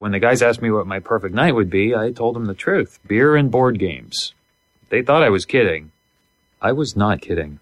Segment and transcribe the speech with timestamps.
[0.00, 2.54] When the guys asked me what my perfect night would be, I told them the
[2.54, 4.32] truth beer and board games.
[4.90, 5.90] They thought I was kidding.
[6.62, 7.58] I was not kidding.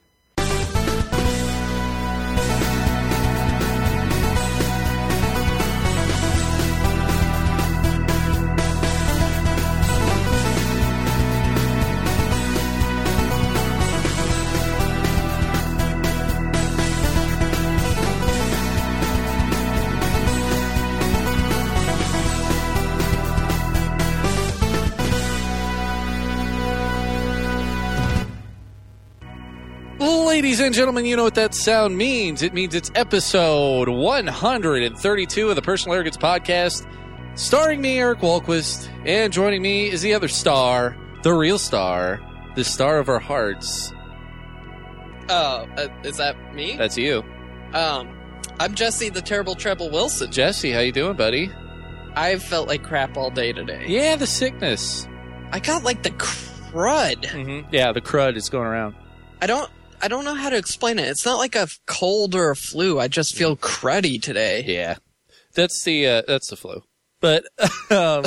[31.17, 32.43] You know what that sound means.
[32.43, 36.87] It means it's episode 132 of the Personal Arrogance Podcast,
[37.39, 42.21] starring me, Eric Walquist, and joining me is the other star, the real star,
[42.55, 43.95] the star of our hearts.
[45.31, 46.77] Oh, uh, is that me?
[46.77, 47.25] That's you.
[47.73, 48.15] Um,
[48.61, 50.31] I'm Jesse the Terrible Treble Wilson.
[50.31, 51.51] Jesse, how you doing, buddy?
[52.15, 53.87] I've felt like crap all day today.
[53.89, 55.09] Yeah, the sickness.
[55.51, 57.25] I got like the crud.
[57.25, 57.75] Mm-hmm.
[57.75, 58.97] Yeah, the crud is going around.
[59.41, 59.71] I don't.
[60.07, 61.09] I don't know how to explain it.
[61.09, 63.01] It's not like a cold or a flu.
[63.01, 64.63] I just feel cruddy today.
[64.65, 64.99] Yeah,
[65.53, 66.85] that's the uh, that's the flu.
[67.21, 67.43] But
[67.91, 68.25] um,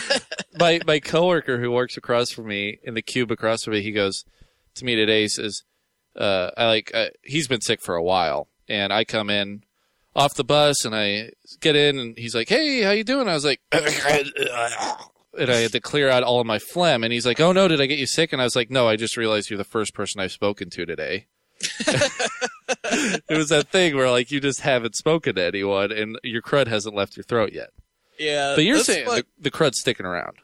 [0.60, 3.92] my my coworker who works across from me in the cube across from me, he
[3.92, 4.26] goes
[4.74, 5.22] to me today.
[5.22, 5.62] He says,
[6.16, 9.62] uh, "I like uh, he's been sick for a while, and I come in
[10.14, 11.30] off the bus and I
[11.60, 13.62] get in, and he's like, "Hey, how you doing?" I was like,
[15.38, 17.68] and I had to clear out all of my phlegm, and he's like, "Oh no,
[17.68, 19.64] did I get you sick?" And I was like, "No, I just realized you're the
[19.64, 21.26] first person I've spoken to today."
[22.80, 26.66] it was that thing where like you just haven't spoken to anyone, and your crud
[26.66, 27.70] hasn't left your throat yet.
[28.18, 30.36] Yeah, But you're saying the, the crud's sticking around.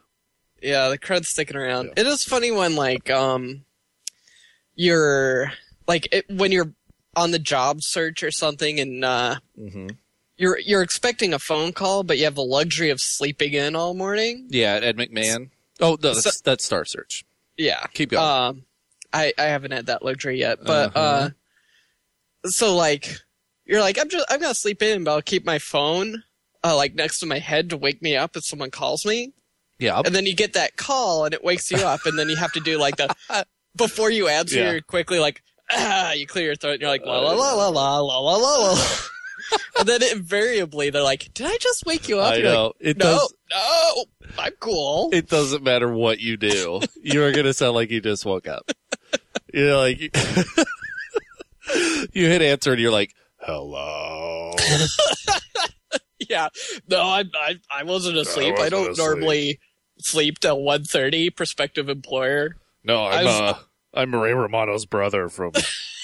[0.63, 1.93] yeah, the crud's sticking around.
[1.97, 3.65] It is funny when like um,
[4.75, 5.53] you're
[5.87, 6.73] like it, when you're
[7.17, 9.89] on the job search or something, and uh, Mm-hmm.
[10.39, 13.93] You're you're expecting a phone call, but you have the luxury of sleeping in all
[13.93, 14.47] morning.
[14.49, 15.51] Yeah, Ed McMahon.
[15.81, 17.25] Oh, no, that's, So- that's Star Search.
[17.57, 17.85] Yeah.
[17.93, 18.25] Keep going.
[18.25, 18.65] Um,
[19.13, 21.01] I I haven't had that luxury yet, but Uh-huh.
[21.01, 21.31] uh,
[22.47, 23.17] so like
[23.67, 26.23] you're like I'm just I'm gonna sleep in, but I'll keep my phone
[26.65, 29.33] uh like next to my head to wake me up if someone calls me,
[29.79, 32.29] yeah, I'll- and then you get that call and it wakes you up, and then
[32.29, 33.13] you have to do like the
[33.77, 34.81] before you answer Yeah.
[34.87, 37.99] quickly like ah you clear your throat and you're like la la la la la
[38.01, 38.85] la la la la.
[39.79, 42.75] And then invariably they're like, "Did I just wake you up?" I You're know like,
[42.81, 43.35] it no, does.
[43.51, 44.05] no,
[44.39, 45.11] I'm cool.
[45.13, 46.81] It doesn't matter what you do.
[47.03, 48.71] you are gonna sound like you just woke up.
[49.53, 50.01] You're like
[52.13, 54.53] you hit answer and you're like, "Hello."
[56.29, 56.49] Yeah.
[56.89, 58.55] No, I I, I wasn't asleep.
[58.57, 59.07] I, wasn't don't asleep.
[59.07, 59.61] normally
[60.01, 62.57] sleep till 1.30, prospective employer.
[62.85, 63.55] No, I I'm uh,
[63.95, 65.53] I'm Ray Romano's brother from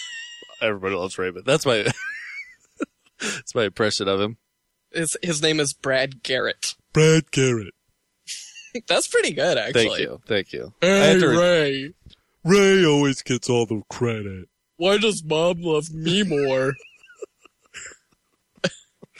[0.63, 1.45] Everybody Loves Raymond.
[1.45, 1.85] That's my
[3.35, 4.37] that's my impression of him.
[4.93, 6.75] His his name is Brad Garrett.
[6.93, 7.75] Brad Garrett.
[8.89, 9.89] That's pretty good, actually.
[9.89, 10.75] Thank you, thank you.
[10.83, 11.93] I Hey, have to re- Ray.
[12.45, 14.49] Ray always gets all the credit.
[14.77, 16.75] Why does mom love me more?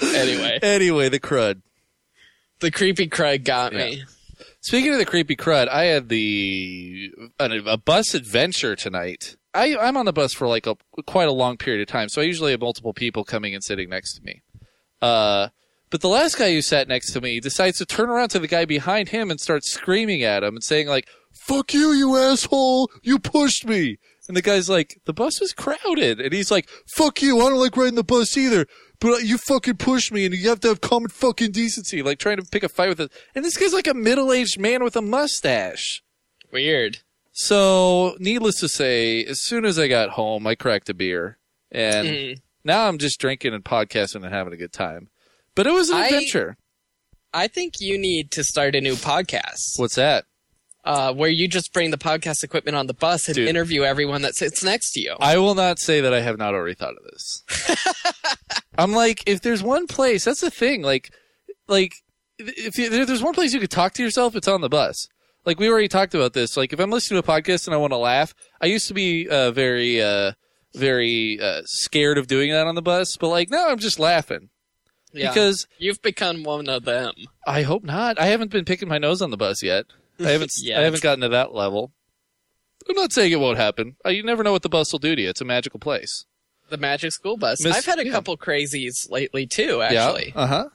[0.01, 1.63] anyway, Anyway, the crud.
[2.61, 4.03] the creepy crud got me.
[4.61, 9.37] Speaking of the creepy crud, I had the a, a bus adventure tonight.
[9.55, 10.77] I, I'm on the bus for like a
[11.07, 13.89] quite a long period of time, so I usually have multiple people coming and sitting
[13.89, 14.43] next to me.
[15.01, 15.49] Uh,
[15.91, 18.49] but the last guy who sat next to me decides to turn around to the
[18.49, 22.91] guy behind him and start screaming at him and saying like, "Fuck you, you asshole!
[23.03, 27.23] You pushed me!" And the guy's like, "The bus was crowded," and he's like, "Fuck
[27.23, 27.41] you!
[27.41, 28.67] I don't like riding the bus either."
[28.99, 32.39] But you fucking pushed me, and you have to have common fucking decency, like trying
[32.39, 33.13] to pick a fight with it.
[33.35, 36.03] And this guy's like a middle-aged man with a mustache.
[36.51, 37.01] Weird.
[37.37, 41.39] So, needless to say, as soon as I got home, I cracked a beer,
[41.73, 42.39] and Mm.
[42.63, 45.09] now I'm just drinking and podcasting and having a good time.
[45.57, 46.57] But it was an I- adventure.
[47.33, 50.27] I think you need to start a new podcast What's that?
[50.85, 53.49] uh, where you just bring the podcast equipment on the bus and Dude.
[53.49, 55.17] interview everyone that sits next to you.
[55.19, 57.43] I will not say that I have not already thought of this.
[58.79, 60.83] I'm like, if there's one place, that's the thing.
[60.83, 61.13] Like,
[61.67, 61.95] like
[62.39, 65.09] if you, there- there's one place you could talk to yourself, it's on the bus.
[65.45, 66.57] Like we already talked about this.
[66.57, 68.95] Like if I'm listening to a podcast and I want to laugh, I used to
[68.95, 70.33] be uh, very, uh,
[70.75, 73.17] very uh, scared of doing that on the bus.
[73.17, 74.49] But like now, I'm just laughing
[75.13, 75.29] yeah.
[75.29, 77.13] because you've become one of them.
[77.47, 78.19] I hope not.
[78.19, 79.87] I haven't been picking my nose on the bus yet.
[80.19, 80.53] I haven't.
[80.63, 80.79] Yet.
[80.79, 81.93] I haven't gotten to that level.
[82.89, 83.97] I'm not saying it won't happen.
[84.05, 85.29] Uh, You never know what the bus will do to you.
[85.31, 86.25] It's a magical place.
[86.69, 87.63] The Magic School Bus.
[87.63, 88.13] Miss- I've had a yeah.
[88.13, 89.83] couple crazies lately too.
[89.83, 90.41] Actually, Yeah.
[90.41, 90.69] Uh huh.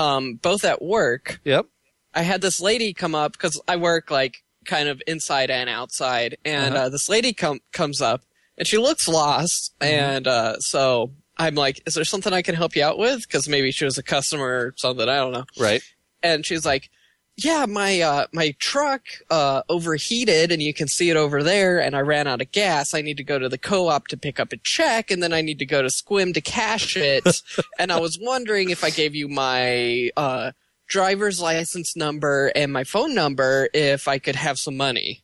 [0.00, 1.40] um, both at work.
[1.44, 1.66] Yep.
[2.16, 6.38] I had this lady come up because I work like kind of inside and outside,
[6.44, 6.86] and Uh-huh.
[6.86, 8.22] uh, this lady com- comes up
[8.58, 9.92] and she looks lost, Mm-hmm.
[9.92, 13.46] and uh, so I'm like, "Is there something I can help you out with?" Because
[13.48, 15.08] maybe she was a customer or something.
[15.08, 15.44] I don't know.
[15.60, 15.82] Right.
[16.22, 16.88] and she's like,
[17.36, 21.78] "Yeah, my uh, my truck uh, overheated, and you can see it over there.
[21.78, 22.94] And I ran out of gas.
[22.94, 25.42] I need to go to the co-op to pick up a check, and then I
[25.42, 27.42] need to go to Sequim to cash it.
[27.78, 30.52] and I was wondering if I gave you my uh,
[30.86, 35.22] driver's license number and my phone number, if I could have some money."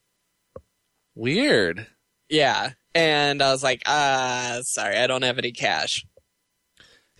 [1.15, 1.87] Weird.
[2.29, 2.71] Yeah.
[2.95, 6.05] And I was like, ah, sorry, I don't have any cash.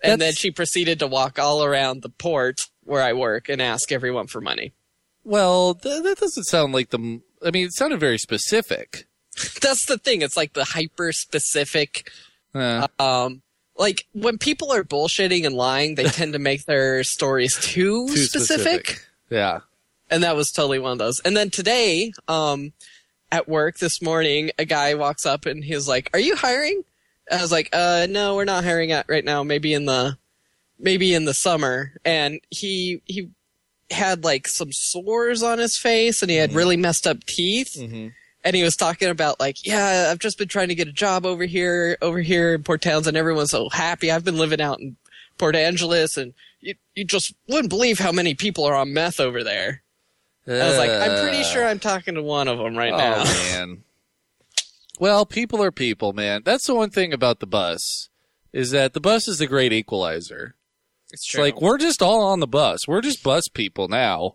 [0.03, 3.91] And then she proceeded to walk all around the port where I work and ask
[3.91, 4.73] everyone for money.
[5.23, 6.97] Well, th- that doesn't sound like the.
[6.97, 9.07] m- I mean, it sounded very specific.
[9.61, 10.21] That's the thing.
[10.21, 12.11] It's like the hyper specific.
[12.53, 13.41] Uh, Um,
[13.77, 18.17] like when people are bullshitting and lying, they tend to make their stories too, too
[18.17, 19.01] specific.
[19.29, 19.59] Yeah.
[20.09, 21.19] And that was totally one of those.
[21.21, 22.73] And then today, um,
[23.31, 26.83] at work this morning, a guy walks up and he's like, "Are you hiring?"
[27.31, 29.41] I was like, "Uh, no, we're not hiring at right now.
[29.41, 30.17] Maybe in the,
[30.77, 33.31] maybe in the summer." And he he
[33.89, 37.75] had like some sores on his face and he had really messed up teeth.
[37.79, 38.09] Mm-hmm.
[38.43, 41.25] And he was talking about like, yeah, I've just been trying to get a job
[41.25, 43.15] over here, over here in Port Townsend.
[43.15, 44.11] Everyone's so happy.
[44.11, 44.97] I've been living out in
[45.37, 49.43] Port Angeles, and you you just wouldn't believe how many people are on meth over
[49.43, 49.81] there.
[50.45, 51.45] I was like, I'm pretty uh.
[51.45, 53.23] sure I'm talking to one of them right oh, now.
[53.23, 53.83] man.
[54.99, 56.41] Well, people are people, man.
[56.43, 58.09] That's the one thing about the bus
[58.51, 60.55] is that the bus is the great equalizer.
[61.11, 62.87] It's It's like we're just all on the bus.
[62.87, 64.33] We're just bus people now.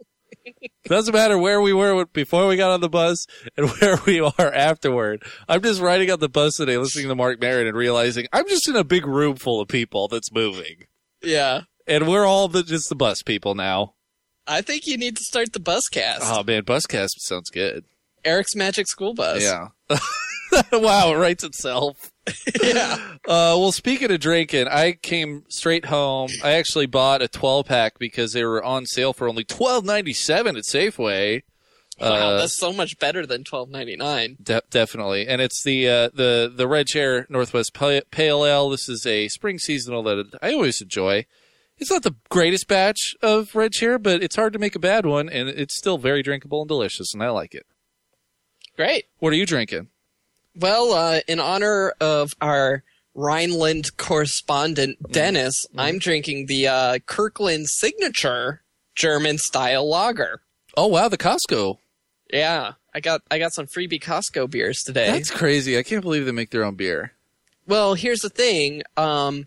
[0.84, 4.52] Doesn't matter where we were before we got on the bus and where we are
[4.52, 5.22] afterward.
[5.48, 8.68] I'm just riding on the bus today, listening to Marc Maron and realizing I'm just
[8.68, 10.86] in a big room full of people that's moving,
[11.22, 11.62] yeah.
[11.86, 13.94] and we're all the, just the bus people now.
[14.46, 16.22] I think you need to start the bus cast.
[16.24, 17.84] Oh man, Buscast sounds good.
[18.24, 19.42] Eric's Magic School Bus.
[19.42, 19.68] Yeah.
[20.72, 22.12] wow, it writes itself.
[22.62, 22.96] yeah.
[23.26, 26.30] Uh, well, speaking of drinking, I came straight home.
[26.44, 30.64] I actually bought a 12 pack because they were on sale for only 12.97 at
[30.64, 31.42] Safeway.
[32.00, 34.36] Wow, Uh, that's so much better than twelve ninety nine.
[34.40, 38.70] De- definitely, and it's the uh, the the Red Chair Northwest Pale Ale.
[38.70, 41.26] This is a spring seasonal that I always enjoy.
[41.76, 45.06] It's not the greatest batch of Red Chair, but it's hard to make a bad
[45.06, 47.66] one, and it's still very drinkable and delicious, and I like it.
[48.76, 49.06] Great.
[49.18, 49.88] What are you drinking?
[50.56, 52.82] Well, uh, in honor of our
[53.14, 58.62] Rhineland correspondent Dennis, I'm drinking the uh, Kirkland Signature
[58.94, 60.40] German style lager.
[60.76, 61.78] Oh wow, the Costco.
[62.32, 65.10] Yeah, I got I got some freebie Costco beers today.
[65.10, 65.78] That's crazy.
[65.78, 67.12] I can't believe they make their own beer.
[67.66, 68.82] Well, here's the thing.
[68.96, 69.46] Um,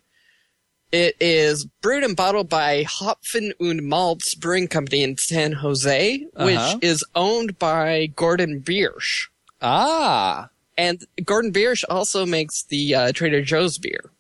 [0.92, 6.56] it is brewed and bottled by Hopfen und Malz Brewing Company in San Jose, which
[6.58, 6.80] Uh-huh.
[6.82, 9.28] is owned by Gordon Biersch.
[9.62, 14.12] Ah, And Gordon Biersch also makes the uh, Trader Joe's beer.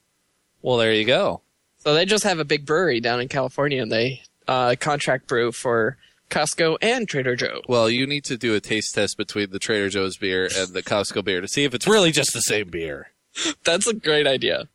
[0.62, 1.42] well there you go.
[1.80, 5.52] So they just have a big brewery down in California, and they uh, contract brew
[5.52, 5.98] for
[6.30, 7.62] Costco and Trader Joe.
[7.68, 10.84] Well, you need to do a taste test between the Trader Joe's beer and the
[10.84, 13.12] Costco beer to see if it's really just the same beer.
[13.64, 14.68] That's a great idea.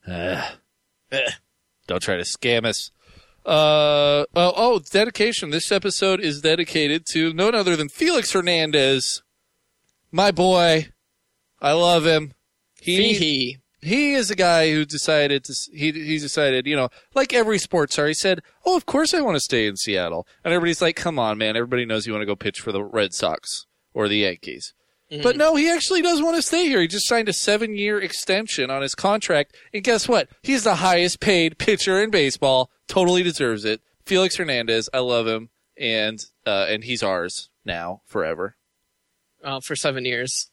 [1.86, 2.90] Don't try to scam us.
[3.44, 5.50] Uh, oh, oh, dedication.
[5.50, 9.22] This episode is dedicated to none other than Felix Hernandez,
[10.10, 10.88] my boy.
[11.60, 12.32] I love him.
[12.80, 14.14] He he.
[14.14, 18.06] is a guy who decided to he he decided you know like every sports star
[18.06, 20.26] he said oh of course I want to stay in Seattle.
[20.44, 21.56] And everybody's like come on man.
[21.56, 24.74] Everybody knows you want to go pitch for the Red Sox or the Yankees.
[25.22, 26.80] But no he actually does want to stay here.
[26.80, 29.56] He just signed a seven year extension on his contract.
[29.72, 30.28] And guess what?
[30.42, 32.70] He's the highest paid pitcher in baseball.
[32.88, 33.80] Totally deserves it.
[34.04, 35.50] Felix Hernandez I love him.
[35.78, 38.56] And uh, and he's ours now forever.
[39.44, 40.50] Uh, for seven years.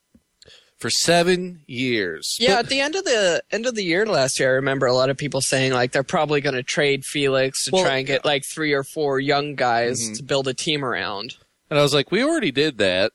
[0.84, 4.38] For seven years Yeah, But- at the end of the end of the year last
[4.38, 7.64] year, I remember a lot of people saying like they're probably going to trade Felix
[7.66, 10.18] to Well, try and get like three or four young guys Mhm.
[10.18, 11.38] to build a team around.
[11.70, 13.14] And I was like, we already did that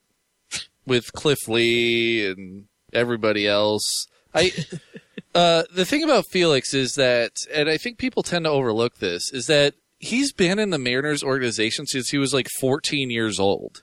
[0.87, 4.06] with Cliff Lee and everybody else.
[4.34, 4.50] I
[5.34, 9.30] uh, the thing about Felix is that, and I think people tend to overlook this,
[9.32, 13.82] is that he's been in the Mariners organization since he was like 14 years old.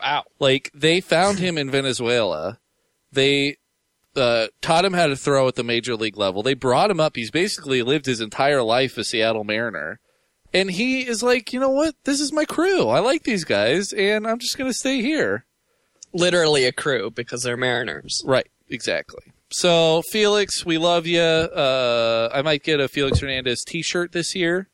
[0.00, 0.22] Wow.
[0.38, 2.58] Like they found him in Venezuela.
[3.14, 3.56] They
[4.16, 6.42] uh, taught him how to throw at the major league level.
[6.42, 7.16] They brought him up.
[7.16, 9.98] He's basically lived his entire life a Seattle Mariner.
[10.52, 11.96] And he is like, you know what?
[12.04, 12.86] This is my crew.
[12.88, 15.46] I like these guys, and I'm just going to stay here.
[16.12, 18.22] Literally a crew because they're Mariners.
[18.24, 18.46] Right.
[18.68, 19.32] Exactly.
[19.50, 21.20] So, Felix, we love you.
[21.20, 24.68] Uh, I might get a Felix Hernandez T-shirt this year.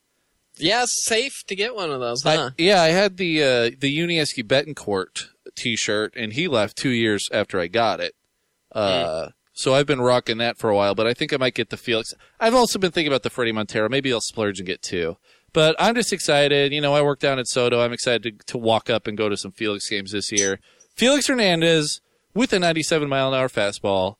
[0.57, 4.43] Yeah, safe to get one of those, I- yeah, I had the uh, the Yuniesky
[4.43, 8.13] Betancourt T-shirt, and he left two years after I got it.
[8.71, 11.69] Uh, So I've been rocking that for a while, but I think I might get
[11.69, 12.13] the Felix.
[12.39, 13.89] I've also been thinking about the Freddie Montero.
[13.89, 15.17] Maybe I'll splurge and get two.
[15.53, 16.71] But I'm just excited.
[16.71, 17.83] You know, I work down at SoDo.
[17.83, 20.59] I'm excited to, to walk up and go to some Felix games this year.
[20.95, 21.99] Felix Hernandez
[22.33, 24.15] with a 97 mile an hour fastball.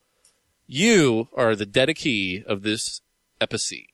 [0.68, 3.02] You are the dedicee of this
[3.40, 3.86] episode.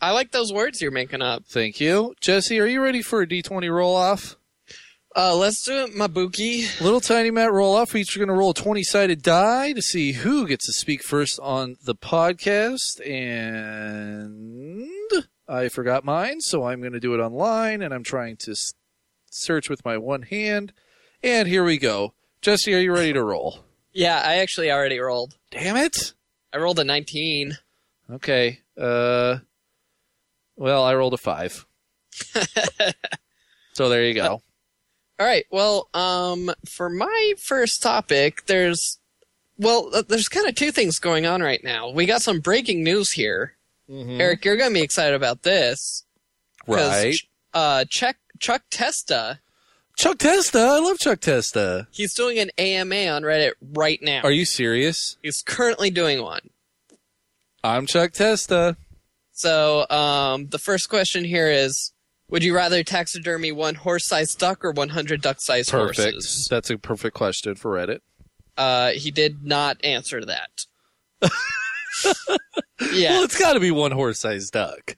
[0.00, 1.44] I like those words you're making up.
[1.46, 2.14] Thank you.
[2.20, 4.36] Jesse, are you ready for a D20 roll off?
[5.18, 6.78] Uh, let's do it, Mabuki.
[6.78, 7.94] Little tiny Matt roll off.
[7.94, 11.02] We're each going to roll a 20 sided die to see who gets to speak
[11.02, 13.00] first on the podcast.
[13.08, 14.90] And
[15.48, 18.74] I forgot mine, so I'm going to do it online and I'm trying to s-
[19.30, 20.74] search with my one hand.
[21.22, 22.12] And here we go.
[22.42, 23.60] Jesse, are you ready to roll?
[23.94, 25.38] Yeah, I actually already rolled.
[25.50, 26.12] Damn it.
[26.52, 27.56] I rolled a 19.
[28.10, 28.60] Okay.
[28.78, 29.38] Uh,
[30.56, 31.64] well, I rolled a five.
[33.72, 34.42] so there you go.
[35.18, 35.46] All right.
[35.50, 38.98] Well, um, for my first topic, there's,
[39.58, 41.88] well, uh, there's kind of two things going on right now.
[41.90, 43.54] We got some breaking news here.
[43.88, 46.02] Eric, you're gonna be excited about this,
[46.66, 47.16] Right.
[47.54, 49.38] Uh, Chuck Chuck Testa,
[49.96, 50.58] Chuck Testa.
[50.58, 51.86] I love Chuck Testa.
[51.92, 54.22] he's doing an AMA on Reddit right now.
[54.24, 55.16] Are you serious?
[55.22, 56.50] He's currently doing one.
[57.62, 58.76] I'm Chuck Testa.
[59.32, 61.92] So, um, the first question here is:
[62.28, 66.14] Would you rather taxidermy one horse-sized duck or 100 duck-sized Perfect.
[66.14, 66.48] horses?
[66.50, 68.00] That's a perfect question for Reddit.
[68.56, 70.66] Uh, he did not answer that.
[72.92, 74.96] yeah, Well, it's got to be one horse-sized duck.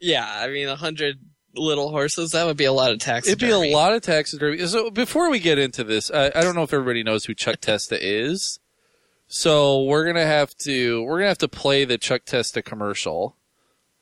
[0.00, 0.26] yeah.
[0.28, 1.16] I mean, 100
[1.56, 3.52] little horses—that would be a lot of taxidermy.
[3.52, 4.66] It'd be a lot of taxidermy.
[4.66, 7.56] So before we get into this, I, I don't know if everybody knows who Chuck
[7.60, 8.58] Testa is.
[9.28, 13.36] So we're gonna have to we're gonna have to play the Chuck Testa commercial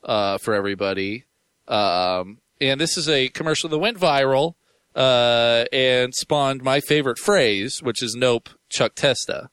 [0.02, 1.25] uh, for everybody.
[1.69, 2.38] Um,
[2.71, 4.54] and this is a commercial that went viral
[4.95, 9.49] uh, and spawned my favorite phrase, which is "Nope, Chuck Testa."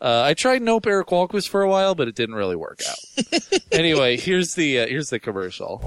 [0.00, 3.40] Uh, I tried "Nope, Eric Walquist" for a while, but it didn't really work out.
[3.72, 5.80] anyway, here's the uh, here's the commercial.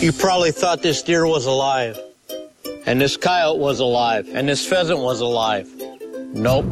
[0.00, 1.98] You probably thought this deer was alive,
[2.86, 5.68] and this coyote was alive, and this pheasant was alive.
[6.32, 6.66] Nope,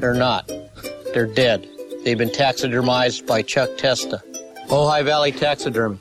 [0.00, 0.50] they're not.
[1.12, 1.68] They're dead.
[2.04, 4.22] They've been taxidermized by Chuck Testa.
[4.68, 5.98] Ojai Valley Taxidermy.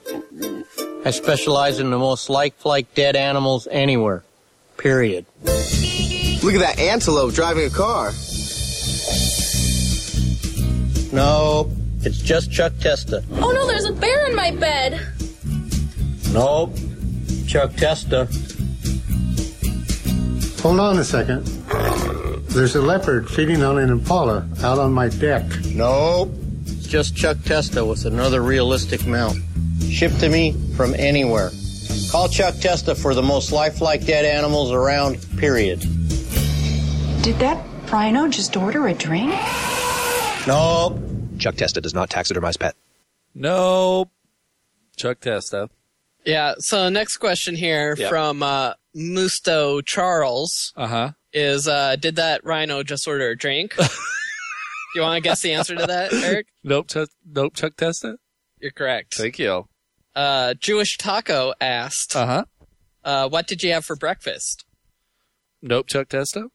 [1.03, 4.23] I specialize in the most lifelike dead animals anywhere.
[4.77, 5.25] Period.
[5.43, 8.11] Look at that antelope driving a car.
[11.11, 13.23] Nope, it's just Chuck Testa.
[13.31, 15.01] Oh no, there's a bear in my bed.
[16.31, 16.77] Nope,
[17.47, 18.27] Chuck Testa.
[20.61, 21.47] Hold on a second.
[22.47, 25.45] There's a leopard feeding on an impala out on my deck.
[25.65, 26.31] Nope.
[26.65, 29.37] It's just Chuck Testa with another realistic mount.
[29.89, 31.51] Shipped to me from anywhere.
[32.11, 35.79] Call Chuck Testa for the most lifelike dead animals around, period.
[37.21, 39.31] Did that rhino just order a drink?
[40.47, 40.99] Nope.
[41.37, 42.75] Chuck Testa does not taxidermize pet.
[43.35, 44.09] Nope,
[44.97, 45.69] Chuck Testa.
[46.25, 46.55] Yeah.
[46.59, 48.09] So next question here Yep.
[48.09, 51.11] from uh, Musto Charles Uh huh.
[51.33, 53.75] Is: uh, Did that rhino just order a drink?
[53.77, 53.85] Do
[54.95, 56.47] you want to guess the answer to that, Eric?
[56.63, 58.17] Nope, Chuck, nope, Chuck Testa.
[58.59, 59.13] You're correct.
[59.15, 59.67] Thank you.
[60.15, 62.45] Uh, Jewish Taco asked, Uh huh.
[63.03, 64.65] uh, "What did you have for breakfast?"
[65.61, 66.47] Nope, Chuck Testa.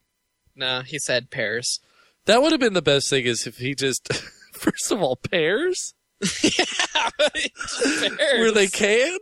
[0.55, 1.79] No, he said pears.
[2.25, 4.11] That would have been the best thing is if he just,
[4.53, 5.93] first of all, pears?
[6.43, 8.39] yeah, pears.
[8.39, 9.19] Were they canned?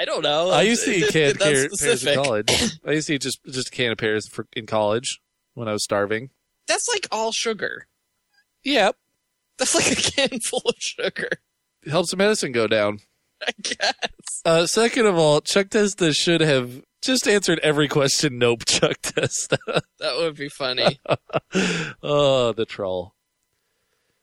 [0.00, 0.48] I don't know.
[0.48, 2.48] I used to eat canned pear, pears in college.
[2.86, 5.20] I used to eat just, just a can of pears for, in college
[5.52, 6.30] when I was starving.
[6.66, 7.86] That's like all sugar.
[8.64, 8.96] Yep.
[9.58, 11.28] That's like a can full of sugar.
[11.84, 13.00] It Helps the medicine go down.
[13.46, 14.40] I guess.
[14.46, 18.38] Uh, second of all, Chuck Testa should have just answered every question.
[18.38, 19.58] Nope, Chuck Testa.
[19.98, 20.98] That would be funny.
[22.02, 23.12] oh, the troll.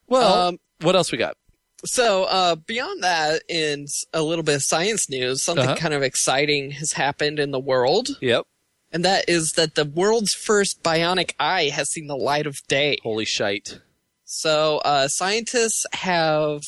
[0.07, 1.37] Well, Um, what else we got?
[1.85, 5.75] So, uh, beyond that, in a little bit of science news, something Uh-huh.
[5.77, 8.45] kind of exciting has happened in the world, Yep.
[8.91, 12.97] and that is that the world's first bionic eye has seen the light of day.
[13.03, 13.79] Holy shite.
[14.25, 16.63] So, uh, scientists have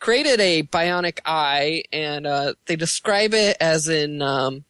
[0.00, 4.65] created a bionic eye, and uh, they describe it as in, um,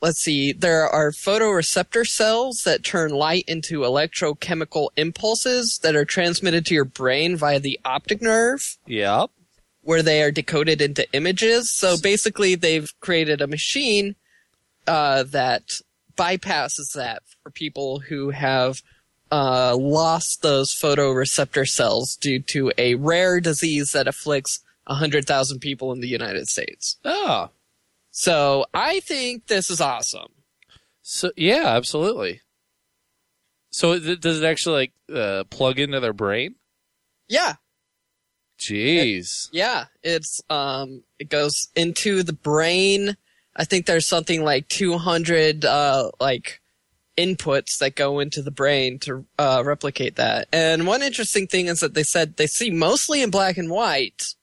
[0.00, 6.64] let's see, there are photoreceptor cells that turn light into electrochemical impulses that are transmitted
[6.66, 9.30] to your brain via the optic nerve Yep.
[9.82, 11.70] where they are decoded into images.
[11.70, 14.14] So basically, they've created a machine
[14.86, 15.64] uh, that
[16.16, 18.82] bypasses that for people who have
[19.30, 26.00] uh, lost those photoreceptor cells due to a rare disease that afflicts 100,000 people in
[26.00, 26.96] the United States.
[27.04, 27.50] Oh.
[28.18, 30.32] So I think this is awesome.
[31.02, 32.40] So yeah, absolutely.
[33.70, 36.56] So does it actually like uh, plug into their brain?
[37.28, 37.54] Yeah,
[38.58, 39.48] Jeez.
[39.52, 39.84] yeah.
[40.02, 43.16] It's um, it goes into the brain.
[43.54, 46.60] I think there's something like 200 uh like
[47.16, 50.48] inputs that go into the brain to uh, replicate that.
[50.52, 54.34] And one interesting thing is that they said they see mostly in black and white,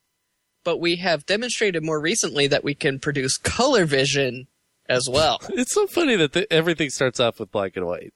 [0.66, 4.48] but we have demonstrated more recently that we can produce color vision
[4.90, 5.40] as well.
[5.52, 8.14] It's so funny that th- everything starts off with black and white.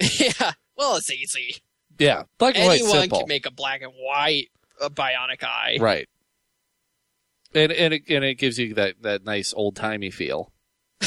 [0.00, 0.52] yeah.
[0.78, 1.56] Well, it's easy.
[1.98, 4.48] Yeah, black and white Anyone can make a black and white
[4.80, 5.76] uh, bionic eye.
[5.78, 6.08] right.
[7.54, 10.50] And and it, and it gives you that that nice old timey feel.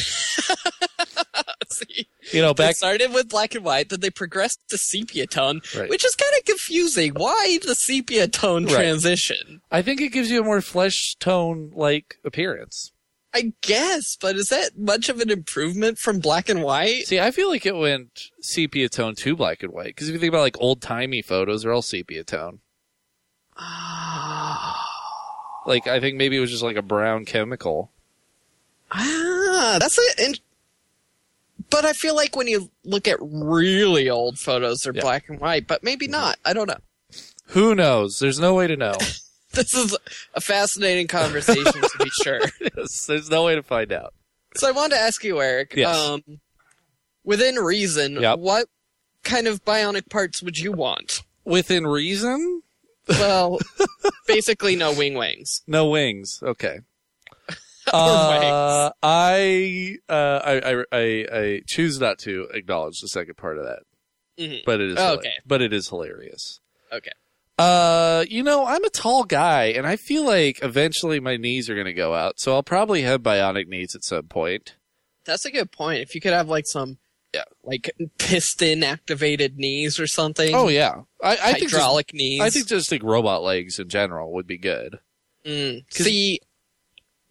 [1.72, 5.26] See, You know, they back started with black and white, then they progressed to sepia
[5.26, 5.90] tone, Right.
[5.90, 7.14] which is kind of confusing.
[7.14, 8.74] Why the sepia tone Right.
[8.76, 9.62] transition?
[9.72, 12.92] I think it gives you a more flesh tone like appearance.
[13.34, 17.06] I guess, but is that much of an improvement from black and white?
[17.08, 20.20] See, I feel like it went sepia tone to black and white because if you
[20.20, 22.60] think about like old timey photos, they're all sepia tone.
[25.66, 27.92] Like I think maybe it was just like a brown chemical.
[28.92, 30.36] Ah, that's a.
[31.70, 35.02] But I feel like when you look at really old photos, they're Yeah.
[35.02, 35.68] black and white.
[35.68, 36.38] But maybe not.
[36.46, 36.78] I don't know.
[37.50, 38.20] Who knows?
[38.20, 38.94] There's no way to know.
[39.54, 39.98] This is
[40.34, 42.42] a fascinating conversation to be sure.
[42.60, 44.14] Yes, There's no way to find out.
[44.58, 45.76] So I wanted to ask you, Eric.
[45.78, 45.96] Yes.
[45.98, 46.22] Um,
[47.24, 48.40] within reason, Yep.
[48.40, 48.68] what
[49.24, 51.22] kind of bionic parts would you want?
[51.46, 52.64] Within reason,
[53.08, 53.60] Well,
[54.28, 55.62] basically no wing wings.
[55.68, 56.42] no wings.
[56.44, 56.80] Okay.
[57.94, 60.14] Uh, I, uh,
[60.44, 63.80] I, I, I, I choose not to acknowledge the second part of that,
[64.40, 64.66] Mhm.
[64.66, 65.34] but it is Oh, okay.
[65.46, 66.60] But it is hilarious.
[66.92, 67.12] Okay.
[67.58, 71.76] Uh, you know, I'm a tall guy, and I feel like eventually my knees are
[71.76, 74.76] gonna go out, so I'll probably have bionic knees at some point.
[75.24, 76.02] That's a good point.
[76.02, 76.98] If you could have like some,
[77.34, 77.44] Yeah.
[77.64, 80.54] like piston activated knees or something.
[80.54, 82.42] Oh yeah, I, I think just, hydraulic knees.
[82.42, 85.00] I think just like robot legs in general would be good.
[85.46, 85.86] Mm.
[85.90, 86.40] See,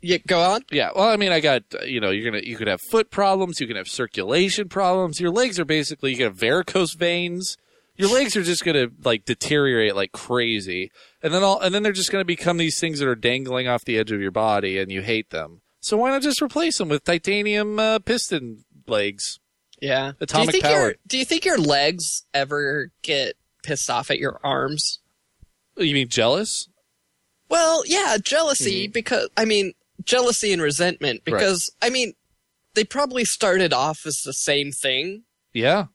[0.04, 0.64] yeah, go on.
[0.70, 3.58] Yeah, well, I mean, I got you know, you're gonna you could have foot problems,
[3.58, 5.18] you can have circulation problems.
[5.18, 7.56] Your legs are basically you can have varicose veins.
[7.96, 10.90] Your legs are just gonna like deteriorate like crazy,
[11.22, 13.84] and then all and then they're just gonna become these things that are dangling off
[13.84, 15.62] the edge of your body, and you hate them.
[15.80, 19.38] So why not just replace them with titanium uh, piston legs?
[19.80, 20.12] Yeah.
[20.20, 20.94] Atomic do you think your.
[21.06, 25.00] Do you think your legs ever get pissed off at your arms?
[25.76, 26.68] You mean jealous?
[27.48, 32.14] Well, yeah, jealousy because I mean jealousy and resentment because I mean
[32.74, 35.86] they probably started off as the same thing Yeah,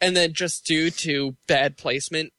[0.00, 2.32] and then just due to bad placement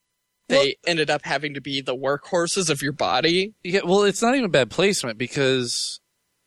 [0.49, 3.53] they ended up having to be the workhorses of your body.
[3.65, 3.81] yeah.
[3.83, 5.99] Well, it's not even bad placement because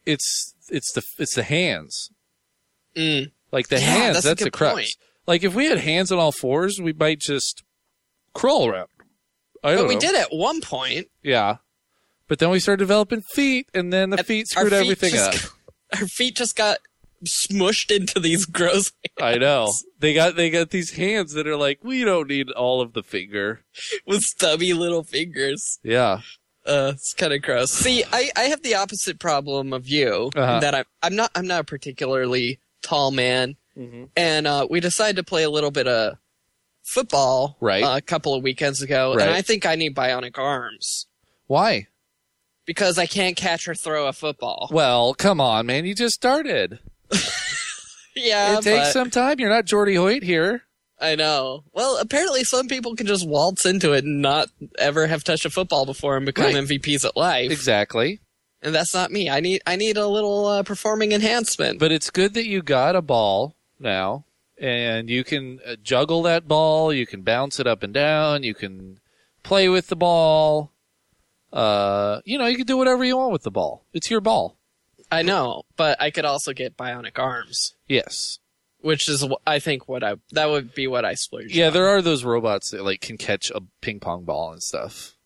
[0.07, 2.11] it's it's the it's the hands.
[2.97, 3.31] Mm.
[3.53, 4.73] Like the Yeah, hands, that's that's, the crux.
[4.75, 4.89] point.
[5.27, 7.63] Like if we had hands on all fours, we might just
[8.33, 8.89] crawl around.
[9.63, 10.01] I But we know.
[10.01, 11.09] did at one point.
[11.23, 11.57] Yeah.
[12.31, 15.35] But then we started developing feet, and then the and feet screwed feet everything up.
[16.01, 16.79] Our feet just got
[17.27, 19.73] smushed into these gross I know.
[19.99, 23.03] They got they got these hands that are like, we don't need all of the
[23.03, 23.63] finger.
[24.07, 25.81] with stubby little fingers.
[25.83, 26.21] Yeah.
[26.65, 27.73] Uh, it's kind of gross.
[27.73, 30.61] See, I, I have the opposite problem of you Uh-huh.
[30.61, 34.05] that I'm I'm not I'm not a particularly tall man, Mm-hmm.
[34.17, 36.17] and uh, we decided to play a little bit of
[36.83, 37.83] football Right.
[37.83, 39.27] uh, a couple of weekends ago, Right.
[39.27, 41.07] and I think I need bionic arms
[41.47, 41.87] Why?
[42.71, 44.69] Because I can't catch or throw a football.
[44.73, 45.85] Well, come on, man.
[45.87, 46.79] You just started.
[48.15, 49.41] yeah, it takes but some time.
[49.41, 50.63] You're not Jordy Hoyt here.
[51.01, 51.65] I know.
[51.73, 55.51] Well, apparently some people can just waltz into it and not ever have touched a
[55.51, 56.55] football before and become Right.
[56.55, 57.51] MVPs at life.
[57.51, 58.21] Exactly.
[58.63, 59.29] And that's not me.
[59.29, 61.81] I need I need a little uh, performing enhancement.
[61.81, 64.27] But it's good that you got a ball now,
[64.59, 66.93] and you can uh, juggle that ball.
[66.93, 68.45] You can bounce it up and down.
[68.45, 69.01] You can
[69.43, 70.71] play with the ball.
[71.53, 73.85] Uh, you know, you can do whatever you want with the ball.
[73.93, 74.57] It's your ball.
[75.11, 78.39] I know, but I could also get bionic arms, Yes.
[78.81, 81.53] which is I think what I that would be what I splurge.
[81.53, 81.73] Yeah, on.
[81.73, 85.17] there are those robots that like can catch a ping pong ball and stuff.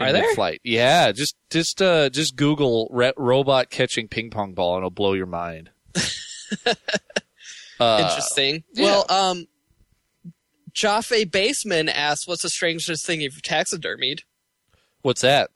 [0.00, 0.34] Are there?
[0.34, 0.60] Flight.
[0.64, 5.12] Yeah, just just uh just Google re- robot catching ping pong ball and it'll blow
[5.12, 5.70] your mind.
[6.66, 6.74] uh,
[8.08, 8.64] Interesting.
[8.74, 8.84] yeah.
[8.84, 9.46] Well, um,
[10.72, 14.20] Jaffe Baseman asks, "What's the strangest thing you've taxidermied?"
[15.02, 15.50] What's that?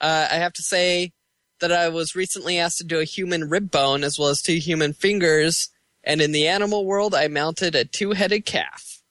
[0.00, 1.12] Uh, I have to say
[1.60, 4.56] that I was recently asked to do a human rib bone as well as two
[4.56, 5.68] human fingers,
[6.02, 9.02] and in the animal world, I mounted a two-headed calf.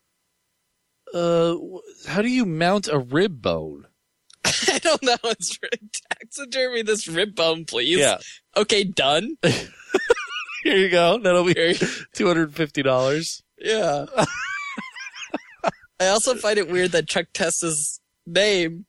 [1.13, 1.55] Uh,
[2.07, 3.85] how do you mount a rib bone?
[4.45, 5.17] I don't know.
[5.23, 5.57] It's
[6.09, 7.97] taxidermy this rib bone, please.
[7.97, 8.17] Yeah.
[8.55, 9.37] Okay, done.
[10.63, 11.19] Here you go.
[11.19, 11.75] That'll be
[12.13, 13.41] two hundred and fifty dollars.
[13.57, 14.05] Yeah.
[15.99, 18.85] I also find it weird that Chuck Testa's name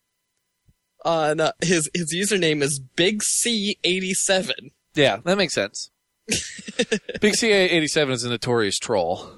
[1.05, 4.71] on uh, his his username is Big C eighty seven.
[4.95, 5.91] Yeah, that makes sense.
[7.21, 9.31] Big C eighty seven is a notorious troll.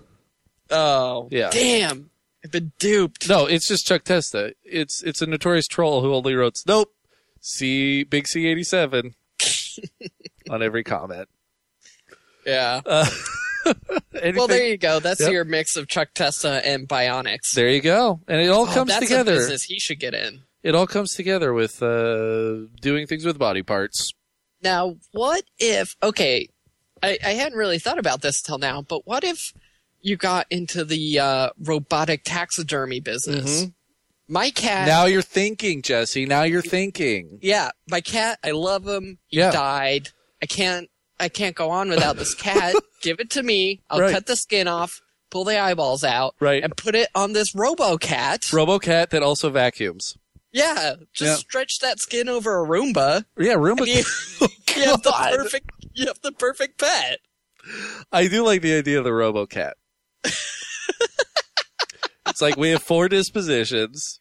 [0.70, 1.50] Oh, Yeah.
[1.50, 2.10] Damn,
[2.44, 3.28] I've been duped.
[3.28, 4.54] No, it's just Chuck Testa.
[4.64, 6.92] It's it's a notorious troll who only wrote nope.
[7.40, 9.14] C Big C87
[10.50, 11.28] on every comment.
[12.46, 12.80] Yeah.
[12.84, 13.06] Uh,
[14.34, 15.00] well, there you go.
[15.00, 15.30] That's Yep.
[15.32, 17.52] your mix of Chuck Testa and Bionics.
[17.54, 18.20] There you go.
[18.28, 19.32] And it all Oh, comes that's together.
[19.32, 20.42] A business he should get in.
[20.62, 24.12] It all comes together with uh, doing things with body parts.
[24.62, 25.96] Now, what if?
[26.02, 26.48] Okay,
[27.02, 29.52] I, I hadn't really thought about this till now, but what if
[30.00, 33.66] you got into the uh, robotic taxidermy business?
[34.28, 34.86] My cat.
[34.86, 36.26] now you're thinking, Jesse.
[36.26, 37.38] Now you're thinking.
[37.42, 38.38] yeah, my cat.
[38.44, 39.18] I love him.
[39.26, 39.50] He Yeah.
[39.50, 40.10] died.
[40.40, 40.88] I can't.
[41.20, 42.74] I can't go on without this cat.
[43.02, 43.80] Give it to me.
[43.90, 44.12] I'll Right.
[44.12, 46.62] cut the skin off, pull the eyeballs out, Right.
[46.64, 48.50] and put it on this RoboCat.
[48.52, 50.16] RoboCat that also vacuums.
[50.52, 51.34] Yeah, just Yeah.
[51.36, 53.24] stretch that skin over a Roomba.
[53.38, 53.86] Yeah, Roomba.
[53.86, 54.02] You,
[54.40, 55.70] oh, you have the perfect.
[55.94, 57.18] You have the perfect pet.
[58.10, 59.72] I do like the idea of the RoboCat.
[62.28, 64.20] it's like we have four dispositions.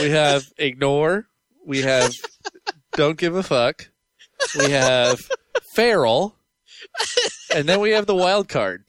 [0.00, 1.26] We have ignore.
[1.64, 2.14] We have
[2.92, 3.88] don't give a fuck.
[4.58, 5.28] We have
[5.74, 6.36] feral,
[7.54, 8.84] and then we have the wild card.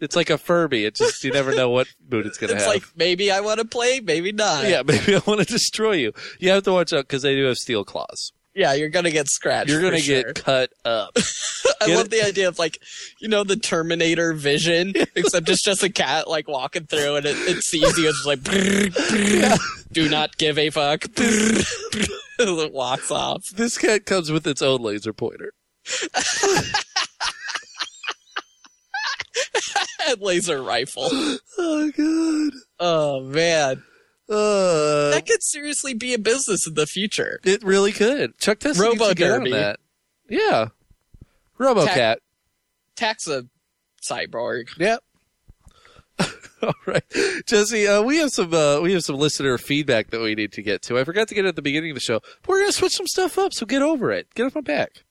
[0.00, 0.84] It's like a Furby.
[0.86, 2.74] It just you never know what mood it's gonna It's have.
[2.74, 4.68] It's like maybe I want to play, maybe not.
[4.68, 6.12] yeah, maybe I want to destroy you.
[6.38, 8.32] You have to watch out because they do have steel claws.
[8.54, 9.70] Yeah, you're gonna get scratched.
[9.70, 11.16] You're gonna for get cut up.
[11.80, 12.10] I get love it?
[12.10, 12.78] the idea of like,
[13.20, 17.36] you know, the Terminator vision, except it's just a cat like walking through and it,
[17.48, 18.08] it sees you.
[18.08, 19.58] It's just like, brrr, brrr,
[19.92, 21.02] do not give a fuck.
[21.02, 23.48] Brrr, it walks off.
[23.50, 25.52] This cat comes with its own laser pointer.
[29.42, 29.86] And
[30.20, 31.08] laser rifle.
[31.58, 32.58] Oh god.
[32.78, 33.82] Oh man,
[34.28, 37.40] Uh, that could seriously be a business in the future.
[37.44, 38.38] it really could.
[38.38, 39.50] Chuck Testa needs to get on Robo-derby.
[39.52, 39.80] that.
[40.28, 40.68] Yeah.
[41.58, 42.16] RoboCat.
[42.96, 43.48] Taxa
[44.02, 44.68] cyborg.
[44.78, 45.02] Yep.
[46.62, 47.02] All right,
[47.46, 47.88] Jesse.
[47.88, 50.82] Uh, we have some uh, we have some listener feedback that we need to get
[50.82, 50.98] to.
[50.98, 52.20] I forgot to get it at the beginning of the show.
[52.42, 54.28] But we're gonna switch some stuff up, so get over it.
[54.34, 55.04] Get off my back.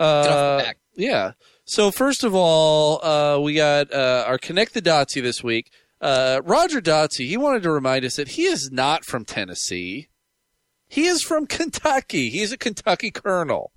[0.00, 0.78] Uh, Get off my back.
[0.96, 1.32] Yeah.
[1.64, 5.70] So first of all, uh, we got uh, our connect the Dotsy this week.
[6.00, 7.26] Uh, Roger Dotsy.
[7.26, 10.08] He wanted to remind us that he is not from Tennessee.
[10.86, 12.28] He is from Kentucky.
[12.28, 13.72] He's a Kentucky colonel.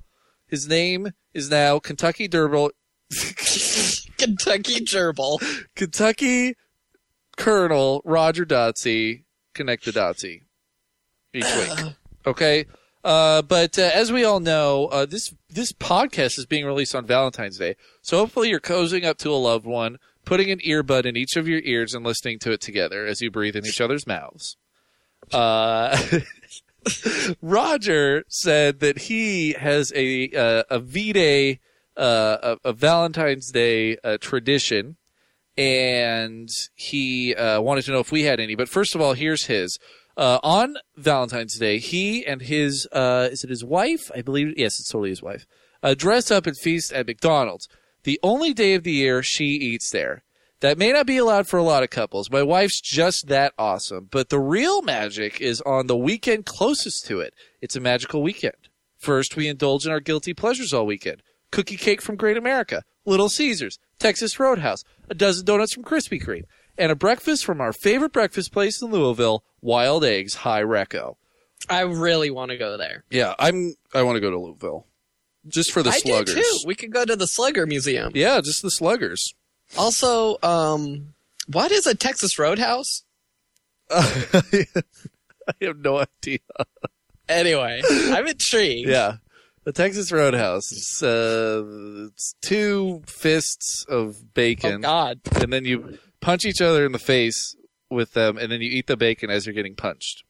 [0.48, 2.72] His name is now Kentucky Durble.
[4.18, 5.40] Kentucky gerbil.
[5.76, 6.56] Kentucky
[7.38, 9.24] Colonel Roger Dotsy
[9.54, 10.44] connect the Dotsy
[11.34, 11.94] each week.
[12.26, 12.66] Okay.
[13.08, 17.06] Uh, but uh, as we all know, uh, this this podcast is being released on
[17.06, 21.16] Valentine's Day, so hopefully you're cozying up to a loved one, putting an earbud in
[21.16, 24.06] each of your ears, and listening to it together as you breathe in each other's
[24.06, 24.58] mouths.
[25.32, 25.98] Uh,
[27.42, 31.60] Roger said that he has a uh, a V Day,
[31.96, 34.98] uh, a, a Valentine's Day tradition,
[35.58, 38.56] and he uh, wanted to know if we had any.
[38.56, 39.80] But first of all, here's his.
[40.18, 44.10] Uh, on Valentine's Day, he and his uh, is it his wife?
[44.16, 45.46] I believe yes, it's totally his wife.
[45.84, 47.68] Uh, dress up and feast at McDonald's.
[48.04, 50.24] The only day of the year she eats there.
[50.62, 52.32] That may not be allowed for a lot of couples.
[52.32, 54.08] My wife's just that awesome.
[54.10, 57.36] But the real magic is on the weekend closest to it.
[57.62, 58.70] It's a magical weekend.
[58.98, 61.22] First, we indulge in our guilty pleasures all weekend.
[61.52, 66.46] Cookie cake from Great America, Little Caesars, Texas Roadhouse, a dozen donuts from Krispy Kreme,
[66.78, 71.16] and a breakfast from our favorite breakfast place in Louisville, Wild Eggs High Reco.
[71.70, 73.04] I really want to go there.
[73.10, 73.74] Yeah, I'm.
[73.94, 74.86] I want to go to Louisville,
[75.48, 76.36] just for the I sluggers.
[76.36, 76.58] do too.
[76.66, 78.12] We could go to the Slugger Museum.
[78.16, 79.34] Yeah, just the sluggers.
[79.78, 81.14] Also, um,
[81.48, 83.04] what is a Texas Roadhouse?
[83.90, 84.66] I
[85.62, 86.40] have no idea.
[87.30, 88.90] Anyway, I'm intrigued.
[88.90, 89.18] Yeah.
[89.64, 90.72] The Texas Roadhouse.
[90.72, 91.62] It's, uh,
[92.08, 94.76] it's two fists of bacon.
[94.76, 95.20] Oh God.
[95.42, 97.56] and then you punch each other in the face
[97.90, 100.26] with them, and then you eat the bacon as you're getting punched.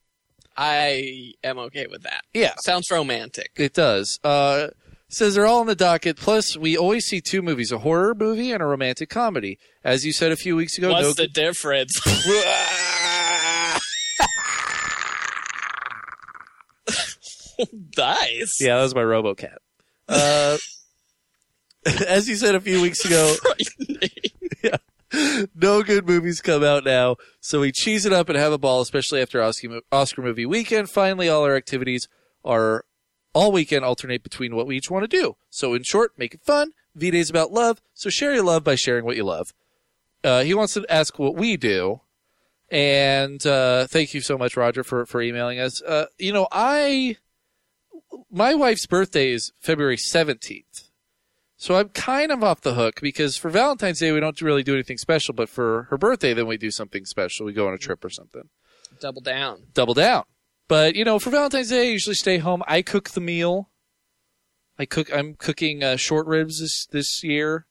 [0.55, 2.23] I am okay with that.
[2.35, 2.53] Yeah.
[2.59, 3.49] Sounds romantic.
[3.55, 4.19] It does.
[4.23, 4.67] Uh,
[5.09, 6.17] says they're all on the docket.
[6.17, 9.57] Plus, we always see two movies: a horror movie and a romantic comedy.
[9.83, 11.99] As you said a few weeks ago, What's no, the difference?
[17.97, 18.61] nice.
[18.61, 19.57] yeah, that was my RoboCat.
[20.07, 20.57] Uh,
[22.07, 23.35] as you said a few weeks ago,
[25.55, 28.81] no good movies come out now, so we cheese it up and have a ball,
[28.81, 30.89] especially after Oscar, Oscar movie weekend.
[30.89, 32.07] Finally, all our activities
[32.43, 32.85] are
[33.33, 35.35] all weekend alternate between what we each want to do.
[35.49, 36.71] So, in short, make it fun.
[36.95, 39.53] V Day's about love, so share your love by sharing what you love.
[40.23, 42.01] uh, he wants to ask what we do.
[42.69, 45.81] And uh, thank you so much, Roger, for for emailing us.
[45.81, 47.15] Uh, you know, I
[48.29, 50.86] my wife's birthday is February seventeenth,
[51.57, 54.73] so I'm kind of off the hook because for Valentine's Day we don't really do
[54.73, 57.45] anything special, but for her birthday then we do something special.
[57.45, 58.49] We go on a trip or something.
[58.99, 59.63] Double down.
[59.73, 60.23] Double down.
[60.67, 62.63] But you know, for Valentine's Day, I usually stay home.
[62.67, 63.69] I cook the meal.
[64.77, 65.11] I cook.
[65.13, 67.65] I'm cooking uh, short ribs this this year.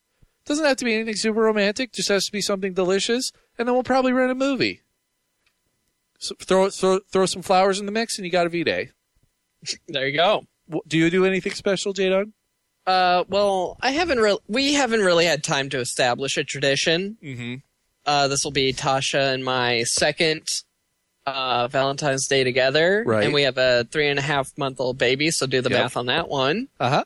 [0.45, 1.93] Doesn't have to be anything super romantic.
[1.93, 4.83] Just has to be something delicious, and then we'll probably rent a movie.
[6.19, 8.91] So throw throw throw some flowers in the mix, and you got a V day.
[9.89, 10.45] There you go.
[10.87, 12.31] Do you do anything special, J Dog?
[12.87, 14.39] Uh, well, I haven't really.
[14.47, 17.17] We haven't really had time to establish a tradition.
[17.23, 17.55] Mm-hmm.
[18.05, 20.47] Uh, this will be Tasha and my second
[21.27, 23.25] uh, Valentine's Day together, Right.
[23.25, 25.33] and we have a three and a half month old baby.
[25.33, 25.79] So do the Yep.
[25.81, 26.69] math on that one.
[26.79, 27.05] Uh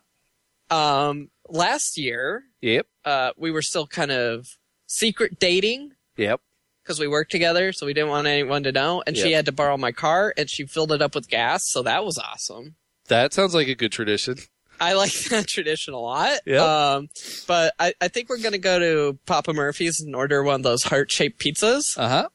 [0.71, 0.77] huh.
[0.77, 2.87] Um, last year, Yep.
[3.07, 6.41] uh, we were still kind of secret dating Yep.
[6.83, 9.03] because we worked together, so we didn't want anyone to know.
[9.07, 11.83] And she had to borrow my car, and she filled it up with gas, so
[11.85, 12.77] that was awesome.
[13.09, 14.37] That sounds like a good tradition.
[14.81, 16.41] I like that tradition a lot.
[16.47, 16.61] Yep.
[16.61, 17.09] Um,
[17.47, 20.83] but I, I think we're gonna go to Papa Murphy's and order one of those
[20.85, 22.29] heart shaped pizzas, Uh huh.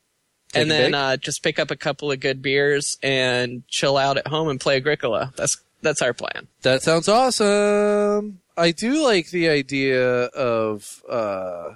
[0.54, 4.28] and then uh, just pick up a couple of good beers and chill out at
[4.28, 5.34] home and play Agricola.
[5.36, 6.48] That's that's our plan.
[6.62, 8.40] That sounds awesome.
[8.58, 11.74] I do like the idea of uh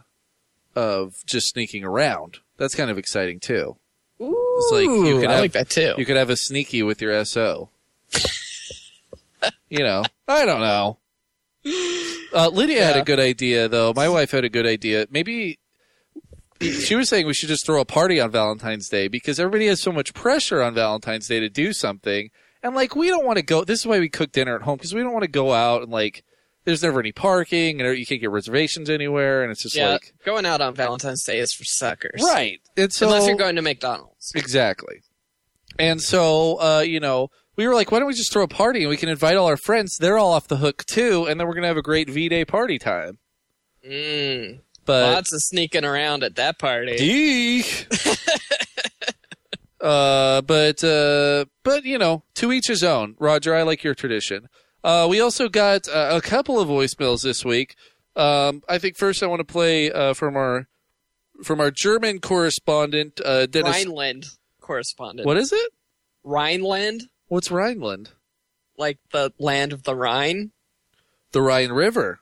[0.75, 2.37] of just sneaking around.
[2.57, 3.75] That's kind of exciting too.
[4.19, 5.93] It's like you could I have- like that too.
[5.97, 7.69] You could have a sneaky with your SO.
[9.69, 10.97] you know, I don't know.
[12.31, 13.93] Uh, Lydia had a good idea though.
[13.95, 15.07] My wife had a good idea.
[15.09, 15.59] Maybe
[16.61, 19.81] she was saying we should just throw a party on Valentine's Day because everybody has
[19.81, 22.29] so much pressure on Valentine's Day to do something.
[22.61, 24.75] And like we don't want to go this is why we cook dinner at home
[24.75, 26.23] because we don't want to go out and like
[26.65, 30.13] there's never any parking and you can't get reservations anywhere and it's just yeah, like
[30.25, 32.59] going out on Valentine's Day is for suckers, right.
[32.89, 34.33] So Unless you're going to McDonald's.
[34.35, 35.01] Exactly.
[35.79, 38.79] And so, uh, you know, we were like, why don't we just throw a party
[38.79, 39.97] and we can invite all our friends?
[39.97, 42.45] They're all off the hook too, and then we're gonna have a great V Day
[42.45, 43.17] party time.
[43.85, 47.63] Mm, But lots of sneaking around at that party.
[49.81, 53.15] Uh, but uh, but you know, to each his own.
[53.17, 54.49] Roger, I like your tradition.
[54.83, 57.75] Uh, we also got uh, a couple of voicemails this week.
[58.13, 60.67] Um, I think first I want to play uh, from our
[61.45, 63.77] from our German correspondent, uh, Dennis.
[63.77, 64.25] Rhineland
[64.59, 65.25] correspondent.
[65.25, 65.71] What is it?
[66.25, 67.03] Rhineland?
[67.29, 68.09] What's Rhineland?
[68.75, 70.49] Like the land of the Rhine?
[71.31, 72.21] The Rhine River.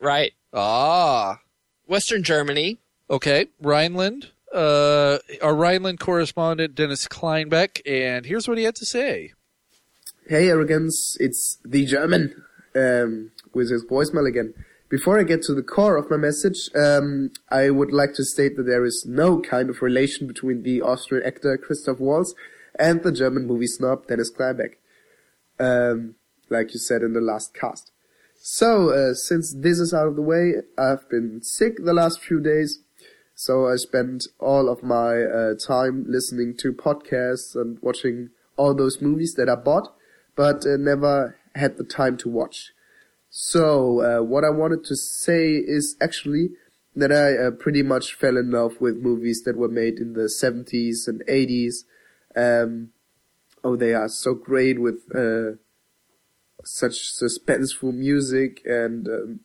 [0.00, 0.32] Right.
[0.52, 1.38] Ah.
[1.86, 2.80] Western Germany.
[3.08, 4.30] Okay, Rhineland.
[4.52, 9.34] Uh, our Rhineland correspondent, Dennis Kleinbeck, and here's what he had to say.
[10.28, 12.34] Hey, arrogance, it's the German
[12.74, 14.52] um, with his voicemail again.
[14.88, 18.56] Before I get to the core of my message, um, I would like to state
[18.56, 22.34] that there is no kind of relation between the Austrian actor Christoph Waltz
[22.80, 24.76] and the German movie snob Dennis Kleinbeck,
[25.60, 26.16] um,
[26.48, 27.92] like you said in the last cast.
[28.42, 32.40] So, uh, since this is out of the way, I've been sick the last few
[32.40, 32.80] days,
[33.34, 39.02] so I spent all of my uh, time listening to podcasts and watching all those
[39.02, 39.94] movies that I bought,
[40.36, 42.72] but uh, never had the time to watch.
[43.28, 46.48] So, uh, what I wanted to say is actually
[46.96, 50.28] that I uh, pretty much fell in love with movies that were made in the
[50.28, 51.84] 70s and 80s.
[52.36, 52.90] Um,
[53.64, 55.56] oh, they are so great with uh,
[56.64, 59.40] such suspenseful music, and um,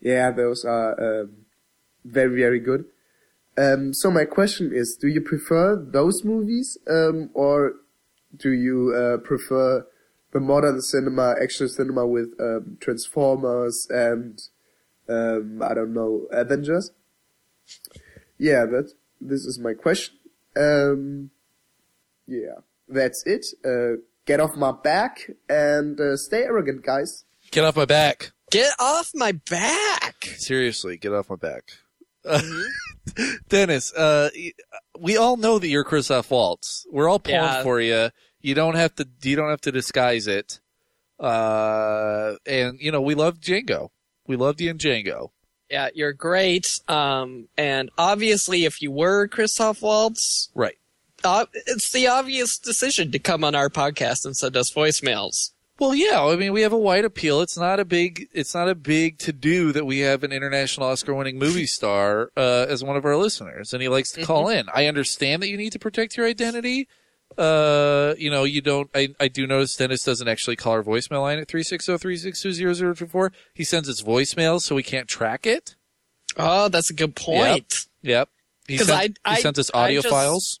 [0.00, 1.46] yeah, those are um,
[2.04, 2.86] very, very good.
[3.56, 7.74] Um, so my question is, do you prefer those movies, um, or
[8.36, 9.86] do you uh, prefer
[10.32, 14.40] the modern cinema, action cinema with um, Transformers and
[15.08, 16.90] um, I don't know Avengers?
[18.36, 20.16] Yeah, that this is my question.
[20.56, 21.30] Um,
[22.26, 22.56] yeah,
[22.88, 23.46] that's it.
[23.64, 27.24] Uh, get off my back and uh, stay arrogant, guys.
[27.50, 28.32] Get off my back.
[28.50, 30.24] Get off my back.
[30.36, 31.70] Seriously, get off my back.
[33.48, 34.30] Dennis, uh,
[34.98, 36.86] we all know that you're Christoph Waltz.
[36.90, 37.62] We're all pulling Yeah.
[37.62, 38.10] for you.
[38.40, 39.08] You don't have to.
[39.22, 40.60] You don't have to disguise it.
[41.18, 43.90] Uh, and you know we love Django.
[44.26, 45.30] We loved you in Django.
[45.70, 46.66] Yeah, you're great.
[46.88, 50.76] Um, and obviously, if you were Christoph Waltz, Right.
[51.24, 55.50] Uh, it's the obvious decision to come on our podcast and send us voicemails.
[55.80, 56.22] Well, yeah.
[56.24, 57.40] I mean, we have a wide appeal.
[57.40, 58.28] It's not a big.
[58.32, 62.66] It's not a big to do that we have an international Oscar-winning movie star uh,
[62.68, 64.66] as one of our listeners, and he likes to call in.
[64.72, 66.86] I understand that you need to protect your identity.
[67.36, 68.88] Uh, you know, you don't.
[68.94, 71.98] I, I do notice Dennis doesn't actually call our voicemail line at three six zero
[71.98, 73.32] three six two zero zero two four.
[73.54, 75.74] He sends his voicemail so we can't track it.
[76.36, 77.86] Oh, that's a good point.
[78.02, 78.28] Yep.
[78.68, 80.60] He 'Cause sent, I- he I- sent us I audio just- files.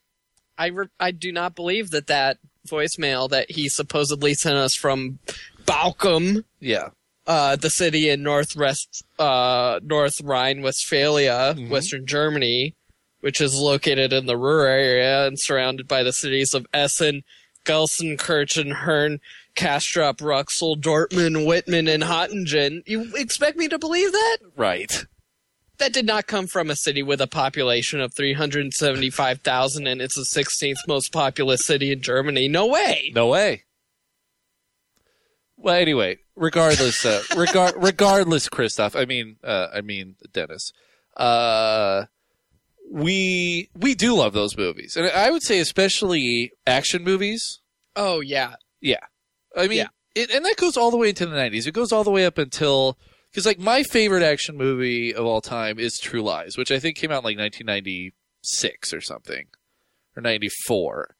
[0.58, 2.38] I re- I do not believe that that
[2.68, 5.18] voicemail that he supposedly sent us from
[5.66, 6.88] Bochum, Yeah.
[7.26, 11.70] uh, the city in northwest uh, North Rhine-Westphalia, Mm-hmm.
[11.70, 12.74] Western Germany,
[13.20, 17.22] which is located in the Ruhr area and surrounded by the cities of Essen,
[17.64, 19.20] Gelsenkirchen, Herne,
[19.56, 22.82] Castrop, Rauxel, Dortmund, Witten, and Hattingen.
[22.86, 24.38] You expect me to believe that?
[24.56, 25.06] Right.
[25.84, 30.22] That did not come from a city with a population of 375,000 and it's the
[30.22, 32.48] 16th most populous city in Germany.
[32.48, 33.12] No way.
[33.14, 33.64] No way.
[35.58, 38.96] Well, anyway, regardless, uh, regard, regardless, Christoph.
[38.96, 40.72] I mean, uh, I mean, Dennis.
[41.18, 42.06] Uh,
[42.90, 47.60] we we do love those movies, and I would say especially action movies.
[47.94, 48.54] Oh, yeah.
[48.80, 49.04] Yeah,
[49.54, 49.88] I mean, Yeah.
[50.14, 51.66] it, and that goes all the way into the '90s.
[51.66, 52.96] It goes all the way up until
[53.34, 56.96] because, like, my favorite action movie of all time is True Lies, which I think
[56.96, 59.46] came out in like 1996 or something,
[60.16, 61.16] or '94.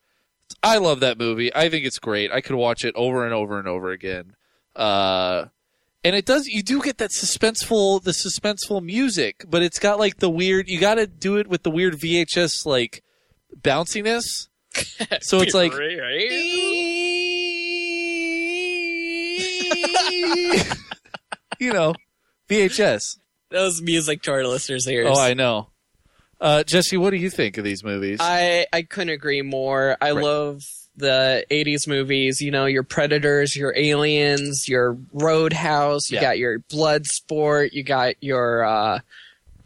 [0.63, 1.53] I love that movie.
[1.53, 2.31] I think it's great.
[2.31, 4.37] I could watch it over and over and over again.
[4.77, 5.47] Uh,
[6.05, 6.47] and it does.
[6.47, 10.69] You do get that suspenseful, the suspenseful music, but it's got like the weird.
[10.69, 13.03] You got to do it with the weird VHS like
[13.61, 14.23] bounciness.
[15.21, 15.73] So it's like
[21.59, 21.95] you know,
[22.49, 23.19] VHS.
[23.51, 25.07] Those music to our listeners' ears.
[25.11, 25.69] Oh, I know.
[26.41, 28.19] Uh, Jesse, what do you think of these movies?
[28.21, 29.97] I, I couldn't agree more.
[30.01, 30.23] I Right.
[30.25, 30.63] love
[30.97, 32.41] the 80s movies.
[32.41, 36.11] You know, your Predators, your Aliens, your Roadhouse.
[36.11, 36.23] You Yeah.
[36.23, 37.73] got your Bloodsport.
[37.73, 39.01] You got your, uh,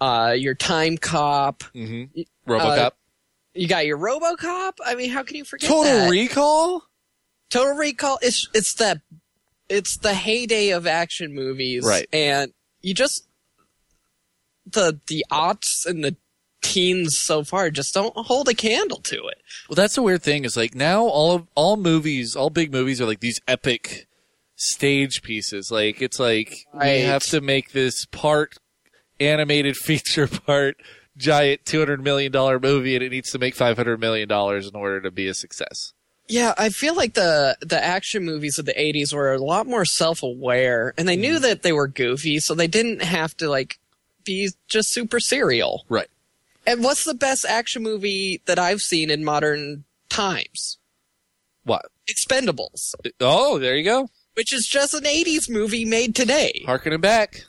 [0.01, 1.63] uh, your Time Cop.
[1.73, 2.91] hmm uh, RoboCop.
[3.55, 4.75] You got your RoboCop.
[4.85, 6.11] I mean, how can you forget Total that?
[6.11, 6.83] Recall.
[7.51, 8.19] Total Recall.
[8.23, 9.01] It's it's the
[9.69, 12.09] it's the heyday of action movies, Right.
[12.13, 13.27] And you just
[14.67, 16.17] the the aughts and the
[16.63, 19.39] teens so far just don't hold a candle to it.
[19.69, 23.01] Well, that's the weird thing is like now all of all movies, all big movies
[23.01, 24.07] are like these epic
[24.57, 25.71] stage pieces.
[25.71, 28.55] Like it's like we have to make this part
[29.21, 30.77] animated feature part
[31.17, 34.67] giant two hundred million dollar movie, and it needs to make five hundred million dollars
[34.67, 35.93] in order to be a success.
[36.29, 39.85] Yeah, I feel like the the action movies of the '80s were a lot more
[39.85, 41.21] self aware, and they Mm-hmm.
[41.23, 43.79] knew that they were goofy, so they didn't have to like
[44.25, 45.87] be just super serial.
[45.89, 46.09] Right.
[46.67, 50.77] And what's the best action movie that I've seen in modern times?
[51.65, 51.87] What?
[52.11, 54.09] Expendables, Oh, there you go.
[54.35, 56.63] which is just an '80s movie made today.
[56.67, 57.45] Harkening back.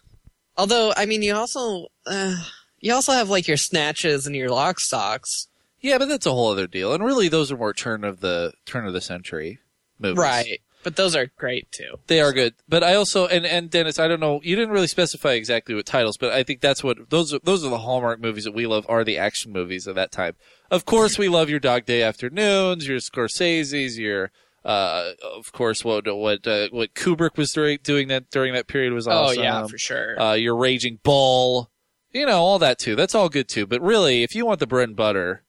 [0.57, 2.35] Although, I mean, you also uh,
[2.79, 5.48] you also have like your snatches and your lock stocks,
[5.81, 6.93] Yeah, but that's a whole other deal.
[6.93, 9.59] And really, those are more turn of the turn of the century
[9.99, 10.17] movies.
[10.17, 10.61] right?
[10.81, 11.99] But those are great too.
[12.07, 14.87] They are good, but I also and and Dennis, I don't know, you didn't really
[14.87, 18.21] specify exactly what titles, but I think that's what those are, those are the hallmark
[18.21, 20.35] movies that we love are the action movies of that time.
[20.71, 24.31] Of course, we love your Dog Day Afternoons, your Scorsese's, your
[24.63, 28.93] uh, of course what what uh, what Kubrick was doing doing that during that period
[28.93, 29.39] was awesome.
[29.39, 30.21] Oh yeah, for sure.
[30.21, 31.69] Uh, your Raging Bull,
[32.11, 32.95] you know all that too.
[32.95, 33.65] That's all good too.
[33.65, 35.43] But really, if you want the bread and butter,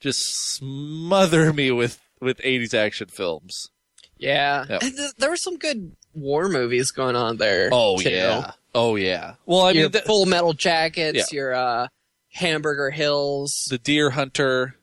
[0.00, 3.70] just smother me with with 80s action films.
[4.18, 4.82] yeah, Yep.
[4.82, 7.70] and th- there were some good war movies going on there.
[7.72, 8.10] Oh too.
[8.10, 8.52] yeah.
[8.74, 9.34] Oh yeah.
[9.46, 11.36] Well, I your mean, the, Full Metal Jackets, Yeah.
[11.36, 11.88] your uh,
[12.32, 14.76] Hamburger Hills, the Deer Hunter.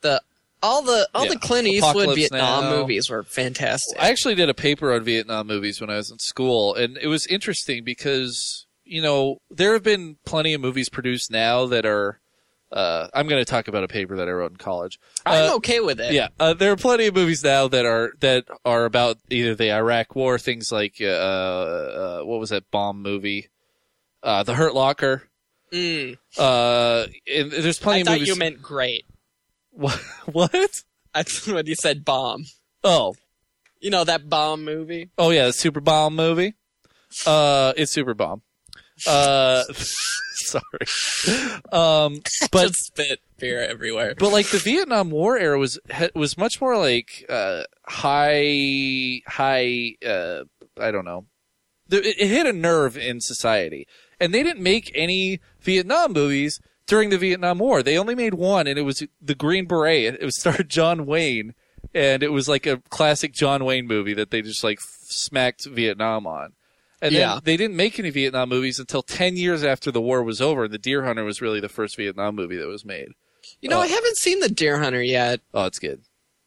[0.00, 0.20] the
[0.62, 1.32] all the all Yeah.
[1.34, 2.70] the Clint Eastwood Apocalypse Vietnam Now.
[2.78, 3.96] movies were fantastic.
[4.00, 7.06] I actually did a paper on Vietnam movies when I was in school, and it
[7.08, 12.20] was interesting because you know there have been plenty of movies produced now that are.
[12.70, 15.00] Uh, I'm going to talk about a paper that I wrote in college.
[15.24, 16.12] I'm Uh, okay with it.
[16.12, 19.72] Yeah, uh, there are plenty of movies now that are that are about either the
[19.72, 23.48] Iraq War, things like uh, uh, what was that bomb movie,
[24.22, 25.22] uh, The Hurt Locker.
[25.72, 28.28] Mm, Uh, and there's plenty I of thought movies.
[28.28, 29.04] you meant great.
[29.70, 29.98] what?
[30.26, 30.82] What?
[31.14, 32.44] That's when you said bomb.
[32.84, 33.14] Oh,
[33.80, 35.10] You know that bomb movie?
[35.18, 36.54] oh yeah, the Super Bomb movie.
[37.26, 38.42] Uh, it's Super Bomb.
[39.06, 40.62] Uh, sorry.
[41.72, 42.20] Um,
[42.50, 44.14] but Just spit beer everywhere.
[44.18, 45.78] but like the Vietnam War era was
[46.14, 49.94] was much more like uh, high high.
[50.04, 50.44] Uh,
[50.80, 51.26] I don't know.
[51.90, 53.86] It, it hit a nerve in society,
[54.20, 57.82] and they didn't make any Vietnam movies during the Vietnam War.
[57.82, 60.14] They only made one, and it was the Green Beret.
[60.20, 61.54] It was starred John Wayne,
[61.94, 66.26] and it was like a classic John Wayne movie that they just like smacked Vietnam
[66.26, 66.52] on.
[67.00, 67.34] And Yeah.
[67.34, 70.66] then they didn't make any Vietnam movies until 10 years after the war was over.
[70.66, 73.08] The Deer Hunter was really the first Vietnam movie that was made.
[73.60, 75.40] You know, Uh, I haven't seen the Deer Hunter yet.
[75.54, 76.02] Oh, it's good.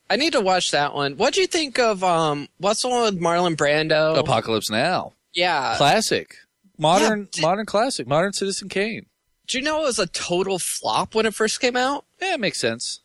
[0.09, 1.13] I need to watch that one.
[1.15, 2.49] What'd you think of um?
[2.57, 4.17] What's the one with Marlon Brando?
[4.17, 5.13] Apocalypse Now.
[5.33, 6.35] yeah, Classic.
[6.77, 8.07] Modern Yeah, d- modern classic.
[8.07, 9.05] Modern Citizen Kane.
[9.47, 12.05] Do you know it was a total flop when it first came out?
[12.21, 12.99] Yeah, it makes sense.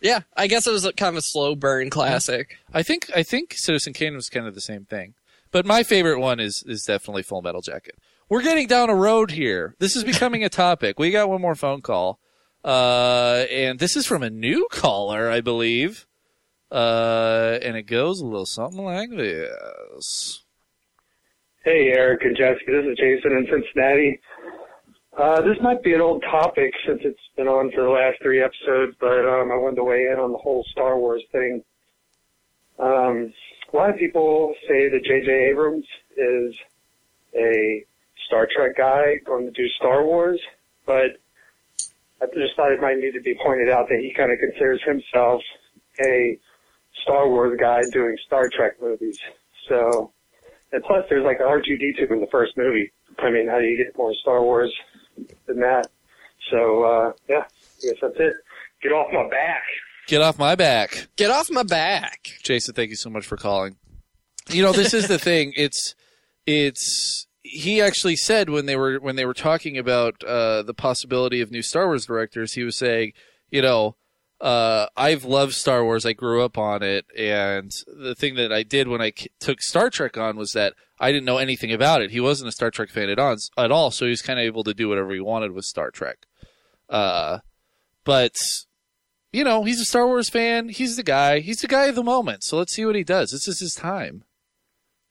[0.00, 2.56] Yeah, I guess it was a kind of a slow burn classic.
[2.72, 5.14] I think I think Citizen Kane was kind of the same thing.
[5.50, 7.96] But my favorite one is is definitely Full Metal Jacket.
[8.28, 9.74] We're getting down a road here.
[9.78, 10.98] This is becoming a topic.
[10.98, 12.20] We got one more phone call.
[12.64, 16.06] Uh, and this is from a new caller, I believe.
[16.70, 20.44] Uh, and it goes a little something like this.
[21.64, 22.70] Hey, Eric and Jessica.
[22.70, 24.20] This is Jason in Cincinnati.
[25.16, 28.42] Uh, this might be an old topic since it's been on for the last three
[28.42, 31.62] episodes, but um, I wanted to weigh in on the whole Star Wars thing.
[32.78, 33.32] Um,
[33.72, 35.50] a lot of people say that J.J.
[35.50, 35.84] Abrams
[36.16, 36.54] is
[37.36, 37.84] a
[38.26, 40.40] Star Trek guy going to do Star Wars,
[40.86, 41.20] but
[42.20, 44.80] I just thought it might need to be pointed out that he kind of considers
[44.84, 45.42] himself
[46.00, 46.38] a
[47.02, 49.18] Star Wars guy doing Star Trek movies.
[49.68, 50.12] So,
[50.72, 52.90] and plus there's like a R2D2 in the first movie.
[53.18, 54.72] I mean, how do you get more Star Wars
[55.46, 55.88] than that?
[56.50, 58.34] So, uh, yeah, I guess that's it.
[58.82, 59.62] Get off my back.
[60.08, 61.08] Get off my back.
[61.16, 62.30] Get off my back.
[62.42, 63.76] Jason, thank you so much for calling.
[64.48, 65.52] You know, this is the thing.
[65.54, 65.94] It's
[66.46, 71.42] it's he actually said when they were when they were talking about uh, the possibility
[71.42, 73.12] of new Star Wars directors, he was saying,
[73.50, 73.96] you know,
[74.40, 76.06] uh, I've loved Star Wars.
[76.06, 79.60] I grew up on it, and the thing that I did when I k- took
[79.60, 82.12] Star Trek on was that I didn't know anything about it.
[82.12, 84.44] He wasn't a Star Trek fan at, on, at all, so he was kind of
[84.44, 86.18] able to do whatever he wanted with Star Trek.
[86.88, 87.40] Uh,
[88.04, 88.36] but
[89.32, 90.68] you know, he's a Star Wars fan.
[90.68, 91.40] He's the guy.
[91.40, 92.44] He's the guy of the moment.
[92.44, 93.30] So let's see what he does.
[93.30, 94.24] This is his time.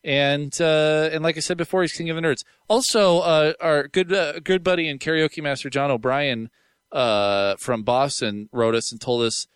[0.04, 2.44] And uh, and like I said before, he's king of the nerds.
[2.68, 6.50] Also, uh, our good uh, good buddy and karaoke master John O'Brien
[6.92, 9.48] uh, from Boston wrote us and told us,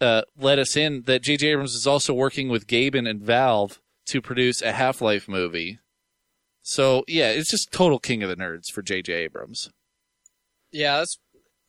[0.00, 1.48] uh, let us in that J.J.
[1.48, 5.78] Abrams is also working with Gaben and Valve to produce a Half Life movie.
[6.62, 9.12] So yeah, it's just total king of the nerds for J.J.
[9.12, 9.70] Abrams.
[10.72, 11.18] Yeah, that's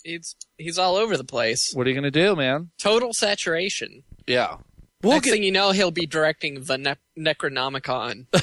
[0.04, 1.72] he's he's all over the place.
[1.74, 2.72] What are you gonna do, man?
[2.80, 4.04] Total saturation.
[4.28, 4.58] Yeah.
[5.04, 5.32] We'll Next get...
[5.32, 8.28] thing you know, he'll be directing the ne- Necronomicon.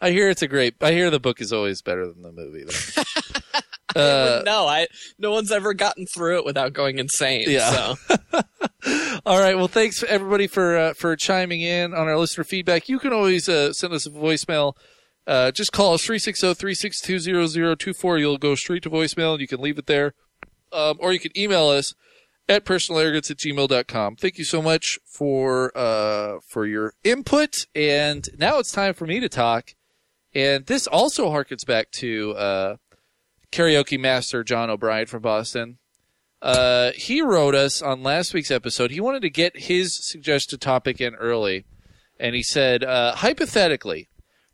[0.00, 0.74] I hear it's a great.
[0.80, 2.64] I hear the book is always better than the movie.
[3.96, 4.86] uh, no, I
[5.18, 7.44] no one's ever gotten through it without going insane.
[7.48, 7.94] Yeah.
[7.94, 7.96] So.
[9.26, 9.56] All right.
[9.56, 12.88] Well, thanks everybody for uh, for chiming in on our listener feedback.
[12.88, 14.74] You can always uh, send us a voicemail.
[15.26, 18.20] Uh, just call us 360-362-0024.
[18.20, 20.14] You'll go straight to voicemail and you can leave it there.
[20.72, 21.94] Um, or you can email us
[22.48, 24.16] at personalarrogance at gmail.com.
[24.16, 27.54] Thank you so much for, uh, for your input.
[27.74, 29.74] And now it's time for me to talk.
[30.34, 32.76] And this also harkens back to, uh,
[33.50, 35.78] karaoke master John O'Brien from Boston.
[36.42, 38.90] Uh, he wrote us on last week's episode.
[38.90, 41.64] He wanted to get his suggested topic in early.
[42.20, 44.08] And he said, uh, hypothetically,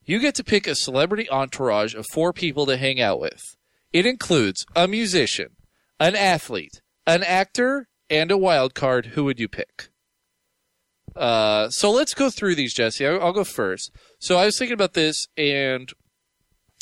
[0.04, 3.56] you get to pick a celebrity entourage of four people to hang out with.
[3.92, 5.56] It includes a musician,
[6.00, 9.88] an athlete, an actor, and a wild card, who would you pick?
[11.14, 13.06] Uh, so let's go through these, Jesse.
[13.06, 13.90] I'll, I'll go first.
[14.18, 15.92] So I was thinking about this, and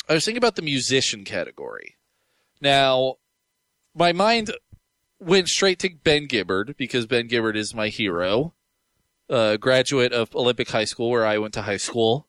[0.07, 1.97] I was thinking about the musician category.
[2.61, 3.15] Now,
[3.95, 4.51] my mind
[5.19, 8.53] went straight to Ben Gibbard because Ben Gibbard is my hero.
[9.29, 12.27] Uh, graduate of Olympic High School, where I went to high school.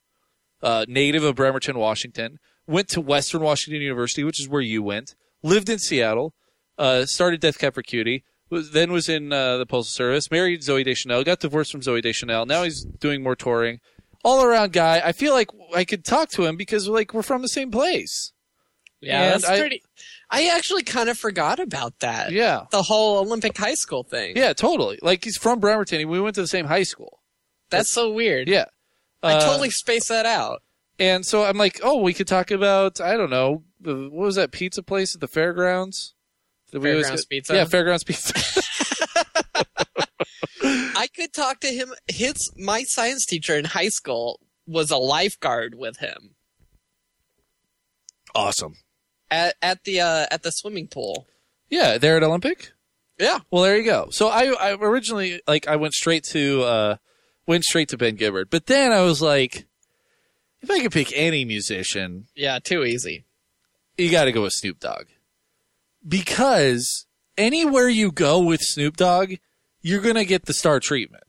[0.62, 2.38] Uh, native of Bremerton, Washington.
[2.66, 5.14] Went to Western Washington University, which is where you went.
[5.42, 6.34] Lived in Seattle
[6.78, 8.24] uh, started Death Cab for Cutie.
[8.50, 10.30] Was, then was in uh, the Postal Service.
[10.30, 11.24] Married Zooey Deschanel.
[11.24, 12.44] Got divorced from Zooey Deschanel.
[12.44, 13.80] Now he's doing more touring.
[14.24, 15.00] All around guy.
[15.04, 18.32] I feel like I could talk to him because like we're from the same place.
[19.00, 19.82] Yeah, and that's I, pretty.
[20.30, 22.30] I actually kind of forgot about that.
[22.30, 24.36] Yeah, the whole Olympic high school thing.
[24.36, 25.00] Yeah, totally.
[25.02, 26.08] Like he's from Bremerton.
[26.08, 27.20] We went to the same high school.
[27.70, 28.46] That's, that's so weird.
[28.46, 28.66] Yeah,
[29.22, 30.62] I uh, totally spaced that out.
[30.98, 34.52] And so I'm like, oh, we could talk about I don't know, what was that
[34.52, 36.14] pizza place at the fairgrounds?
[36.70, 37.54] Fairgrounds Pizza.
[37.54, 38.32] Yeah, Fairgrounds Pizza.
[40.62, 41.92] I could talk to him.
[42.08, 46.34] His my science teacher in high school was a lifeguard with him.
[48.34, 48.76] Awesome.
[49.30, 51.26] At at the uh, at the swimming pool.
[51.68, 52.72] Yeah, there at Olympic.
[53.18, 53.40] Yeah.
[53.50, 54.08] Well, there you go.
[54.10, 56.96] So I, I originally like I went straight to uh,
[57.46, 59.66] went straight to Ben Gibbard, but then I was like,
[60.60, 63.24] if I could pick any musician, yeah, too easy.
[63.98, 65.06] You got to go with Snoop Dogg
[66.06, 69.34] because anywhere you go with Snoop Dogg,
[69.80, 71.24] you're gonna get the star treatment.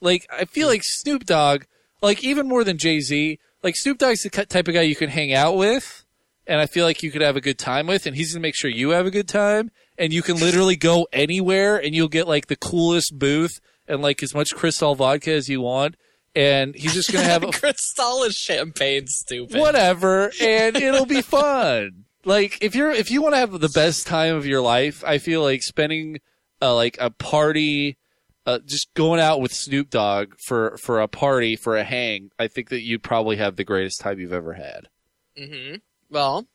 [0.00, 1.64] Like I feel like Snoop Dogg,
[2.02, 5.10] like even more than Jay Z, like Snoop Dogg's the type of guy you can
[5.10, 6.04] hang out with,
[6.46, 8.54] and I feel like you could have a good time with, and he's gonna make
[8.56, 12.28] sure you have a good time, and you can literally go anywhere, and you'll get
[12.28, 15.96] like the coolest booth and like as much Cristal vodka as you want.
[16.34, 19.58] And he's just gonna have a Cristal is champagne, stupid.
[19.58, 22.04] Whatever, and it'll be fun.
[22.24, 25.18] Like if you're if you want to have the best time of your life, I
[25.18, 26.20] feel like spending
[26.60, 27.96] uh, like a party,
[28.44, 32.30] uh, just going out with Snoop Dogg for for a party for a hang.
[32.38, 34.88] I think that you'd probably have the greatest time you've ever had.
[35.36, 35.76] hmm
[36.10, 36.46] Well,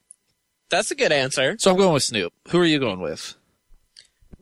[0.69, 1.55] that's a good answer.
[1.59, 2.33] So I'm going with Snoop.
[2.49, 3.35] Who are you going with?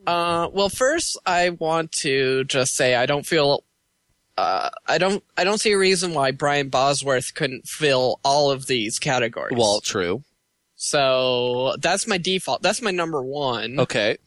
[0.08, 3.64] Uh, well, first I want to just say I don't feel.
[4.38, 5.24] Uh, I don't.
[5.38, 9.58] I don't see a reason why Brian Bosworth couldn't fill all of these categories.
[9.58, 10.24] Well, true.
[10.76, 12.62] so that's my default.
[12.62, 13.80] That's my number one.
[13.80, 14.18] Okay.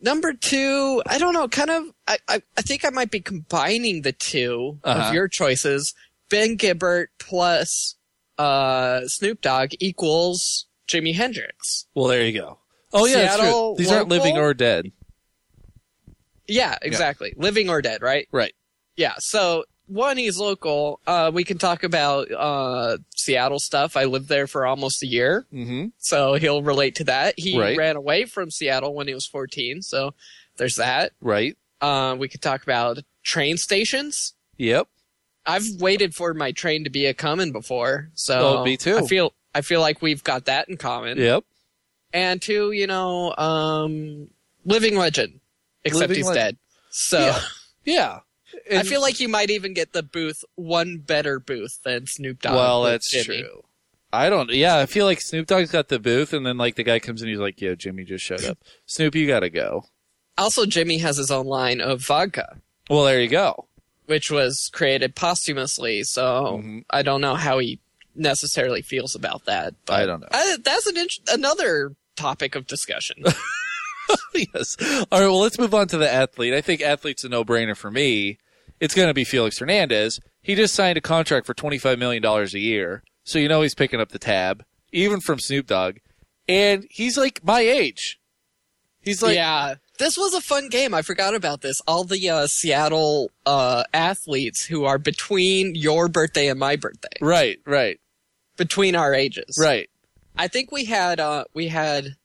[0.00, 1.48] Number two, I don't know.
[1.48, 1.84] Kind of.
[2.06, 2.18] I.
[2.28, 5.08] I, I think I might be combining the 2 Uh-huh.
[5.08, 5.94] of your choices.
[6.30, 7.96] Ben Gibbard plus
[8.38, 11.86] uh, Snoop Dogg equals Jimi Hendrix.
[11.94, 12.58] Well, there you go.
[12.94, 13.34] Oh yeah.
[13.34, 14.92] Seattle These aren't living or dead.
[16.46, 17.34] Yeah, exactly.
[17.36, 18.28] Living or dead, right?
[18.30, 18.54] Right.
[18.96, 19.14] Yeah.
[19.18, 21.00] So one, he's local.
[21.06, 23.96] Uh, we can talk about uh, Seattle stuff.
[23.96, 25.86] I lived there for almost a year, Mm-hmm.
[25.98, 27.34] so he'll relate to that.
[27.38, 27.76] He Right.
[27.76, 30.14] ran away from Seattle when he was 14, so
[30.56, 31.12] there's that.
[31.20, 31.56] Right.
[31.80, 34.34] Uh, we could talk about train stations.
[34.56, 34.86] Yep.
[35.46, 38.96] I've waited for my train to be a coming before, so Oh, me too.
[38.98, 41.18] I feel I feel like we've got that in common.
[41.18, 41.44] Yep.
[42.14, 44.28] And two, you know, um,
[44.64, 45.40] living legend,
[45.84, 46.56] except Living he's dead.
[46.90, 47.18] So.
[47.20, 47.40] Yeah.
[47.86, 48.20] Yeah.
[48.72, 52.54] I feel like you might even get the booth one better booth than Snoop Dogg.
[52.54, 53.40] Well, that's Jimi.
[53.40, 53.62] true.
[54.10, 54.48] I don't.
[54.50, 57.20] Yeah, I feel like Snoop Dogg's got the booth, and then like the guy comes
[57.20, 58.56] in, he's like, "Yo, Jimi just showed up.
[58.86, 59.84] Snoop, you gotta go."
[60.38, 62.56] Also, Jimi has his own line of vodka,
[62.88, 63.66] Well, there you go.
[64.06, 66.04] which was created posthumously.
[66.04, 66.84] So Mhm.
[66.88, 67.80] I don't know how he
[68.14, 69.74] necessarily feels about that.
[69.84, 70.28] But I don't know.
[70.30, 73.22] I, that's an int- another topic of discussion.
[74.34, 74.76] yes.
[74.80, 75.26] All right.
[75.26, 76.54] Well, let's move on to the athlete.
[76.54, 78.38] I think athlete's a no-brainer for me.
[78.80, 80.20] It's going to be Felix Hernandez.
[80.42, 83.74] He just signed a contract for twenty-five million dollars a year, so you know he's
[83.74, 85.96] picking up the tab, even from Snoop Dogg,
[86.48, 88.20] and he's like my age.
[89.00, 90.92] He's like, yeah, this was a fun game.
[90.94, 91.80] I forgot about this.
[91.86, 97.58] All the uh, Seattle uh, athletes who are between your birthday and my birthday, right,
[97.66, 98.00] right,
[98.56, 99.88] between our ages, right.
[100.36, 102.16] I think we had uh we had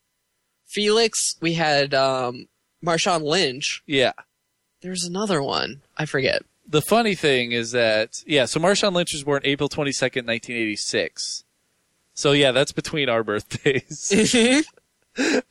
[0.65, 2.47] Felix, we had um
[2.85, 3.83] Marshawn Lynch.
[3.85, 4.13] Yeah.
[4.81, 5.81] There's another one.
[5.97, 6.43] I forget.
[6.67, 10.55] the funny thing is that yeah, so Marshawn Lynch was born April twenty second, nineteen
[10.55, 11.43] eighty six.
[12.13, 14.09] So yeah, that's between our birthdays.
[15.15, 15.43] the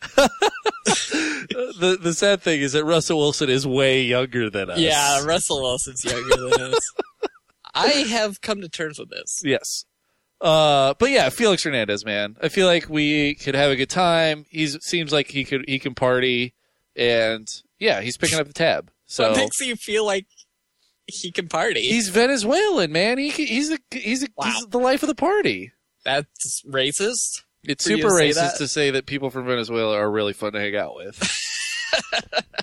[2.00, 4.78] the sad thing is that Russell Wilson is way younger than us.
[4.78, 6.92] yeah, Russell Wilson's younger than us.
[7.74, 9.42] I have come to terms with this.
[9.44, 9.84] Yes.
[10.40, 12.36] Uh, but yeah, Felix Hernandez, man.
[12.40, 14.46] I feel like we could have a good time.
[14.50, 16.54] He seems like he could he can party,
[16.94, 17.46] and
[17.78, 18.90] yeah, he's picking up the tab.
[19.06, 20.26] So What makes you feel like
[21.06, 21.82] he can party?
[21.82, 23.18] he's Venezuelan, man.
[23.18, 24.44] He he's a, he's a, Wow.
[24.46, 25.72] he's the life of the party.
[26.04, 27.42] That's racist.
[27.64, 28.58] It's super to racist that?
[28.58, 31.18] to say that people from Venezuela are really fun to hang out with.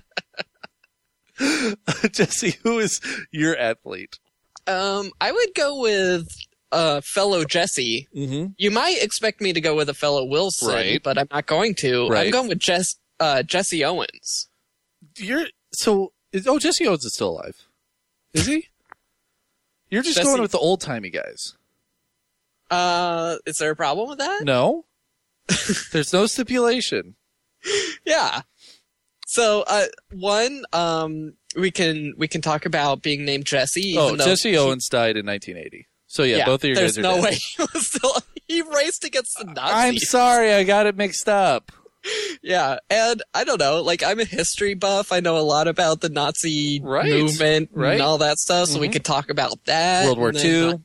[2.11, 3.01] Jesse, who is
[3.32, 4.19] your athlete?
[4.67, 6.28] Um, I would go with
[6.72, 8.07] uh fellow Jesse.
[8.16, 8.51] Mm-hmm.
[8.57, 11.01] You might expect me to go with a fellow Wilson, Right.
[11.03, 12.07] but I'm not going to.
[12.07, 12.26] Right.
[12.26, 14.47] I'm going with Jess uh Jesse Owens.
[15.18, 16.11] You're so.
[16.32, 17.55] Is, oh, Jesse Owens is still alive.
[18.34, 18.68] Is he?
[19.89, 21.53] You're just Jesse- going with the old timey guys.
[22.72, 24.43] Uh, is there a problem with that?
[24.43, 24.86] No.
[25.93, 27.16] There's no stipulation.
[28.05, 28.41] Yeah.
[29.28, 33.95] So, uh, one, um, we can we can talk about being named Jesse.
[33.97, 35.88] Oh, Jesse he- Owens died in 1980.
[36.16, 37.24] So yeah, yeah, both of your there's guys are no dead.
[37.26, 38.13] way he was still.
[38.47, 39.74] He raced against the Nazis.
[39.74, 41.72] I'm sorry, I got it mixed up.
[42.43, 43.82] Yeah, and I don't know.
[43.82, 45.11] Like, I'm a history buff.
[45.11, 47.93] I know a lot about the Nazi Right, movement right.
[47.93, 48.70] and all that stuff.
[48.70, 48.93] So we Mhm.
[48.93, 50.05] could talk about that.
[50.05, 50.84] World War then,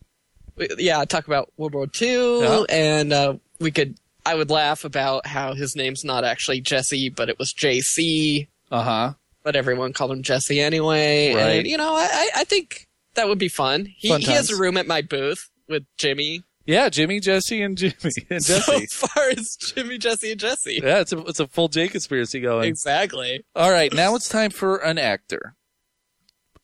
[0.59, 0.69] II.
[0.79, 2.63] yeah, talk about World War II, Yeah.
[2.71, 3.97] and uh, we could.
[4.25, 8.49] I would laugh about how his name's not actually Jesse, but it was JC.
[8.73, 9.13] Uh huh.
[9.43, 11.35] but everyone called him Jesse anyway.
[11.35, 11.43] Right.
[11.59, 13.87] And, you know, I, I- I think that would be fun.
[13.97, 16.45] He, Fun he has a room at my booth with Jimi.
[16.67, 18.87] Yeah, Jimi, Jesse, and Jimi and Jesse.
[18.87, 20.81] So far as Jimi, Jesse, and Jesse.
[20.83, 22.69] yeah, it's a it's a full J conspiracy going.
[22.69, 23.45] Exactly.
[23.57, 25.55] All right, now it's time for an actor.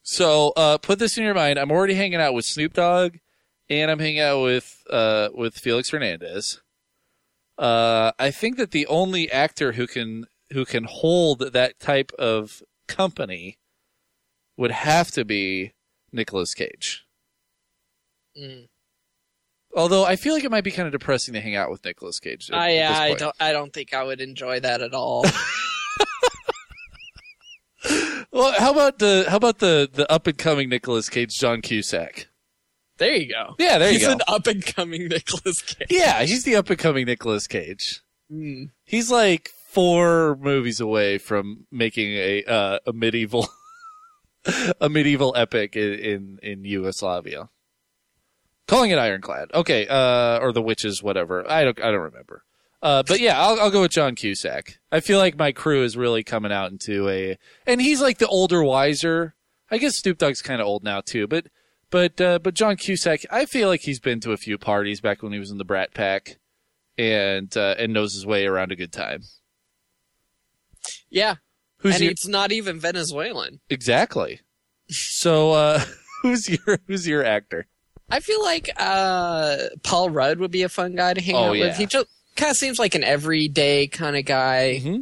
[0.03, 1.59] So uh, put this in your mind.
[1.59, 3.17] I'm already hanging out with Snoop Dogg,
[3.69, 6.61] and I'm hanging out with uh, with Felix Hernandez.
[7.57, 12.61] Uh, I think that the only actor who can who can hold that type of
[12.87, 13.57] company
[14.55, 15.73] would have to be
[16.11, 17.05] Nicolas Cage.
[18.39, 18.67] Mm.
[19.75, 22.19] Although I feel like it might be kind of depressing to hang out with Nicolas
[22.19, 22.49] Cage.
[22.51, 23.35] at I, this I don't.
[23.39, 25.25] I don't think I would enjoy that at all.
[28.37, 32.27] Well, how about the how about the the up and coming Nicolas Cage, John Cusack?
[32.99, 33.55] There you go.
[33.57, 34.05] Yeah, there you go.
[34.05, 35.87] He's an up and coming Nicolas Cage.
[35.89, 38.01] Yeah, he's the up and coming Nicolas Cage.
[38.29, 38.65] Hmm.
[38.85, 43.47] He's like four movies away from making a uh, a medieval
[44.81, 47.49] a medieval epic in, in in Yugoslavia.
[48.67, 51.49] Calling it Ironclad, okay, uh, or the Witches, whatever.
[51.49, 52.43] I don't I don't remember.
[52.81, 54.79] Uh, but yeah, I'll, I'll go with John Cusack.
[54.91, 58.27] I feel like my crew is really coming out into a, and he's like the
[58.27, 59.35] older, wiser.
[59.71, 61.47] I guess Snoop Dogg's kind of old now too, but
[61.89, 65.23] but uh, but John Cusack, I feel like he's been to a few parties back
[65.23, 66.37] when he was in the Brat Pack,
[66.97, 69.23] and uh, and knows his way around a good time.
[71.09, 71.35] Yeah.
[71.79, 73.59] Who's and your- it's not even Venezuelan.
[73.69, 74.41] Exactly.
[74.89, 75.83] So uh,
[76.21, 77.67] who's your who's your actor?
[78.09, 81.51] I feel like uh, Paul Rudd would be a fun guy to hang Oh, out
[81.57, 81.67] yeah.
[81.67, 81.77] with.
[81.77, 82.07] He just
[82.37, 84.79] kind of seems like an everyday kind of guy.
[84.81, 85.01] Mm-hmm.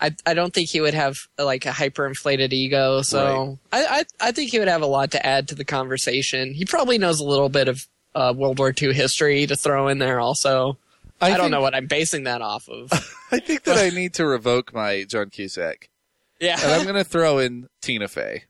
[0.00, 3.84] I I don't think he would have like a hyperinflated ego, so I,
[4.20, 6.52] I I think he would have a lot to add to the conversation.
[6.54, 9.98] He probably knows a little bit of uh, World War II history to throw in
[9.98, 10.18] there.
[10.20, 10.76] Also,
[11.20, 12.90] I I, don't know what I'm basing that off of.
[13.32, 15.88] I think that I need to revoke my John Cusack,
[16.42, 16.58] yeah.
[16.62, 18.44] and I'm going to throw in Tina Fey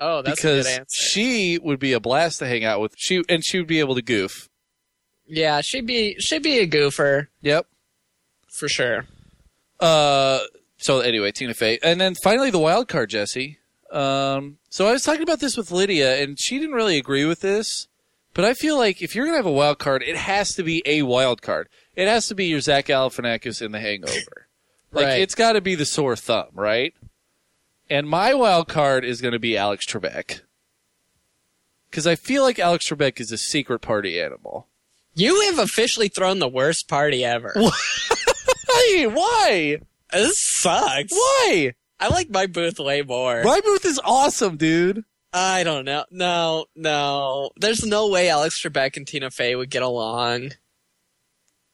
[0.00, 1.00] oh, that's because a good answer.
[1.00, 2.94] she would be a blast to hang out with.
[2.96, 4.48] She and she would be able to goof.
[5.26, 7.66] Yeah, she'd be she'd be a goofer Yep.
[8.48, 9.06] for sure.
[9.78, 10.40] Uh,
[10.78, 13.58] so anyway, Tina Fey, and then finally the wild card, Jesse.
[13.92, 17.40] Um, so I was talking about this with Lydia, and she didn't really agree with
[17.40, 17.88] this,
[18.34, 20.82] but I feel like if you're gonna have a wild card, it has to be
[20.84, 21.68] a wild card.
[21.94, 24.47] It has to be your Zach Galifianakis in The Hangover.
[24.92, 25.20] Like Right.
[25.20, 26.94] it's got to be the sore thumb, right?
[27.90, 30.40] And my wild card is going to be Alex Trebek.
[31.90, 34.66] Because I feel like Alex Trebek is a secret party animal.
[35.14, 37.54] You have officially thrown the worst party ever.
[38.70, 39.78] Hey, why?
[40.12, 41.10] This sucks.
[41.10, 41.72] Why?
[41.98, 43.42] I like my booth way more.
[43.42, 45.04] My booth is awesome, dude.
[45.32, 46.04] I don't know.
[46.10, 47.50] No, no.
[47.56, 50.50] There's no way Alex Trebek and Tina Fey would get along.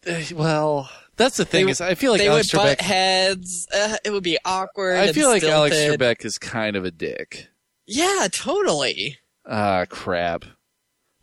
[0.07, 3.67] Eh, Well, that's the thing They- is, I feel like they Alex would butt heads.
[3.75, 4.97] Uh, it would be awkward.
[4.97, 5.77] I feel like Alex.
[5.77, 7.49] Trebek is kind of a dick.
[7.87, 9.19] Yeah, totally.
[9.47, 10.45] Ah, crap.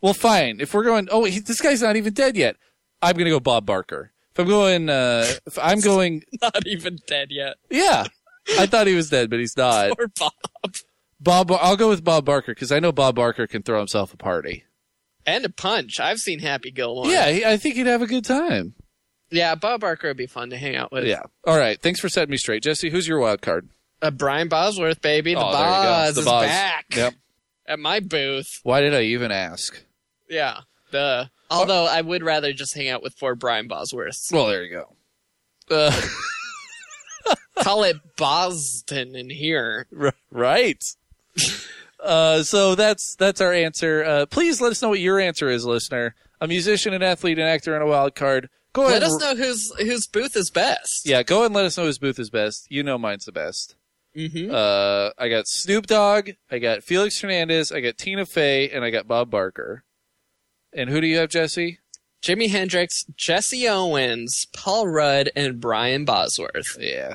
[0.00, 0.60] Well, fine.
[0.60, 2.56] If we're going, oh, he, this guy's not even dead yet.
[3.00, 4.12] I'm gonna go Bob Barker.
[4.32, 7.56] If I'm going, uh, if I'm going, Not even dead yet.
[7.70, 8.04] yeah.
[8.58, 9.90] I thought he was dead, but he's not.
[9.96, 10.32] Poor Bob.
[11.20, 14.16] Bob, I'll go with Bob Barker because I know Bob Barker can throw himself a
[14.16, 14.64] party.
[15.24, 16.00] And a punch.
[16.00, 17.06] I've seen Happy Gilmore.
[17.06, 18.74] Yeah, he, I think he'd have a good time.
[19.32, 21.04] Yeah, Bob Barker would be fun to hang out with.
[21.06, 21.22] Yeah.
[21.46, 21.80] All right.
[21.80, 22.90] Thanks for setting me straight, Jesse.
[22.90, 23.68] Who's your wild card?
[24.02, 25.34] Uh, Brian Bosworth, baby.
[25.34, 25.82] The Oh, there you go.
[25.82, 26.46] Boz The is Boz.
[26.46, 27.14] back Yep.
[27.66, 28.60] at my booth.
[28.62, 29.82] Why did I even ask?
[30.28, 30.60] Yeah.
[30.90, 31.26] Duh.
[31.50, 34.30] Although I would rather just hang out with four Brian Bosworths.
[34.32, 34.94] Well, there you go.
[35.70, 36.00] Uh,
[37.62, 39.86] Call it Boston in here.
[39.98, 40.82] R- right.
[42.02, 44.02] uh, so that's that's our answer.
[44.04, 46.14] Uh, please let us know what your answer is, listener.
[46.40, 48.48] A musician, an athlete, an actor, and a wild card.
[48.72, 49.02] Go ahead.
[49.02, 51.06] Let us know whose whose booth is best.
[51.06, 52.66] Yeah, go ahead and let us know whose booth is best.
[52.70, 53.76] You know mine's the best.
[54.16, 54.54] Mm-hmm.
[54.54, 58.90] Uh, I got Snoop Dogg, I got Felix Hernandez, I got Tina Fey, and I
[58.90, 59.84] got Bob Barker.
[60.72, 61.78] And who do you have, Jesse?
[62.22, 66.76] Jimi Hendrix, Jesse Owens, Paul Rudd, and Brian Bosworth.
[66.78, 67.14] Yeah.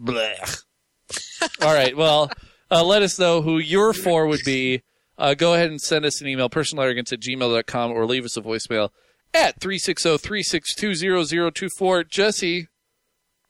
[0.00, 0.64] Blech.
[1.62, 1.96] All right.
[1.96, 2.30] Well,
[2.70, 4.82] uh, let us know who your four would be.
[5.16, 8.42] Uh, go ahead and send us an email, personalarrogance at gmail.com, or leave us a
[8.42, 8.90] voicemail
[9.34, 12.04] at 360 362 0024.
[12.04, 12.68] Jesse,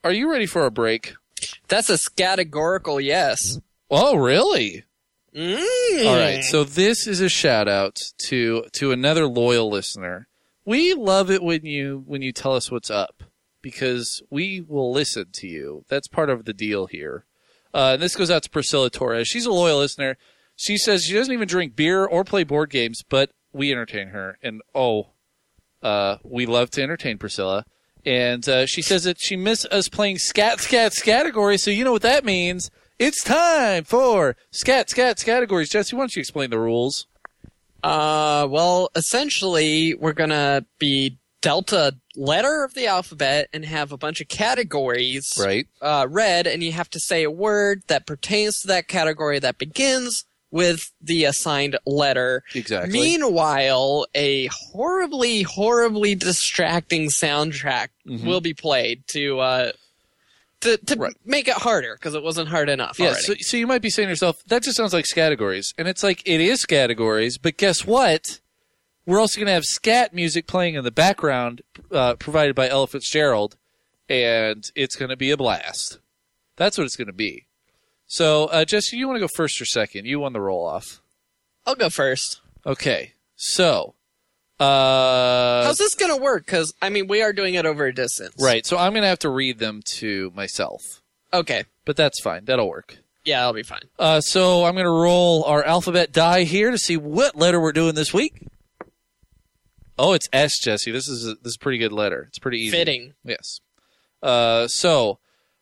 [0.03, 1.15] are you ready for a break?
[1.69, 3.61] That's a categorical yes.
[3.91, 4.85] Oh, really?
[5.35, 6.07] Mm.
[6.07, 6.43] All right.
[6.43, 10.29] So this is a shout out to to another loyal listener.
[10.65, 13.23] We love it when you when you tell us what's up
[13.61, 15.85] because we will listen to you.
[15.89, 17.25] That's part of the deal here.
[17.73, 19.27] Uh, and this goes out to Priscilla Torres.
[19.27, 20.17] She's a loyal listener.
[20.55, 24.39] She says she doesn't even drink beer or play board games, but we entertain her.
[24.43, 25.09] And oh,
[25.85, 27.65] uh, we love to entertain Priscilla.
[28.07, 31.57] And uh, she says that she missed us playing scat scat category.
[31.59, 32.71] So you know what that means.
[32.99, 35.71] It's time for scat scat categories.
[35.71, 37.07] Jesse, why don't you explain the rules?
[37.83, 43.99] Uh, well, essentially, we're gonna be dealt a letter of the alphabet and have a
[43.99, 45.67] bunch of categories Right.
[45.83, 49.59] uh, read, and you have to say a word that pertains to that category that
[49.59, 50.25] begins
[50.55, 52.45] with the assigned letter.
[52.55, 52.93] Exactly.
[52.93, 58.25] Meanwhile, a horribly, horribly distracting soundtrack Mhm.
[58.25, 59.73] will be played to uh,
[60.61, 61.13] to to Right.
[61.25, 63.01] make it harder because it wasn't hard enough.
[63.01, 63.23] Yeah, already.
[63.25, 65.75] so, so you might be saying to yourself, that just sounds like categories.
[65.77, 68.39] And it's like, it is categories, but guess what?
[69.07, 72.87] We're also going to have scat music playing in the background, uh, provided by Ella
[72.87, 73.57] Fitzgerald,
[74.09, 75.99] and it's going to be a blast.
[76.57, 77.47] That's what it's going to be.
[78.15, 80.07] So, uh, Jesse, you want to go first or second?
[80.07, 81.01] You won the roll off.
[81.67, 82.41] I'll go first.
[82.65, 83.13] Okay.
[83.35, 83.95] So,
[84.61, 86.47] uh, How's this gonna work?
[86.47, 88.37] Because I mean, we are doing it over a distance.
[88.41, 88.65] right.
[88.65, 90.81] So I'm gonna have to read them to myself,
[91.33, 91.65] Okay.
[91.85, 92.45] but that's fine.
[92.45, 92.99] That'll work.
[93.25, 93.83] Yeah, that'll be fine.
[93.99, 97.97] Uh, so I'm gonna roll our alphabet die here to see what letter we're doing
[97.97, 98.47] this week.
[99.99, 100.93] Oh, it's S, Jesse.
[100.93, 102.27] This is a, this is a pretty good letter.
[102.29, 102.77] It's pretty easy.
[102.77, 103.15] Fitting.
[103.25, 103.59] Yes.
[104.23, 105.19] Uh, so,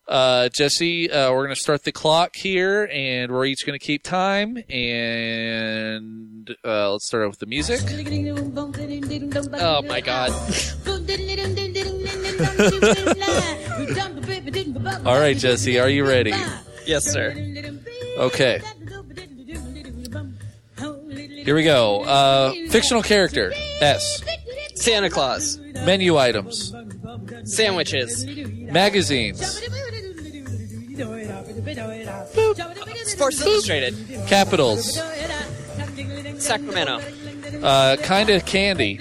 [0.07, 3.83] uh, Jesse, uh, we're going to start the clock here, and we're each going to
[3.85, 4.57] keep time.
[4.69, 7.81] And uh, let's start out with the music.
[9.61, 10.31] Oh my god.
[15.05, 16.33] All right, Jesse, are you ready?
[16.85, 17.31] yes, sir.
[18.17, 18.61] Okay.
[21.43, 22.01] Here we go.
[22.03, 24.21] Uh, fictional character S.
[24.75, 25.57] Santa Claus.
[25.85, 26.73] Menu items.
[27.43, 28.25] Sandwiches.
[28.25, 29.61] Magazines.
[33.05, 33.95] Sports Illustrated.
[34.27, 34.99] Capitals.
[36.37, 36.99] Sacramento.
[37.61, 38.99] Uh, kind of candy.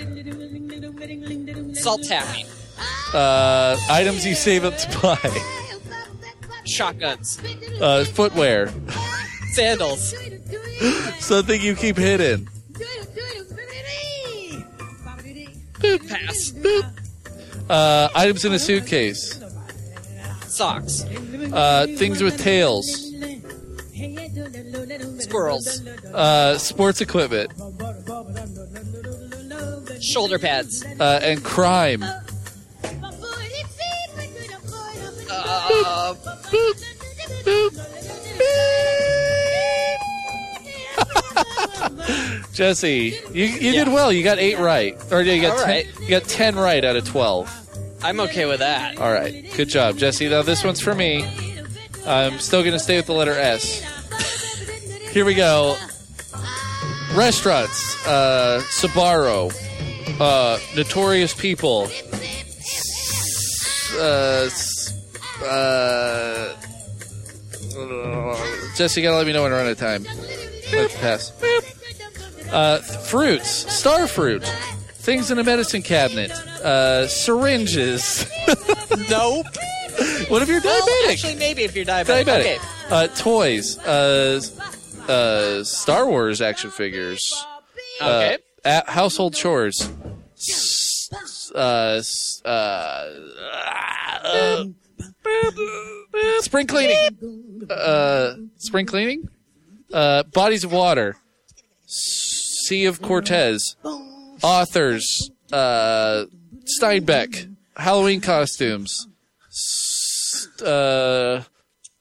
[1.75, 2.47] Salt taffy.
[3.13, 5.43] Uh, items you save up to buy.
[6.65, 7.39] Shotguns.
[7.81, 8.71] Uh, footwear.
[9.53, 10.15] Sandals.
[11.19, 12.49] Something you keep hidden.
[16.09, 16.55] Pass.
[17.69, 19.42] Uh, items in a suitcase.
[20.53, 21.05] Socks.
[21.05, 23.11] Uh, things with tails.
[25.19, 25.81] Squirrels.
[26.13, 27.51] Uh, sports equipment.
[30.03, 30.85] Shoulder pads.
[30.85, 32.05] Uh, and crime.
[35.31, 36.15] Uh,
[42.53, 44.13] Jesse, you, you did well.
[44.13, 46.01] You got eight right, or you got ten, right.
[46.01, 47.62] you got ten right out of twelve.
[48.05, 48.99] I'm okay with that.
[48.99, 50.29] All right, good job, Jesse.
[50.29, 51.25] Now this one's for me.
[52.07, 53.81] I'm still going to stay with the letter S.
[55.13, 55.77] Here we go.
[57.15, 58.07] Restaurants.
[58.07, 59.53] Uh, Sbarro.
[60.21, 61.89] Uh, notorious people.
[63.95, 64.49] Uh,
[65.45, 66.57] uh,
[68.77, 70.07] Jesse, you gotta let me know when we're out of time.
[70.73, 71.33] Let's pass.
[72.51, 73.49] Uh, fruits.
[73.73, 74.43] Star fruit.
[75.03, 76.31] Things in a medicine cabinet.
[76.31, 78.27] Uh, syringes.
[79.09, 79.47] Nope.
[80.29, 81.13] what if you're Well, diabetic?
[81.13, 82.25] actually, maybe if you're diabetic.
[82.25, 82.57] diabetic.
[82.57, 82.59] Okay.
[82.91, 83.79] Uh, toys.
[83.79, 84.41] Uh,
[85.09, 87.35] uh, Star Wars action figures.
[88.01, 88.35] Okay.
[88.65, 89.91] Uh, a- household chores.
[91.55, 92.03] Uh,
[92.45, 92.49] uh,
[94.25, 94.65] uh,
[96.41, 97.67] spring cleaning.
[97.71, 99.29] Uh, spring cleaning.
[99.93, 101.17] Uh, bodies of water.
[101.87, 103.77] Sea of Cortez.
[104.43, 105.31] Authors.
[105.53, 106.25] Uh,
[106.81, 107.55] Steinbeck.
[107.77, 109.07] Halloween costumes.
[110.63, 111.43] Uh,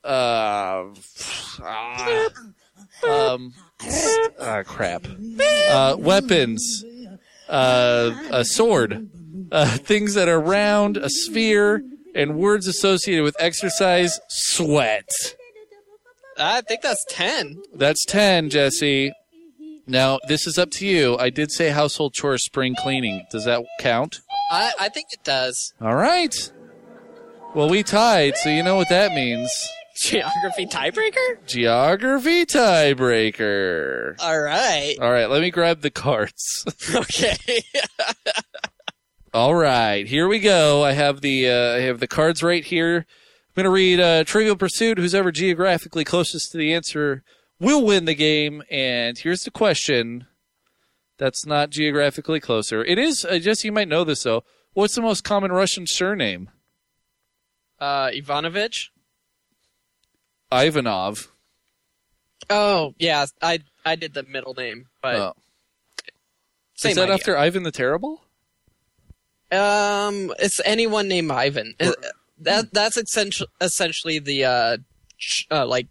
[0.03, 0.93] uh,
[1.63, 2.29] ah,
[3.07, 3.53] um,
[4.39, 5.05] ah, crap.
[5.69, 6.83] Uh, weapons.
[7.47, 9.09] Uh, a sword.
[9.51, 11.83] Uh, things that are round, a sphere,
[12.15, 15.09] and words associated with exercise, sweat.
[16.37, 17.61] I think that's 10.
[17.73, 19.11] That's 10, Jesse.
[19.91, 21.17] Now, this is up to you.
[21.17, 23.25] I did say household chores, spring cleaning.
[23.29, 24.21] Does that count?
[24.49, 25.73] I, I think it does.
[25.81, 26.33] All right.
[27.53, 29.51] Well, we tied, so you know what that means.
[29.97, 31.45] Geography tiebreaker?
[31.45, 34.15] Geography tiebreaker.
[34.21, 34.95] All right.
[35.01, 36.65] All right, let me grab the cards.
[36.95, 37.35] Okay.
[39.33, 40.85] All right, here we go.
[40.85, 42.97] I have the uh, I have the cards right here.
[42.97, 44.97] I'm going to read uh, Trivial Pursuit.
[44.97, 47.23] Who's ever geographically closest to the answer
[47.61, 48.61] will win the game.
[48.69, 50.27] And here's the question.
[51.17, 52.83] That's not geographically closer.
[52.83, 53.23] It is.
[53.23, 54.43] Uh, Jesse, you might know this though.
[54.73, 56.49] What's the most common Russian surname?
[57.79, 58.91] uh, Ivanovich?
[60.51, 61.31] Ivanov.
[62.49, 63.25] Oh, yeah.
[63.41, 65.33] I I did the middle name, but Oh.
[66.75, 67.13] same Is that idea.
[67.15, 68.23] after Ivan the Terrible?
[69.51, 71.75] Um, it's anyone named Ivan.
[72.39, 74.77] That that's essentially essentially the uh,
[75.17, 75.87] ch- uh, like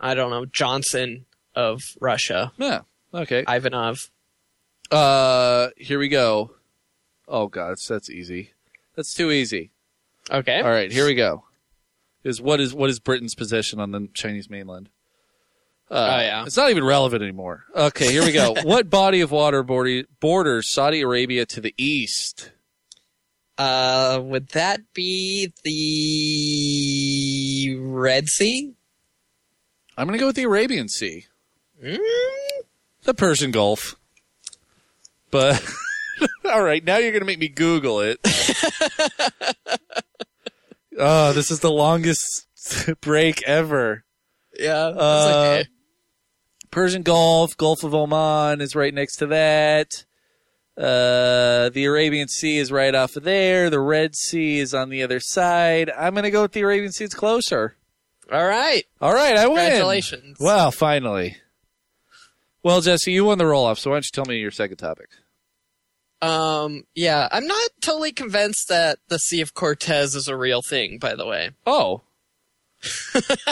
[0.00, 2.52] I don't know Johnson of Russia.
[2.56, 2.80] Yeah.
[3.12, 3.44] Okay.
[3.46, 3.98] Ivanov.
[4.90, 6.52] Uh, here we go.
[7.28, 8.52] Oh God, that's easy.
[8.96, 9.70] That's too easy.
[10.30, 10.60] Okay.
[10.60, 11.44] All right, here we go.
[12.24, 14.88] Is what is what is Britain's possession on the Chinese mainland?
[15.90, 16.44] Uh, Oh, yeah.
[16.46, 17.64] it's not even relevant anymore.
[17.74, 18.54] Okay, here we go.
[18.62, 22.52] what body of water border, borders Saudi Arabia to the east?
[23.58, 28.74] Uh, would that be the Red Sea?
[30.00, 31.26] I'm going to go with the Arabian Sea,
[31.84, 31.98] Mm,
[33.02, 33.96] the Persian Gulf.
[35.30, 35.62] But
[36.50, 38.18] all right, now you're going to make me Google it.
[40.98, 42.46] oh, this is the longest
[43.02, 44.04] break ever.
[44.58, 44.86] yeah.
[44.86, 45.64] Uh.
[46.70, 50.06] Persian Gulf, Gulf of Oman is right next to that.
[50.78, 53.68] Uh, the Arabian Sea is right off of there.
[53.68, 55.90] The Red Sea is on the other side.
[55.90, 57.04] I'm going to go with the Arabian Sea.
[57.04, 57.76] It's closer.
[58.30, 58.84] All right.
[59.00, 59.56] All right, I win.
[59.56, 60.38] Congratulations.
[60.38, 61.36] Wow, finally.
[62.62, 64.76] Well, Jesse, you won the roll off, so why don't you tell me your second
[64.76, 65.08] topic?
[66.22, 70.98] Um, yeah, I'm not totally convinced that the Sea of Cortez is a real thing,
[70.98, 71.50] by the way.
[71.66, 72.02] Oh.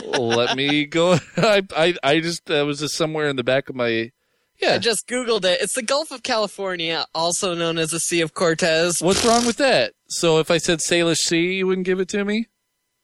[0.07, 1.18] Let me go.
[1.37, 4.11] I, I, I just, that was just somewhere in the back of my.
[4.59, 4.74] Yeah.
[4.74, 5.61] I just Googled it.
[5.61, 9.03] It's the Gulf of California, also known as the Sea of Cortez.
[9.03, 9.93] What's wrong with that?
[10.09, 12.47] So if I said Salish Sea, you wouldn't give it to me?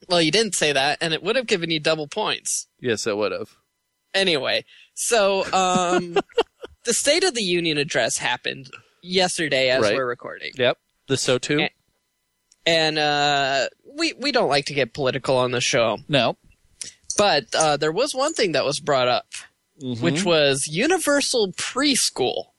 [0.09, 2.67] Well, you didn't say that, and it would have given you double points.
[2.81, 3.51] Yes, it would have.
[4.13, 6.17] Anyway, so um,
[6.85, 8.71] the State of the Union address happened
[9.03, 9.95] yesterday as Right.
[9.97, 10.53] we're recording.
[10.57, 10.79] Yep.
[11.09, 11.61] The so too?
[11.61, 11.71] And-
[12.67, 16.37] And uh, we we don't like to get political on the show, No.
[17.19, 19.27] but uh, there was one thing that was brought up,
[19.83, 20.01] Mhm.
[20.01, 22.53] which was universal preschool.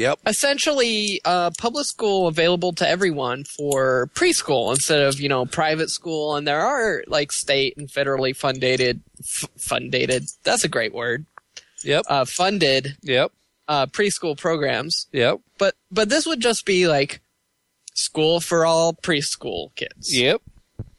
[0.00, 0.20] Yep.
[0.26, 6.36] Essentially, uh, public school available to everyone for preschool instead of you know private school.
[6.36, 10.24] And there are like state and federally funded, f- funded.
[10.42, 11.26] That's a great word.
[11.84, 12.04] Yep.
[12.08, 13.32] Uh, funded Yep.
[13.68, 15.06] uh, preschool programs.
[15.12, 15.40] Yep.
[15.58, 17.20] But but this would just be like
[17.94, 20.14] school for all preschool kids.
[20.14, 20.40] Yep.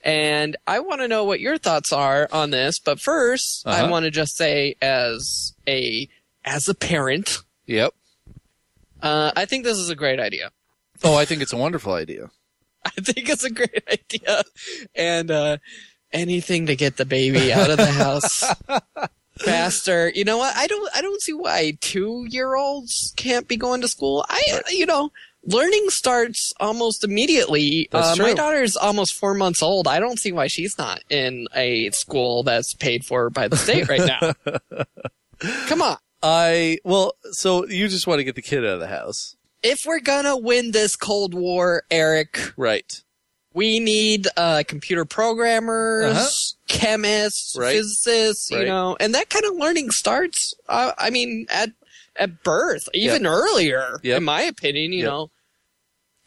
[0.04, 2.80] And I want to know what your thoughts are on this.
[2.80, 3.92] But 1st I Uh-huh.
[3.92, 6.08] want to just say, as a
[6.46, 7.94] as a parent, Yep.
[9.02, 10.52] Uh, I think this is a great idea.
[11.04, 12.30] Oh, I think it's a wonderful idea.
[12.86, 14.44] I think it's a great idea,
[14.94, 15.58] and uh,
[16.14, 18.44] anything to get the baby out of the house
[19.40, 20.12] faster.
[20.14, 20.56] You know what?
[20.56, 20.90] I don't.
[20.96, 24.26] I don't see why two year olds can't be going to school.
[24.30, 25.12] I, you know.
[25.44, 27.90] Learning starts almost immediately.
[27.92, 29.88] Uh, My daughter's almost four months old.
[29.88, 33.90] I don't see why she's not in a school that's paid for by the state
[33.90, 34.34] right now.
[35.66, 35.98] Come on.
[36.24, 39.36] I, well, so you just want to get the kid out of the house.
[39.64, 43.02] If we're gonna win this Cold War, Eric, Right.
[43.54, 46.30] we need uh, computer programmers, Uh-huh.
[46.68, 47.76] chemists, Right.
[47.76, 50.54] physicists, you know, and that kind of learning starts.
[50.68, 51.72] Uh, I mean, at
[52.18, 54.18] at birth, even earlier, Yep.
[54.18, 54.92] in my opinion.
[54.94, 55.08] You Yep.
[55.08, 55.32] know,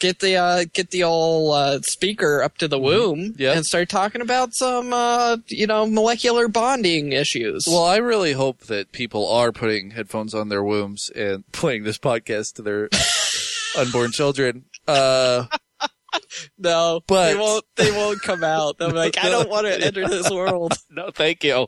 [0.00, 3.40] get the uh, get the old uh, speaker up to the womb Mm-hmm.
[3.40, 3.56] Yep.
[3.56, 7.64] and start talking about some, uh, you know, molecular bonding issues.
[7.66, 11.98] Well, I really hope that people are putting headphones on their wombs and playing this
[11.98, 12.88] podcast to their
[13.78, 14.64] unborn children.
[14.86, 15.46] Uh,
[16.58, 17.64] no, but- they won't.
[17.76, 18.78] They won't come out.
[18.78, 20.74] They're like, I don't want to enter this world.
[20.90, 21.66] no, thank you.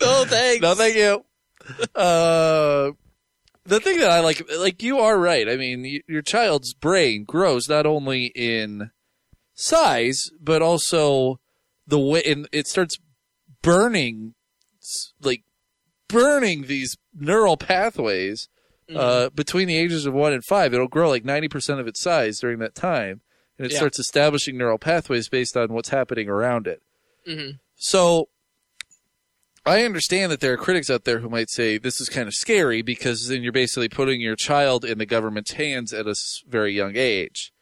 [0.00, 0.60] No thanks.
[0.62, 1.24] No, thank you.
[3.66, 5.48] The thing that I like, like you are right.
[5.48, 8.90] I mean, y- your child's brain grows not only in
[9.54, 11.40] size, but also
[11.86, 12.98] the way, and it starts
[13.62, 14.34] burning,
[15.20, 15.42] like
[16.08, 18.48] burning these neural pathways
[18.94, 20.72] uh, between the ages of one and five.
[20.72, 23.20] It'll grow like ninety percent of its size during that time,
[23.58, 23.78] and it Yeah.
[23.78, 26.82] starts establishing neural pathways based on what's happening around it.
[27.28, 27.58] Mhm.
[27.74, 28.28] So
[29.66, 32.34] I understand that there are critics out there who might say this is kind of
[32.34, 36.14] scary because then you're basically putting your child in the government's hands at a
[36.48, 37.52] very young age.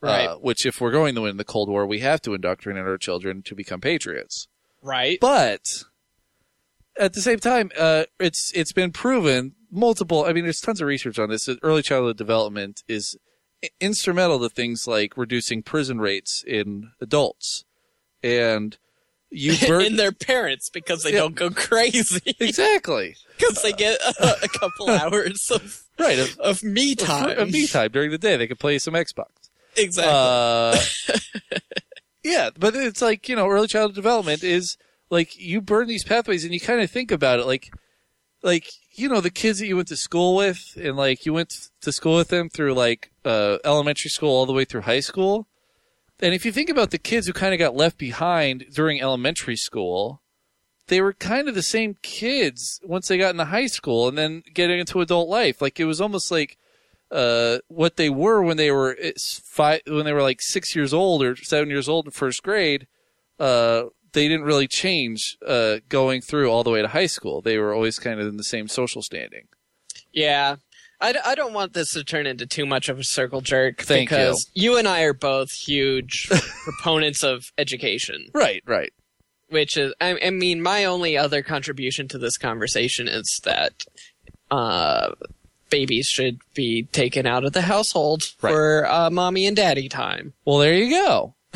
[0.00, 0.28] Right.
[0.28, 2.96] Uh, which, if we're going to win the Cold War, we have to indoctrinate our
[2.96, 4.48] children to become patriots.
[4.80, 5.18] Right.
[5.20, 5.84] But
[6.98, 10.24] at the same time, uh, it's it's been proven multiple.
[10.24, 11.44] I mean, there's tons of research on this.
[11.44, 13.18] that Early childhood development is
[13.78, 17.66] instrumental to things like reducing prison rates in adults,
[18.22, 18.78] and
[19.30, 21.20] you burn in their parents because they Yeah.
[21.20, 26.62] don't go crazy exactly because they get a, a couple hours of right of, of
[26.62, 27.38] me time.
[27.38, 28.36] of me time during the day.
[28.36, 29.26] They can play some Xbox.
[29.76, 30.12] Exactly.
[30.12, 30.76] Uh,
[32.24, 34.76] yeah, but it's like you know, early childhood development is
[35.10, 37.72] like you burn these pathways, and you kind of think about it like,
[38.42, 41.68] like you know, the kids that you went to school with, and like you went
[41.80, 45.46] to school with them through like uh, elementary school all the way through high school.
[46.22, 49.56] And if you think about the kids who kind of got left behind during elementary
[49.56, 50.22] school,
[50.88, 54.42] they were kind of the same kids once they got into high school and then
[54.52, 55.62] getting into adult life.
[55.62, 56.58] Like it was almost like
[57.10, 58.96] uh, what they were when they were
[59.44, 62.86] five, when they were like six years old or seven years old in first grade.
[63.38, 67.40] Uh, they didn't really change uh, going through all the way to high school.
[67.40, 69.46] They were always kind of in the same social standing.
[70.12, 70.56] yeah.
[71.00, 74.10] I, I don't want this to turn into too much of a circle jerk Thank
[74.10, 74.16] you.
[74.16, 74.76] because you.
[74.76, 76.28] and I are both huge
[76.64, 78.92] proponents of education, Right, right.
[79.48, 83.84] which is, I, I mean, my only other contribution to this conversation is that
[84.50, 85.12] uh,
[85.70, 88.50] babies should be taken out of the household Right.
[88.52, 90.34] for uh, mommy and daddy time.
[90.44, 91.34] Well, there you go.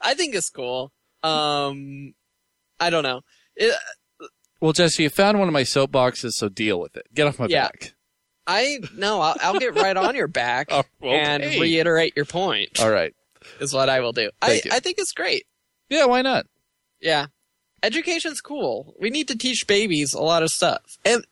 [0.00, 0.92] I think it's cool.
[1.22, 2.14] Um,
[2.80, 3.20] I don't know.
[3.56, 3.74] It,
[4.60, 7.06] Well, Jesse, you found one of my soapboxes, so deal with it.
[7.14, 7.64] Get off my Yeah.
[7.64, 7.94] back.
[8.52, 11.10] I no, I'll, I'll get right on your back Oh, okay.
[11.18, 12.80] and reiterate your point.
[12.80, 13.14] All right.
[13.60, 14.30] Is what I will do.
[14.40, 14.70] I, Thank you.
[14.72, 15.46] I think it's great.
[15.88, 16.46] Yeah, why not?
[17.00, 17.26] Yeah.
[17.82, 18.94] Education's cool.
[19.00, 20.98] We need to teach babies a lot of stuff.
[21.04, 21.24] And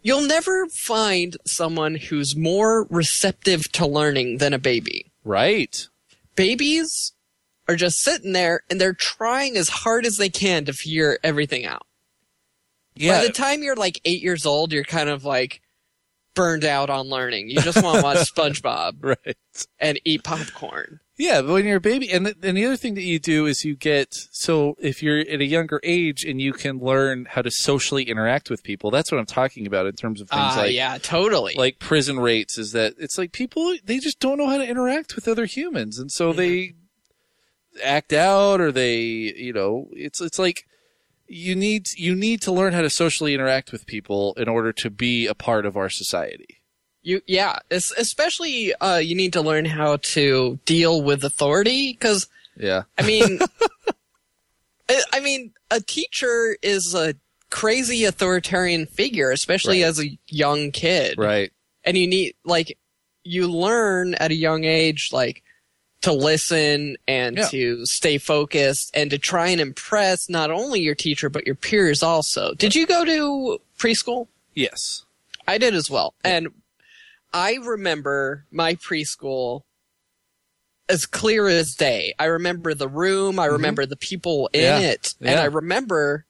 [0.00, 5.12] you'll never find someone who's more receptive to learning than a baby.
[5.24, 5.86] Right.
[6.34, 7.12] Babies
[7.68, 11.64] are just sitting there and they're trying as hard as they can to figure everything
[11.66, 11.86] out.
[12.94, 13.20] Yeah.
[13.20, 15.61] By the time you're like eight years old, you're kind of like
[16.34, 17.50] burned out on learning.
[17.50, 19.36] You just want to watch SpongeBob right.
[19.78, 21.00] and eat popcorn.
[21.18, 23.46] Yeah, but when you're a baby, and the, and the other thing that you do
[23.46, 27.42] is you get so if you're at a younger age and you can learn how
[27.42, 28.90] to socially interact with people.
[28.90, 31.54] That's what I'm talking about in terms of things Ah, like yeah, totally.
[31.56, 32.58] like prison rates.
[32.58, 35.98] Is that it's like people they just don't know how to interact with other humans,
[35.98, 36.74] and so they
[37.84, 40.66] act out or they you know it's it's like
[41.32, 44.90] you need you need to learn how to socially interact with people in order to
[44.90, 46.58] be a part of our society.
[47.02, 52.28] You yeah, es- especially uh, you need to learn how to deal with authority because
[52.56, 52.82] Yeah.
[52.98, 53.38] I mean,
[54.88, 57.14] I I mean, a teacher is a
[57.50, 59.88] crazy authoritarian figure, especially Right.
[59.88, 61.52] as a young kid, Right.
[61.84, 62.78] and you need like
[63.24, 65.42] you learn at a young age like
[66.02, 67.48] to listen and Yeah.
[67.48, 72.02] to stay focused and to try and impress not only your teacher but your peers
[72.02, 72.54] also.
[72.54, 74.28] Did you go to preschool?
[74.54, 75.04] Yes.
[75.46, 76.14] I did as well.
[76.22, 76.48] And
[77.32, 79.62] I remember my preschool
[80.88, 82.14] as clear as day.
[82.18, 84.82] I remember the room, I remember the people in Mm-hmm.
[84.82, 84.88] Yeah.
[84.90, 86.26] it, and I remember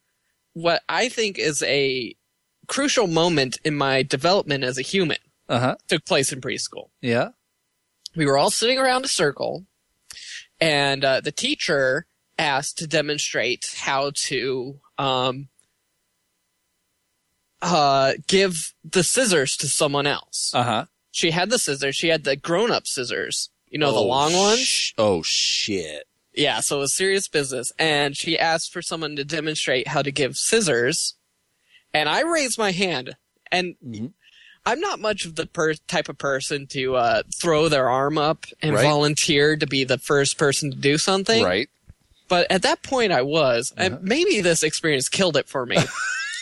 [0.52, 2.14] what I think is a
[2.68, 5.18] crucial moment in my development as a human
[5.48, 5.76] Uh huh.
[5.88, 6.90] took place in preschool.
[7.00, 7.30] Yeah.
[8.14, 9.64] We were all sitting around a circle,
[10.60, 12.06] and uh, the teacher
[12.38, 15.48] asked to demonstrate how to um,
[17.60, 20.50] uh, give the scissors to someone else.
[20.54, 20.84] Uh huh.
[21.10, 21.94] She had the scissors.
[21.96, 23.50] She had the grown-up scissors.
[23.68, 24.92] You know, the long ones.
[24.98, 26.04] Oh shit.
[26.34, 27.72] Yeah, so it was serious business.
[27.78, 31.14] And she asked for someone to demonstrate how to give scissors.
[31.94, 33.16] And I raised my hand.
[33.50, 34.12] And Mhm.
[34.64, 38.46] I'm not much of the per- type of person to uh, throw their arm up
[38.60, 38.82] and Right.
[38.84, 41.42] volunteer to be the first person to do something.
[41.42, 41.68] Right.
[42.28, 43.72] But at that point, I was.
[43.76, 43.84] Uh-huh.
[43.96, 45.76] And maybe this experience killed it for me.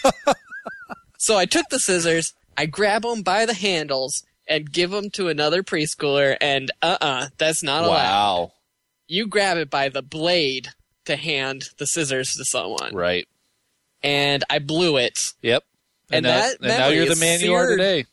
[1.18, 5.28] so I took the scissors, I grab them by the handles, and give them to
[5.28, 6.36] another preschooler.
[6.40, 7.92] And uh uh that's not allowed
[8.40, 8.52] Wow.
[9.08, 10.68] you grab it by the blade
[11.06, 12.94] to hand the scissors to someone.
[12.94, 13.26] Right.
[14.02, 15.32] And I blew it.
[15.42, 15.64] Yep.
[16.12, 18.06] And now, that and now you're the man you are today.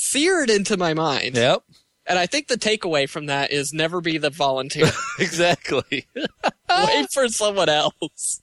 [0.00, 1.34] Seared into my mind.
[1.36, 1.62] Yep.
[2.06, 4.90] And I think the takeaway from that is never be the volunteer.
[5.18, 6.06] Exactly.
[6.14, 8.40] Wait for someone else.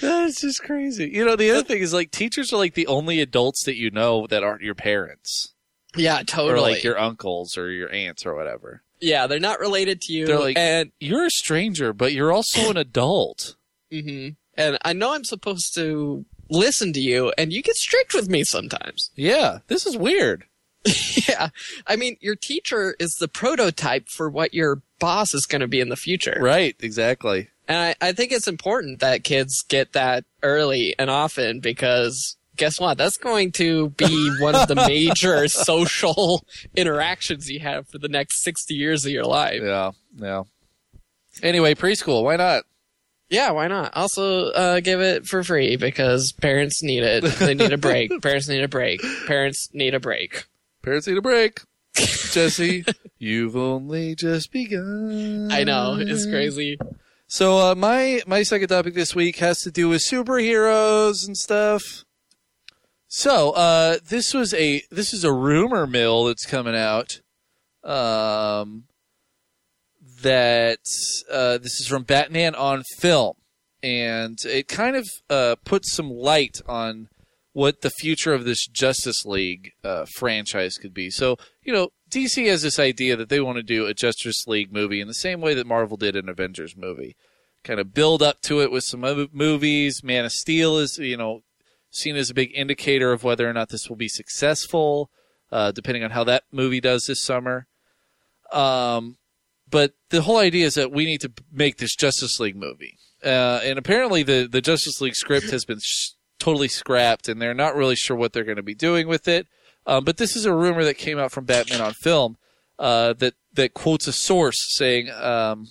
[0.00, 1.10] That's just crazy.
[1.12, 3.90] You know, the other thing is like teachers are like the only adults that you
[3.90, 5.52] know that aren't your parents
[5.96, 6.58] Yeah, totally.
[6.58, 8.82] or like your uncles or your aunts or whatever.
[9.00, 10.26] yeah, they're not related to you.
[10.26, 13.56] They're like, and you're a stranger, but you're also an adult.
[13.92, 14.36] mhm.
[14.54, 18.44] and I know I'm supposed to listen to you, and you get strict with me
[18.44, 19.10] sometimes.
[19.16, 20.44] Yeah, this is weird.
[21.28, 21.48] yeah,
[21.86, 25.80] I mean, your teacher is the prototype for what your boss is going to be
[25.80, 26.38] in the future.
[26.40, 27.48] Right, exactly.
[27.68, 32.80] And I, I think it's important that kids get that early and often because guess
[32.80, 32.98] what?
[32.98, 36.44] That's going to be one of the major social
[36.76, 39.62] interactions you have for the next 60 years of your life.
[39.62, 40.42] Yeah, yeah.
[41.42, 42.64] Anyway, preschool, why not?
[43.30, 43.96] Yeah, why not?
[43.96, 47.22] Also, uh, give it for free because parents need it.
[47.22, 48.10] They need a break.
[48.22, 49.00] parents need a break.
[49.26, 50.46] Parents need a break.
[50.82, 51.60] Parents need a break.
[51.94, 52.84] Jesse,
[53.18, 55.50] you've only just begun.
[55.50, 55.96] I know.
[55.98, 56.78] It's crazy.
[57.26, 62.04] So uh, my my second topic this week has to do with superheroes and stuff.
[63.08, 67.20] So uh, this was a this is a rumor mill that's coming out.
[67.84, 68.84] Um,
[70.22, 70.78] that
[71.30, 73.34] uh, this is from Batman on film,
[73.82, 77.08] and it kind of uh, puts some light on
[77.52, 81.10] what the future of this Justice League uh, franchise could be.
[81.10, 84.72] So you know, DC has this idea that they want to do a Justice League
[84.72, 87.16] movie in the same way that Marvel did an Avengers movie.
[87.62, 90.02] Kind of build up to it with some other movies.
[90.02, 91.42] Man of Steel is, you know,
[91.90, 95.10] seen as a big indicator of whether or not this will be successful,
[95.52, 97.66] uh, depending on how that movie does this summer.
[98.52, 99.18] Um,
[99.70, 102.98] but the whole idea is that we need to make this Justice League movie.
[103.24, 107.54] Uh, and apparently the, the Justice League script has been sh- totally scrapped and they're
[107.54, 109.46] not really sure what they're going to be doing with it.
[109.86, 112.36] Um, but this is a rumor that came out from Batman on film
[112.78, 115.68] uh, that that quotes a source saying, um,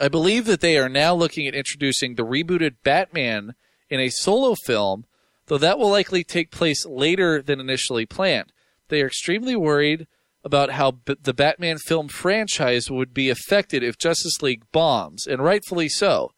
[0.00, 3.54] "I believe that they are now looking at introducing the rebooted Batman
[3.88, 5.04] in a solo film
[5.50, 8.52] though that will likely take place later than initially planned.
[8.86, 10.06] They are extremely worried
[10.44, 15.42] about how B- the Batman film franchise would be affected if Justice League bombs, and
[15.42, 16.30] rightfully so.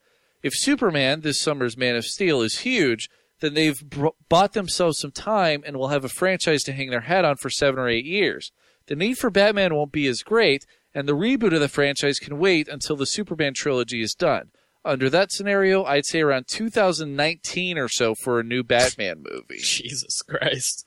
[0.43, 3.11] If Superman, this summer's Man of Steel, is huge,
[3.43, 3.82] then they've
[4.28, 7.51] bought themselves some time and will have a franchise to hang their hat on for
[7.51, 8.53] seven or eight years.
[8.86, 10.64] The need for Batman won't be as great,
[10.95, 14.51] and the reboot of the franchise can wait until the Superman trilogy is done.
[14.84, 19.59] Under that scenario, I'd say around 2019 or so for a new Batman movie.
[19.62, 20.86] Jesus Christ.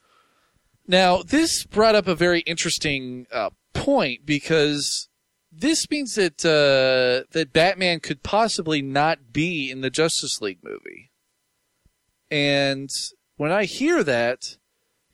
[0.86, 5.08] Now, this brought up a very interesting uh, point because
[5.50, 11.10] this means that uh, that Batman could possibly not be in the Justice League movie.
[12.30, 12.90] And
[13.36, 14.56] when I hear that,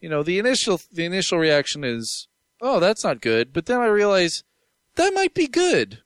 [0.01, 2.29] you know, the initial the initial reaction is,
[2.61, 4.45] "Oh, that's not good." But then I realize
[4.97, 6.03] that might be good.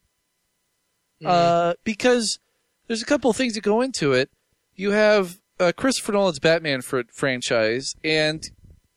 [1.25, 2.39] Uh, because
[2.87, 4.31] there's a couple of things that go into it.
[4.75, 8.45] You have uh, Christopher Nolan's Batman fr- franchise, and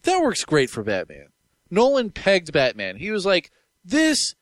[0.04, 1.28] that works great for Batman.
[1.72, 2.98] Nolan pegged Batman.
[2.98, 3.52] He was like,
[3.86, 4.36] "This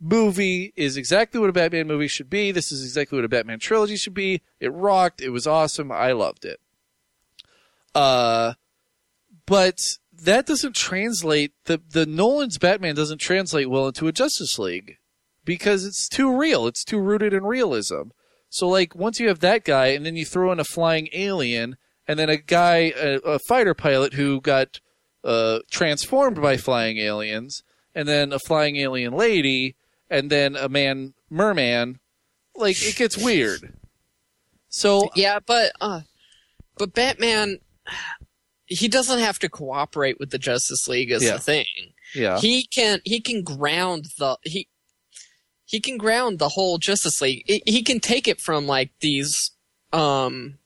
[0.00, 2.50] movie is exactly what a Batman movie should be.
[2.50, 4.42] This is exactly what a Batman trilogy should be.
[4.58, 5.20] It rocked.
[5.20, 5.92] It was awesome.
[5.92, 6.58] I loved it."
[7.94, 8.54] Uh,
[9.46, 9.78] but
[10.12, 11.52] that doesn't translate.
[11.64, 14.98] The the Nolan's Batman doesn't translate well into a Justice League
[15.44, 16.66] because it's too real.
[16.66, 18.10] It's too rooted in realism.
[18.48, 21.76] So like once you have that guy, and then you throw in a flying alien,
[22.06, 24.80] and then a guy, a, a fighter pilot who got
[25.24, 27.62] uh, transformed by flying aliens,
[27.94, 29.76] and then a flying alien lady,
[30.10, 31.98] and then a man merman,
[32.54, 33.74] like it gets weird.
[34.68, 36.02] So yeah, but uh,
[36.76, 37.58] but Batman,
[38.66, 41.32] he doesn't have to cooperate with the Justice League as Yeah.
[41.34, 41.66] the thing.
[42.14, 42.38] Yeah.
[42.38, 44.68] he can he can ground the he
[45.64, 47.42] he can ground the whole Justice League.
[47.46, 49.50] He- he can take it from like these
[49.92, 50.58] um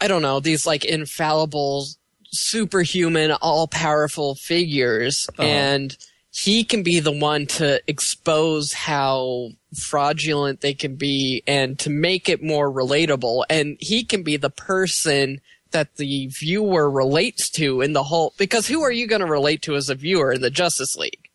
[0.00, 1.86] I don't know these like infallible,
[2.32, 5.42] superhuman, all powerful figures, Uh-huh.
[5.48, 5.96] and
[6.36, 12.28] he can be the one to expose how fraudulent they can be and to make
[12.28, 13.44] it more relatable.
[13.48, 18.34] And he can be the person that the viewer relates to in the whole.
[18.36, 21.28] Because who are you going to relate to as a viewer in the Justice League?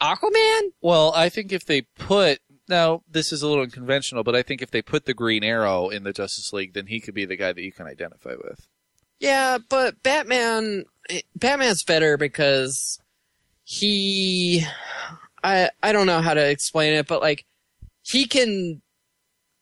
[0.00, 0.70] Aquaman?
[0.80, 4.62] Well, I think if they put now this is a little unconventional, but I think
[4.62, 7.36] if they put the Green Arrow in the Justice League, then he could be the
[7.36, 8.66] guy that you can identify with.
[9.20, 12.98] Yeah, but Batman, eh, Batman's better because
[13.68, 14.64] he,
[15.42, 17.44] I, I don't know how to explain it, but like,
[18.02, 18.80] he can,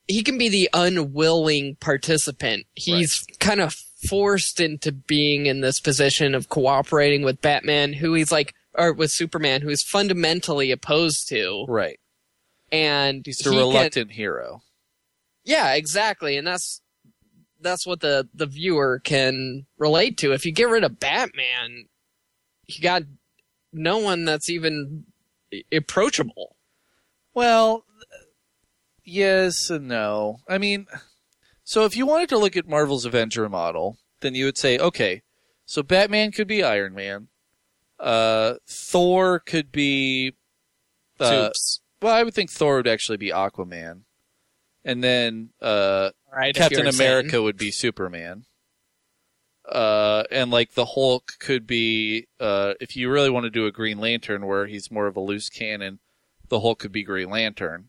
[0.07, 2.67] he can be the unwilling participant.
[2.75, 3.73] He's kind of
[4.07, 9.11] forced into being in this position of cooperating with Batman, who he's like, or with
[9.11, 11.65] Superman, who he's fundamentally opposed to.
[11.67, 11.99] Right.
[12.71, 14.61] And He's a he can- reluctant hero.
[15.45, 16.83] yeah, exactly, and that's
[17.61, 20.33] that's what the the viewer can relate to.
[20.33, 21.87] If you get rid of Batman,
[22.67, 23.03] you got
[23.75, 25.05] no one that's even
[25.73, 26.57] approachable.
[27.35, 27.85] Well,
[29.05, 30.39] yes and no.
[30.49, 30.87] I mean,
[31.65, 35.23] so if you wanted to look at Marvel's Avenger model, then you would say, okay,
[35.67, 37.29] so Batman could be Iron Man,
[37.99, 40.35] uh, Thor could be.
[41.19, 41.51] Uh,
[42.03, 44.01] well, I would think Thor would actually be Aquaman,
[44.85, 47.43] and then uh, Right, Captain America insane.
[47.45, 48.45] would be Superman.
[49.71, 53.73] Uh, and like the Hulk could be, uh, if you really want to do a
[53.73, 56.01] Green Lantern where he's more of a loose cannon,
[56.49, 57.89] the Hulk could be Green Lantern.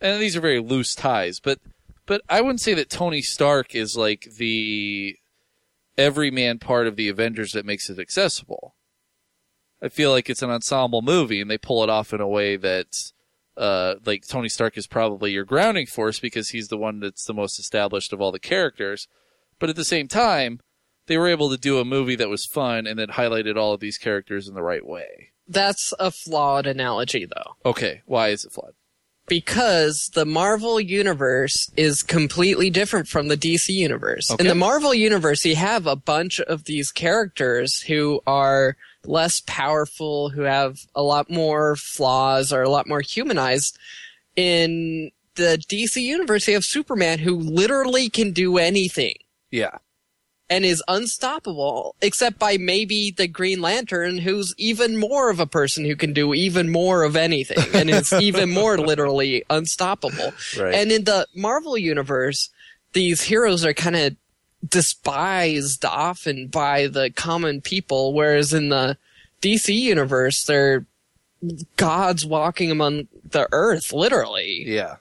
[0.00, 1.58] And these are very loose ties, but,
[2.06, 5.16] but I wouldn't say that Tony Stark is like the
[5.96, 8.74] everyman part of the Avengers that makes it accessible.
[9.82, 12.56] I feel like it's an ensemble movie and they pull it off in a way
[12.56, 12.94] that,
[13.56, 17.34] uh, like Tony Stark is probably your grounding force because he's the one that's the
[17.34, 19.08] most established of all the characters.
[19.58, 20.60] But at the same time,
[21.10, 23.80] they were able to do a movie that was fun and that highlighted all of
[23.80, 25.30] these characters in the right way.
[25.48, 28.74] That's a flawed analogy, though, Okay, why is it flawed?
[29.26, 34.28] because the Marvel universe is completely different from the DC universe.
[34.30, 34.42] Okay.
[34.42, 40.30] In the Marvel universe, you have a bunch of these characters who are less powerful,
[40.30, 43.78] who have a lot more flaws, or a lot more humanized.
[44.34, 49.14] In the DC universe, you have Superman who literally can do anything
[49.52, 49.78] Yeah.
[50.50, 55.84] And is unstoppable, except by maybe the Green Lantern, who's even more of a person
[55.84, 60.32] who can do even more of anything and is even more literally unstoppable.
[60.58, 60.74] Right.
[60.74, 62.50] And in the Marvel universe,
[62.92, 64.16] these heroes are kind of
[64.68, 68.96] despised often by the common people, whereas in the
[69.40, 70.84] DC universe, they're
[71.76, 74.64] gods walking among the earth, literally.
[74.66, 74.96] Yeah.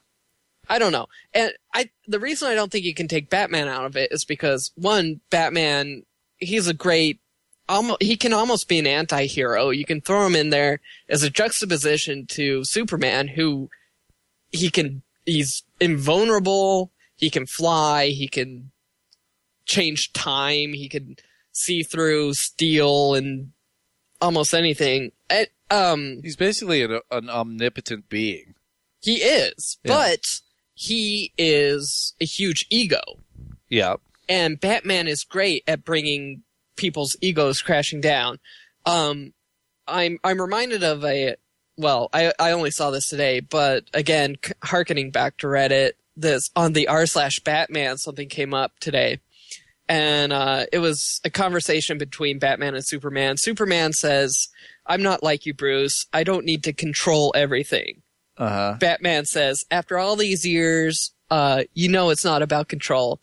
[0.69, 1.07] I don't know.
[1.33, 4.23] And I the reason I don't think you can take Batman out of it is
[4.25, 6.03] because one, Batman,
[6.37, 7.19] he's a great
[7.67, 9.69] almost he can almost be an anti-hero.
[9.71, 10.79] You can throw him in there
[11.09, 13.69] as a juxtaposition to Superman who
[14.51, 18.71] he can he's invulnerable, he can fly, he can
[19.65, 21.15] change time, he can
[21.51, 23.51] see through steel and
[24.21, 25.11] almost anything.
[25.29, 28.55] And, um He's basically an, an omnipotent being.
[29.01, 29.93] he is, Yeah.
[29.95, 30.41] but
[30.81, 33.01] he is a huge ego.
[33.67, 33.95] Yeah.
[34.29, 36.43] and Batman is great at bringing
[36.77, 38.39] people's egos crashing down.
[38.85, 39.33] Um,
[39.87, 41.35] I'm I'm reminded of a
[41.77, 46.71] well, I I only saw this today, but again, harkening back to Reddit, this on
[46.73, 49.19] the r slash Batman something came up today,
[49.89, 53.35] and uh, it was a conversation between Batman and Superman.
[53.37, 54.47] Superman says,
[54.85, 56.05] "I'm not like you, Bruce.
[56.13, 58.01] I don't need to control everything."
[58.39, 58.75] Uh huh.
[58.79, 63.19] Batman says, after all these years, uh, you know it's not about control.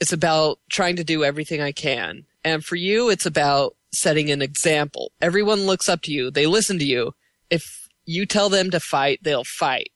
[0.00, 2.24] It's about trying to do everything I can.
[2.42, 5.12] And for you, it's about setting an example.
[5.20, 6.30] Everyone looks up to you.
[6.30, 7.14] They listen to you.
[7.50, 9.90] If you tell them to fight, they'll fight.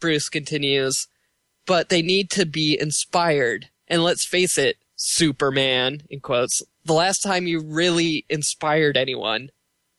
[0.00, 1.08] Bruce continues,
[1.66, 3.70] but they need to be inspired.
[3.88, 9.50] And let's face it, Superman, in quotes, the last time you really inspired anyone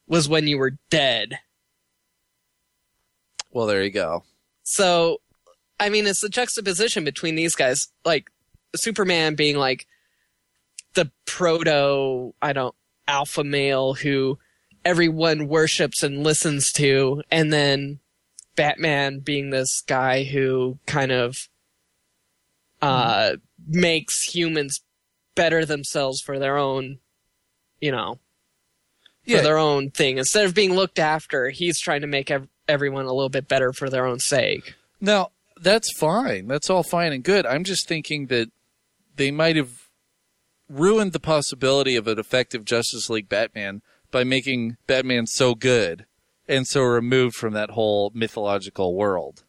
[0.07, 1.39] was when you were dead.
[3.51, 4.23] Well, there you go.
[4.63, 5.21] So,
[5.79, 8.29] I mean, it's the juxtaposition between these guys, like
[8.75, 9.87] Superman being like
[10.93, 12.75] the proto, I don't,
[13.07, 14.37] alpha male who
[14.83, 17.99] everyone worships and listens to, and then
[18.55, 21.37] Batman being this guy who kind of
[22.81, 23.35] uh
[23.67, 24.81] makes humans
[25.35, 26.99] better themselves for their own,
[27.79, 28.19] you know,
[29.25, 29.37] Yeah.
[29.37, 30.17] for their own thing.
[30.17, 33.73] Instead of being looked after, he's trying to make ev- everyone a little bit better
[33.73, 34.76] for their own sake.
[34.99, 36.48] Now, that's fine.
[36.48, 37.45] That's all fine and good.
[37.45, 38.49] I'm just thinking that
[39.15, 39.88] they might have
[40.69, 43.81] ruined the possibility of an effective Justice League Batman
[44.11, 46.06] by making Batman so good
[46.48, 49.44] and so removed from that whole mythological world.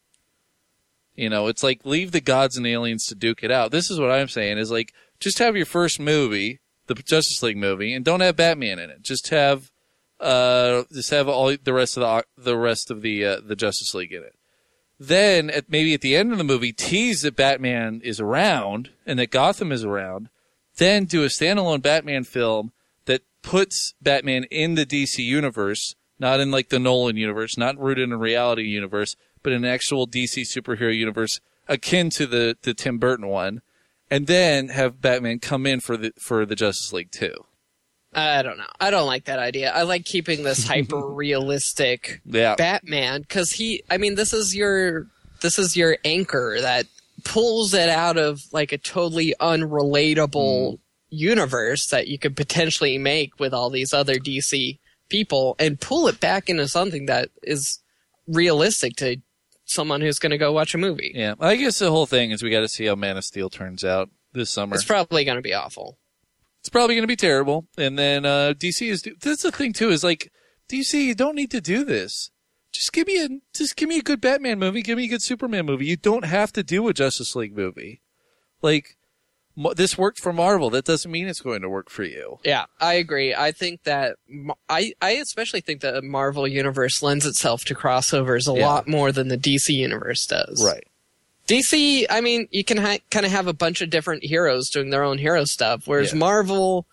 [1.15, 3.71] You know, it's like leave the gods and aliens to duke it out.
[3.71, 7.57] This is what I'm saying is like just have your first movie, the Justice League
[7.57, 9.03] movie, and don't have Batman in it.
[9.03, 9.71] Just have
[10.21, 13.95] uh just have all the rest of the the rest of the uh, the Justice
[13.95, 14.35] League in it
[14.99, 19.19] then at maybe at the end of the movie tease that Batman is around and
[19.19, 20.29] that Gotham is around,
[20.77, 22.73] then do a standalone Batman film
[23.05, 28.05] that puts Batman in the DC universe, not in like the Nolan universe, not rooted
[28.05, 32.99] in a reality universe, but an actual DC superhero universe akin to the the Tim
[32.99, 33.63] Burton one,
[34.11, 37.45] and then have Batman come in for the for the Justice League too.
[38.15, 38.67] I don't know.
[38.81, 39.71] I don't like that idea.
[39.71, 42.55] I like keeping this hyper realistic Yeah.
[42.57, 43.83] Batman because he.
[43.91, 45.07] I mean, this is your
[45.41, 46.87] this is your anchor that
[47.25, 50.79] pulls it out of like a totally unrelatable mm.
[51.11, 54.79] universe that you could potentially make with all these other DC
[55.09, 57.81] people and pull it back into something that is
[58.27, 59.17] realistic to
[59.65, 61.13] someone who's going to go watch a movie.
[61.15, 63.51] Yeah, I guess the whole thing is we got to see how Man of Steel
[63.51, 64.75] turns out this summer.
[64.75, 65.99] It's probably going to be awful.
[66.69, 67.67] It's probably going to be terrible.
[67.79, 69.03] And then uh, DC is.
[69.23, 69.89] That's the thing too.
[69.89, 70.31] Is like
[70.71, 72.31] DC, you don't need to do this.
[72.73, 74.83] Just give me a just give me a good Batman movie.
[74.83, 75.87] Give me a good Superman movie.
[75.87, 78.03] You don't have to do a Justice League movie.
[78.61, 78.99] Like
[79.77, 80.69] this worked for Marvel.
[80.69, 82.39] That doesn't mean it's going to work for you.
[82.45, 83.35] Yeah, I agree.
[83.35, 84.17] I think that
[84.69, 88.67] I I especially think that the Marvel universe lends itself to crossovers a Yeah.
[88.67, 90.63] lot more than the DC universe does.
[90.63, 90.87] Right.
[91.49, 94.91] DC, I mean, you can ha- kind of have a bunch of different heroes doing
[94.91, 96.19] their own hero stuff, whereas Yeah.
[96.19, 96.87] Marvel,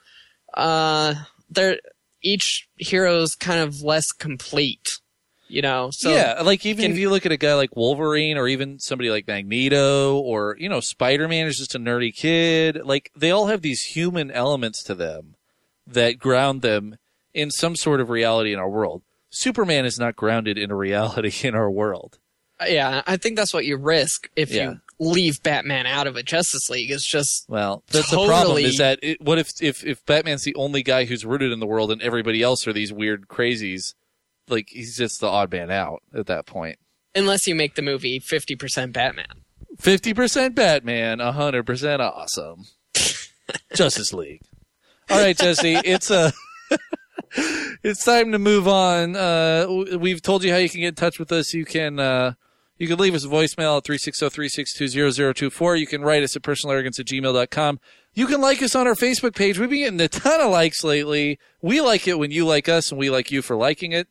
[0.53, 1.15] uh,
[1.49, 1.79] they're
[2.23, 4.99] each hero's kind of less complete.
[5.47, 8.35] You know, so yeah, like even can- if you look at a guy like Wolverine
[8.35, 13.11] or even somebody like Magneto or you know Spider-Man is just a nerdy kid, like
[13.15, 15.35] they all have these human elements to them
[15.85, 16.97] that ground them
[17.31, 19.03] in some sort of reality in our world.
[19.29, 22.17] Superman is not grounded in a reality in our world.
[22.67, 24.71] Yeah, I think that's what you risk if Yeah.
[24.71, 26.89] you leave Batman out of a Justice League.
[26.91, 30.55] It's just Well, that's the problem is that it, what if if if Batman's the
[30.55, 33.93] only guy who's rooted in the world and everybody else are these weird crazies?
[34.47, 36.77] Like he's just the odd man out at that point.
[37.13, 39.41] unless you make the movie fifty percent Batman.
[39.79, 42.65] Fifty percent Batman, hundred percent awesome.
[43.75, 44.41] Justice League.
[45.09, 46.31] All right, Jesse, it's uh
[47.83, 49.15] it's time to move on.
[49.15, 49.67] Uh,
[49.97, 51.53] we've told you how you can get in touch with us.
[51.53, 52.33] You can uh,
[52.77, 55.79] you can leave us a voicemail at 360-362-0024.
[55.79, 57.79] You can write us at personalarrogance at gmail.com.
[58.13, 59.57] You can like us on our Facebook page.
[59.57, 61.39] We've been getting a ton of likes lately.
[61.61, 64.07] We like it when you like us, and we like you for liking it.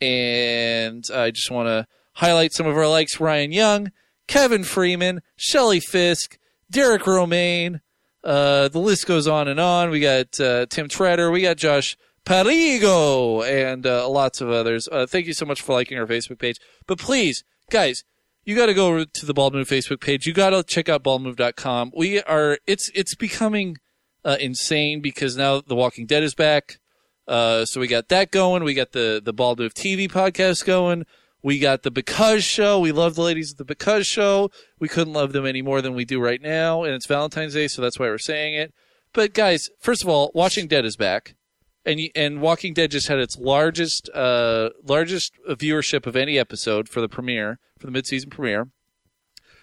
[0.00, 3.20] And I just want to highlight some of our likes.
[3.20, 3.92] Ryan Young,
[4.26, 6.38] Kevin Freeman, Shelley Fisk,
[6.70, 7.80] Derek Romaine.
[8.24, 9.90] Uh, the list goes on and on.
[9.90, 11.30] We got uh, Tim Treader.
[11.30, 14.88] We got Josh Parigo and uh, lots of others.
[14.90, 16.58] Uh, thank you so much for liking our Facebook page.
[16.86, 17.42] But please,
[17.72, 18.04] guys,
[18.44, 20.26] you got to go to the Bald Move Facebook page.
[20.26, 21.92] You got to check out baldmove.com.
[21.96, 23.78] We are it's it's becoming
[24.24, 26.78] uh, insane because now The Walking Dead is back.
[27.26, 28.62] Uh, so we got that going.
[28.62, 31.04] We got the the Bald Move TV podcast going.
[31.42, 32.78] We got the Because Show.
[32.78, 34.50] We love the ladies at the Because Show.
[34.78, 37.68] We couldn't love them any more than we do right now, and it's Valentine's Day,
[37.68, 38.72] so that's why we're saying it.
[39.12, 41.34] But guys, first of all, Watching Dead is back,
[41.84, 47.00] and and Walking Dead just had its largest uh largest viewership of any episode for
[47.00, 48.68] the premiere for the mid-season premiere.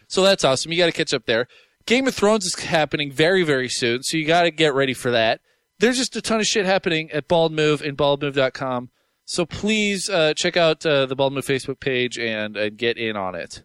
[0.08, 0.72] So that's awesome.
[0.72, 1.48] You got to catch up there.
[1.86, 5.12] Game of Thrones is happening very very soon, so you got to get ready for
[5.12, 5.42] that.
[5.80, 8.90] There's just a ton of shit happening at Bald Move and baldmove.com.
[9.24, 13.16] So please uh, check out uh, the Bald Move Facebook page and, and get in
[13.16, 13.64] on it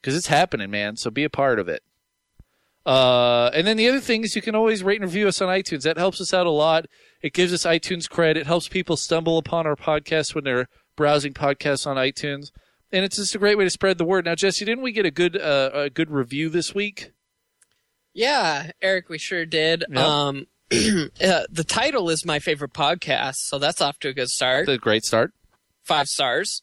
[0.00, 0.96] because it's happening, man.
[0.96, 1.82] So be a part of it.
[2.84, 5.48] Uh, and then the other thing is you can always rate and review us on
[5.48, 5.82] iTunes.
[5.82, 6.86] That helps us out a lot.
[7.22, 8.40] It gives us iTunes credit.
[8.40, 10.66] It helps people stumble upon our podcast when they're
[10.96, 12.50] browsing podcasts on iTunes.
[12.90, 14.24] And it's just a great way to spread the word.
[14.24, 17.12] Now, Jesse, didn't we get a good uh, a good review this week?
[18.14, 19.84] Yeah, Eric, we sure did.
[19.88, 19.98] Yep.
[19.98, 24.68] Um, uh, the title is my favorite podcast, so that's off to a good start.
[24.68, 25.32] It's a great start.
[25.84, 26.62] Five stars,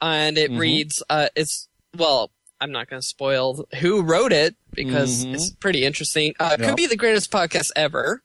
[0.00, 0.58] and it Mhm.
[0.58, 1.02] reads.
[1.08, 5.34] Uh, it's well, I'm not going to spoil who wrote it because Mhm.
[5.34, 6.34] it's pretty interesting.
[6.40, 6.68] Uh, it Yep.
[6.70, 8.22] Could be the greatest podcast ever.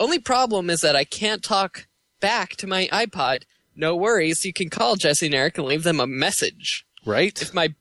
[0.00, 1.86] Only problem is that I can't talk
[2.20, 3.42] back to my iPod.
[3.76, 6.86] No worries, you can call Jesse and Eric and leave them a message.
[7.04, 7.40] Right.
[7.40, 7.74] If my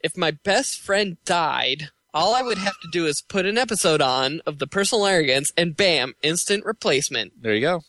[0.00, 4.02] if my best friend died, all I would have to do is put an episode
[4.02, 7.40] on of the personal arrogance and bam, instant replacement.
[7.40, 7.80] There you go.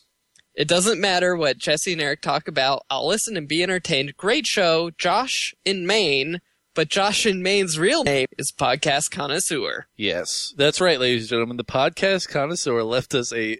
[0.54, 2.84] It doesn't matter what Jesse and Eric talk about.
[2.88, 4.16] I'll listen and be entertained.
[4.16, 4.90] Great show.
[4.96, 6.40] Josh in Maine,
[6.74, 9.86] but Josh in Maine's real name is Podcast Connoisseur.
[9.96, 11.56] Yes, that's right, ladies and gentlemen.
[11.56, 13.58] The podcast connoisseur left us a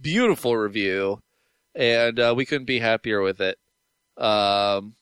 [0.00, 1.22] beautiful review,
[1.74, 3.58] and uh, we couldn't be happier with it.
[4.16, 4.94] Um,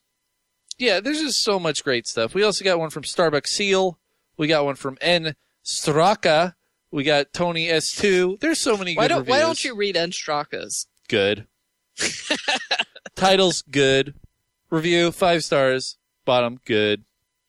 [0.78, 2.34] yeah, there's just so much great stuff.
[2.34, 3.98] We also got one from Starbucks Seal.
[4.36, 5.34] We got one from N
[5.64, 6.54] Straka.
[6.90, 8.40] We got Tony S2.
[8.40, 9.32] There's so many Why good don't reviews.
[9.32, 10.86] Why don't you read N Straka's?
[11.08, 11.46] Good.
[13.14, 14.14] Titles good.
[14.68, 15.96] Review five stars.
[16.26, 17.04] Bottom good.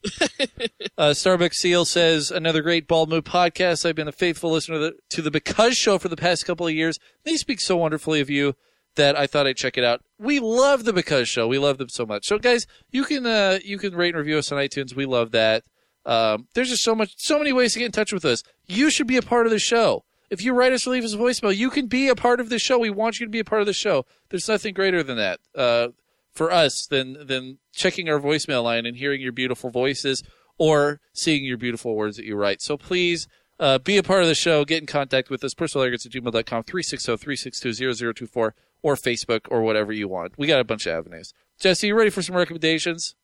[0.97, 3.85] uh, Starbucks Seal says another great bald move podcast.
[3.85, 6.67] I've been a faithful listener to the, to the Because Show for the past couple
[6.67, 6.97] of years.
[7.23, 8.55] They speak so wonderfully of you
[8.95, 10.01] that I thought I'd check it out.
[10.17, 11.47] We love the Because Show.
[11.47, 12.25] We love them so much.
[12.25, 14.95] So guys, you can uh, you can rate and review us on iTunes.
[14.95, 15.63] We love that.
[16.05, 18.43] Um, there's just so much, so many ways to get in touch with us.
[18.65, 20.05] You should be a part of the show.
[20.29, 22.49] If you write us or leave us a voicemail, you can be a part of
[22.49, 22.77] the show.
[22.77, 24.05] We want you to be a part of the show.
[24.29, 25.89] There's nothing greater than that uh,
[26.37, 30.23] for us than than checking our voicemail line and hearing your beautiful voices
[30.57, 32.61] or seeing your beautiful words that you write.
[32.61, 33.27] So please
[33.59, 34.63] uh, be a part of the show.
[34.65, 35.53] Get in contact with us.
[35.53, 38.51] Personalarrogance at gmail.com, 360-362-0024,
[38.81, 40.33] or Facebook, or whatever you want.
[40.37, 41.33] We got a bunch of avenues.
[41.59, 43.15] Jesse, you ready for some recommendations?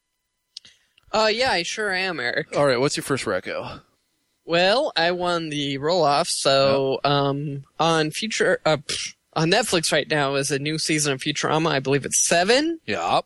[1.12, 2.56] Uh, yeah, I sure am, Eric.
[2.58, 3.82] All right, what's your first reco?
[4.46, 10.10] Well, I won the roll off, so um, on future uh, pff, on Netflix right
[10.10, 11.70] now is a new season of Futurama.
[11.70, 12.80] I believe it's seven.
[12.86, 13.22] Yeah.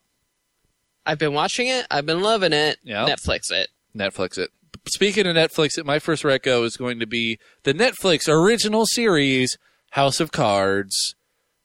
[1.05, 1.85] I've been watching it.
[1.89, 2.77] I've been loving it.
[2.83, 3.07] Yep.
[3.07, 3.69] Netflix it.
[3.95, 4.49] Netflix it.
[4.89, 9.57] Speaking of Netflix, it, my first reco is going to be the Netflix original series
[9.91, 11.15] House of Cards.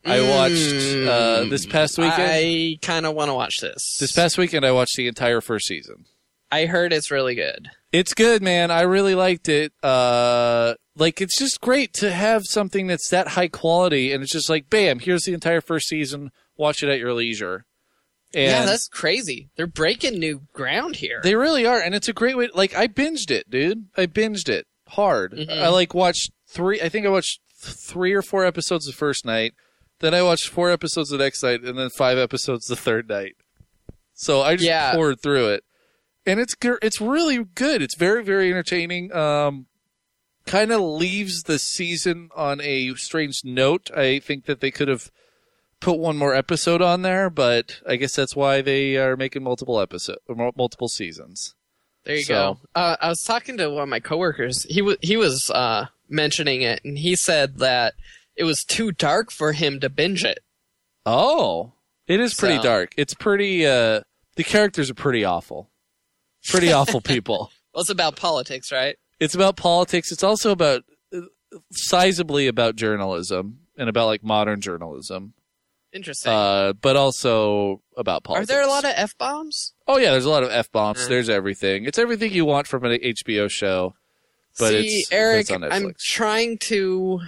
[0.05, 2.23] I watched uh, this past weekend.
[2.23, 3.98] I kind of want to watch this.
[4.01, 6.06] This past weekend, I watched the entire first season.
[6.51, 7.69] I heard it's really good.
[7.93, 8.70] It's good, man.
[8.70, 9.73] I really liked it.
[9.82, 14.48] Uh, like it's just great to have something that's that high quality, and it's just
[14.51, 16.31] like, bam, here's the entire first season.
[16.56, 17.64] Watch it at your leisure.
[18.35, 19.51] And yeah, that's crazy.
[19.56, 21.20] They're breaking new ground here.
[21.23, 22.48] They really are, and it's a great way.
[22.55, 23.86] Like I binged it, dude.
[23.97, 25.32] I binged it hard.
[25.32, 25.51] Mhm.
[25.51, 26.81] I like watched three.
[26.81, 29.52] I think I watched three or four episodes the first night.
[30.01, 33.35] Then I watched four episodes the next night, and then five episodes the third night.
[34.14, 34.94] So I just Yeah.
[34.94, 35.64] poured through it,
[36.27, 37.82] and it's it's really good.
[37.82, 39.12] It's very very entertaining.
[39.12, 39.66] Um,
[40.47, 43.90] kind of leaves the season on a strange note.
[43.97, 45.11] I think that they could have
[45.81, 49.81] put one more episode on there, but I guess that's why they are making multiple
[49.81, 50.19] episode
[50.57, 51.55] multiple seasons.
[52.05, 52.35] There you So-
[52.74, 52.81] go.
[52.81, 54.65] Uh, I was talking to one of my coworkers.
[54.69, 57.94] He was he was uh, mentioning it, and he said that
[58.36, 60.40] it was too dark for him to binge it.
[61.07, 61.73] Oh,
[62.07, 62.94] it is pretty So- dark.
[62.97, 63.66] It's pretty.
[63.66, 64.01] uh
[64.36, 65.69] The characters are pretty awful.
[66.48, 67.51] Pretty awful people.
[67.74, 68.97] Well, it's about politics, right?
[69.19, 70.12] It's about politics.
[70.12, 71.20] It's also about uh,
[71.73, 75.32] sizably about journalism and about like modern journalism.
[75.90, 76.31] Interesting.
[76.31, 78.51] uh, but also about politics.
[78.51, 79.73] Are there a lot of f bombs?
[79.89, 81.06] Oh yeah, there's a lot of f bombs.
[81.06, 81.09] Uh.
[81.09, 81.86] There's everything.
[81.86, 83.94] It's everything you want from an HBO show.
[84.59, 87.20] But See, it's, Eric, it's I'm trying to.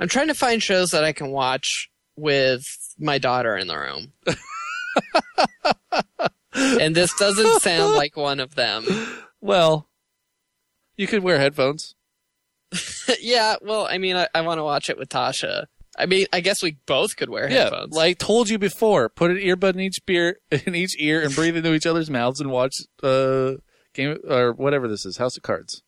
[0.00, 2.64] I'm trying to find shows that I can watch with
[2.98, 4.12] my daughter in the room.
[6.54, 8.84] and this doesn't sound like one of them.
[9.40, 9.88] Well,
[10.96, 11.94] you could wear headphones.
[13.20, 15.66] yeah, well, I mean, I, I want to watch it with Tasha.
[15.96, 17.94] I mean, I guess we both could wear Yeah, headphones.
[17.94, 21.34] like I told you before, put an earbud in each beer in each ear and
[21.34, 23.52] breathe into each other's mouths and watch uh
[23.92, 25.82] game or whatever this is, House of Cards.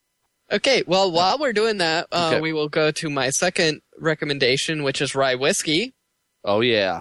[0.53, 2.41] Okay, well, while we're doing that, uh, Okay.
[2.41, 5.93] we will go to my second recommendation, which is rye whiskey.
[6.45, 7.01] Oh yeah.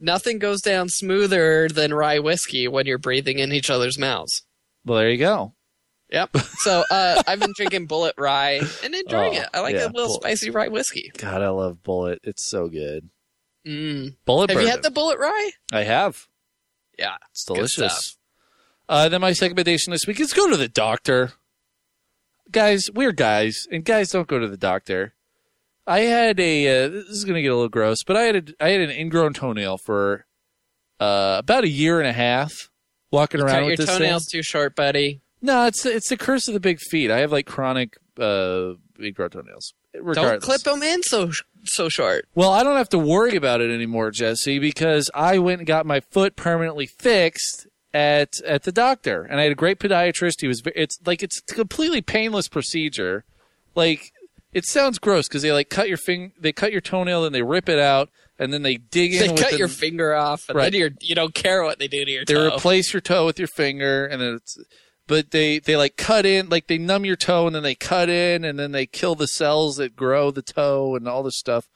[0.00, 4.42] Nothing goes down smoother than rye whiskey when you're breathing in each other's mouths.
[4.84, 5.52] Well, there you go.
[6.10, 6.30] Yep.
[6.60, 9.48] So uh, I've been drinking Bulleit Rye and enjoying Oh, it.
[9.54, 10.20] I like yeah, a little Bulleit.
[10.20, 11.10] spicy rye whiskey.
[11.16, 12.18] God, I love Bulleit.
[12.24, 13.08] It's so good.
[13.66, 14.16] Mm.
[14.26, 14.62] Bulleit Have bourbon.
[14.64, 15.50] you had the Bulleit Rye?
[15.72, 16.26] I have.
[16.98, 18.18] Yeah, It's delicious.
[18.88, 21.32] Uh, then my second recommendation this week is go to the doctor.
[22.50, 25.14] Guys, we're guys, and guys don't go to the doctor.
[25.90, 26.84] I had a.
[26.84, 28.80] Uh, this is going to get a little gross, but I had a, I had
[28.80, 30.24] an ingrown toenail for
[31.00, 32.70] uh, about a year and a half.
[33.10, 34.38] Walking around with your this toenails thing.
[34.38, 35.20] too short, buddy.
[35.42, 37.10] No, it's it's the curse of the big feet.
[37.10, 39.74] I have like chronic uh, ingrown toenails.
[39.92, 40.44] Don't Regardless.
[40.44, 41.32] clip them in so
[41.64, 42.28] so short.
[42.36, 45.86] Well, I don't have to worry about it anymore, Jesse, because I went and got
[45.86, 50.40] my foot permanently fixed at at the doctor, and I had a great podiatrist.
[50.40, 50.62] He was.
[50.76, 53.24] It's like it's a completely painless procedure.
[53.74, 54.12] Like
[54.52, 57.42] it sounds gross because they like cut your fing, they cut your toenail, and they
[57.42, 58.08] rip it out,
[58.38, 59.20] and then they dig in.
[59.20, 60.72] They cut the- your finger off, and Right.
[60.72, 62.34] then you're you don't care what they do to your toe.
[62.44, 62.56] they toe.
[62.56, 64.58] replace your toe with your finger, and then it's.
[65.06, 68.08] But they they like cut in, like they numb your toe, and then they cut
[68.08, 71.66] in, and then they kill the cells that grow the toe, and all this stuff.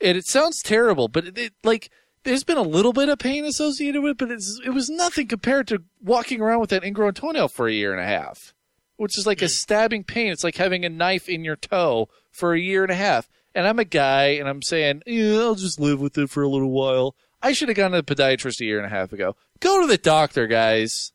[0.00, 1.90] And it sounds terrible, but it, it like
[2.24, 5.26] there's been a little bit of pain associated with it, but it's it was nothing
[5.26, 8.54] compared to walking around with that ingrown toenail for a year and a half,
[9.02, 9.50] which is like a hmm.
[9.50, 10.30] stabbing pain.
[10.30, 13.28] It's like having a knife in your toe for a year and a half.
[13.52, 16.48] And I'm a guy, and I'm saying, yeah, I'll just live with it for a
[16.48, 17.16] little while.
[17.42, 19.34] I should have gone to the podiatrist a year and a half ago.
[19.58, 21.12] Go to the doctor, guys.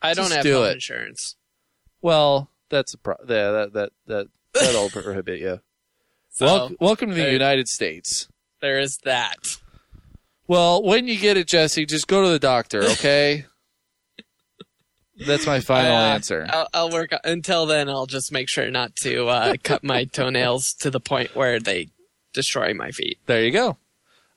[0.00, 0.74] I don't Just have do health it.
[0.74, 1.34] insurance.
[2.00, 5.60] Well, that's a pro- yeah, that that that that'll prohibit you.
[6.30, 8.28] So Wel- welcome to the there- United States.
[8.60, 9.58] there is that.
[10.46, 13.46] Well, when you get it, Jesse, just go to the doctor, okay?
[15.26, 16.46] That's my final Uh, answer.
[16.50, 17.10] I'll, I'll work.
[17.24, 21.34] Until then, I'll just make sure not to uh, cut my toenails to the point
[21.34, 21.88] where they
[22.32, 23.18] destroy my feet.
[23.26, 23.76] There you go.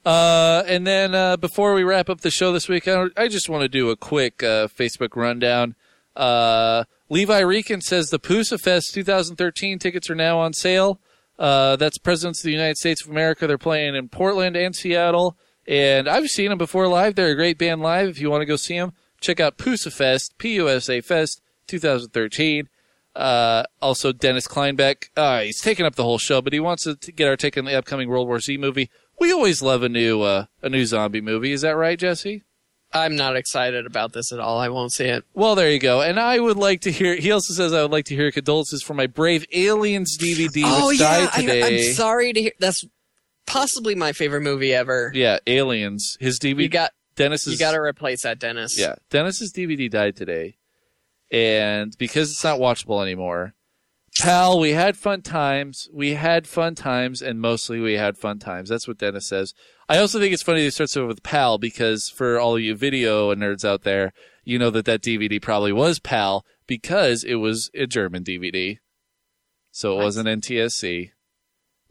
[0.05, 3.49] Uh, and then uh, before we wrap up the show this week, I, I just
[3.49, 5.75] want to do a quick uh, Facebook rundown.
[6.15, 10.99] Uh, Levi Reekin says the Pusa Fest 2013 tickets are now on sale.
[11.39, 13.47] Uh, that's Presidents of the United States of America.
[13.47, 15.35] They're playing in Portland and Seattle.
[15.67, 17.15] And I've seen them before live.
[17.15, 18.07] They're a great band live.
[18.09, 22.69] If you want to go see them, check out Pusa Fest, P-U-S-A Fest 2013.
[23.15, 25.09] Uh, also, Dennis Kleinbeck.
[25.15, 27.65] Uh, he's taking up the whole show, but he wants to get our take on
[27.65, 28.89] the upcoming World War Z movie.
[29.19, 31.53] We always love a new uh, a new zombie movie.
[31.53, 32.43] Is that right, Jesse?
[32.91, 34.57] I'm not excited about this at all.
[34.57, 35.25] I won't see it.
[35.33, 36.01] Well, there you go.
[36.01, 37.15] And I would like to hear.
[37.15, 40.87] He also says I would like to hear condolences for my Brave Aliens DVD, oh
[40.87, 41.87] which yeah, died I, today.
[41.87, 42.51] I'm sorry to hear.
[42.59, 42.85] That's
[43.45, 45.11] possibly my favorite movie ever.
[45.13, 46.17] Yeah, Aliens.
[46.19, 46.63] His DVD.
[46.63, 47.53] You got Dennis's.
[47.53, 48.77] you got to replace that, Dennis.
[48.77, 50.57] Yeah, Dennis's DVD died today,
[51.31, 53.53] and because it's not watchable anymore,
[54.19, 55.89] pal, we had fun times.
[55.93, 58.69] We had fun times, and mostly we had fun times.
[58.69, 59.53] That's what Dennis says.
[59.87, 62.75] I also think it's funny he starts over with pal because for all of you
[62.75, 64.13] video nerds out there,
[64.43, 68.79] you know that that DVD probably was pal because it was a German DVD,
[69.71, 71.11] so it wasn't NTSC.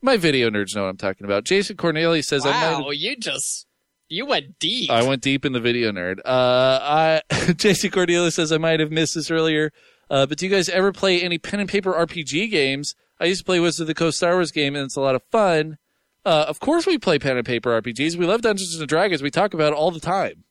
[0.02, 1.44] My video nerds know what I'm talking about.
[1.44, 3.66] Jason Cornelius says I might have Wow, you just
[4.08, 4.90] you went deep.
[4.90, 6.18] I went deep in the video nerd.
[6.24, 9.72] Uh, I JC Cordelia says I might have missed this earlier,
[10.10, 12.94] uh, but do you guys ever play any pen and paper RPG games?
[13.20, 15.14] I used to play Wizards of the Coast Star Wars game, and it's a lot
[15.14, 15.78] of fun.
[16.24, 18.16] Uh, of course, we play pen and paper RPGs.
[18.16, 19.22] We love Dungeons and Dragons.
[19.22, 20.44] We talk about it all the time.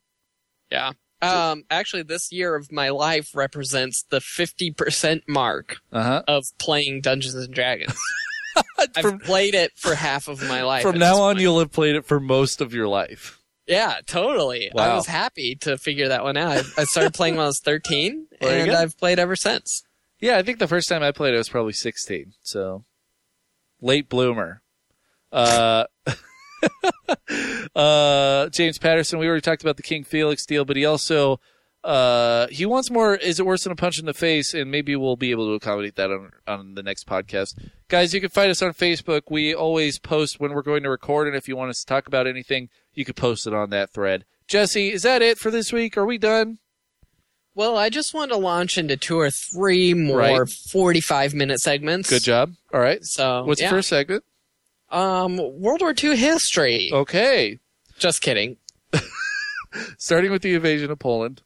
[0.72, 0.92] Yeah.
[1.22, 6.24] Um, actually, this year of my life represents the 50% mark Uh huh.
[6.28, 7.96] of playing Dungeons and Dragons.
[8.78, 10.84] I've From- played it for half of my life.
[10.84, 11.42] From now on, point.
[11.42, 13.40] you'll have played it for most of your life.
[13.68, 14.72] Yeah, totally.
[14.76, 16.58] I was happy to figure that one out.
[16.78, 18.72] I, I started playing when I was 13, and.
[18.72, 19.84] I've played ever since.
[20.20, 22.34] Yeah, I think the first time I played it was probably 16.
[22.42, 22.86] So
[23.82, 24.62] late bloomer.
[25.32, 25.86] Uh,
[27.76, 31.40] uh, James Patterson, we already talked about the King Felix deal, but he also
[31.84, 33.16] Uh, he wants more.
[33.16, 34.54] Is it worse than a punch in the face?
[34.54, 37.60] And maybe we'll be able to accommodate that on on the next podcast.
[37.90, 39.24] Guys, you can find us on Facebook.
[39.30, 42.08] We always post when we're going to record, and if you want us to talk
[42.08, 44.24] about anything, you could post it on that thread.
[44.48, 45.98] Jesse, is that it for this week?
[45.98, 46.60] Are we done?
[47.56, 50.50] Well, I just want to launch into two or three more Right.
[50.50, 52.10] 45 minute segments.
[52.10, 52.54] Good job.
[52.74, 53.04] All right.
[53.04, 53.70] So, What's yeah.
[53.70, 54.24] the first segment?
[54.90, 56.90] Um, World War II history.
[56.92, 57.60] Okay.
[58.00, 58.58] Just kidding.
[59.98, 61.42] Starting with the invasion of Poland.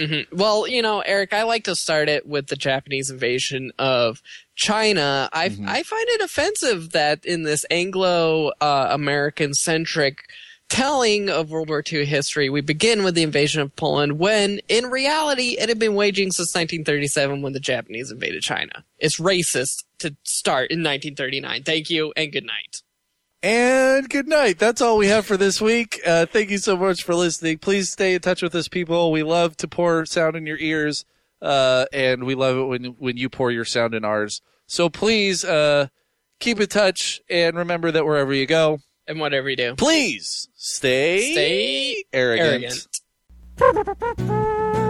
[0.00, 4.22] Hmm Well, you know, Eric, I like to start it with the Japanese invasion of
[4.56, 5.28] China.
[5.32, 5.68] I Mm-hmm.
[5.68, 10.28] I find it offensive that in this Anglo uh, American centric
[10.68, 14.86] telling of World War II history, we begin with the invasion of Poland when, in
[14.86, 18.84] reality, it had been waging since 1937 when the Japanese invaded China.
[18.98, 21.64] It's racist to start in 1939.
[21.64, 22.82] Thank you and good night.
[23.42, 24.58] And good night.
[24.58, 25.98] That's all we have for this week.
[26.06, 27.56] Uh, thank you so much for listening.
[27.58, 29.10] Please stay in touch with us, people.
[29.10, 31.06] We love to pour sound in your ears,
[31.40, 34.42] uh, and we love it when when you pour your sound in ours.
[34.66, 35.88] So please uh,
[36.38, 41.32] keep in touch, and remember that wherever you go, And whatever you do, please stay
[41.32, 42.86] stay arrogant.
[43.58, 44.86] arrogant.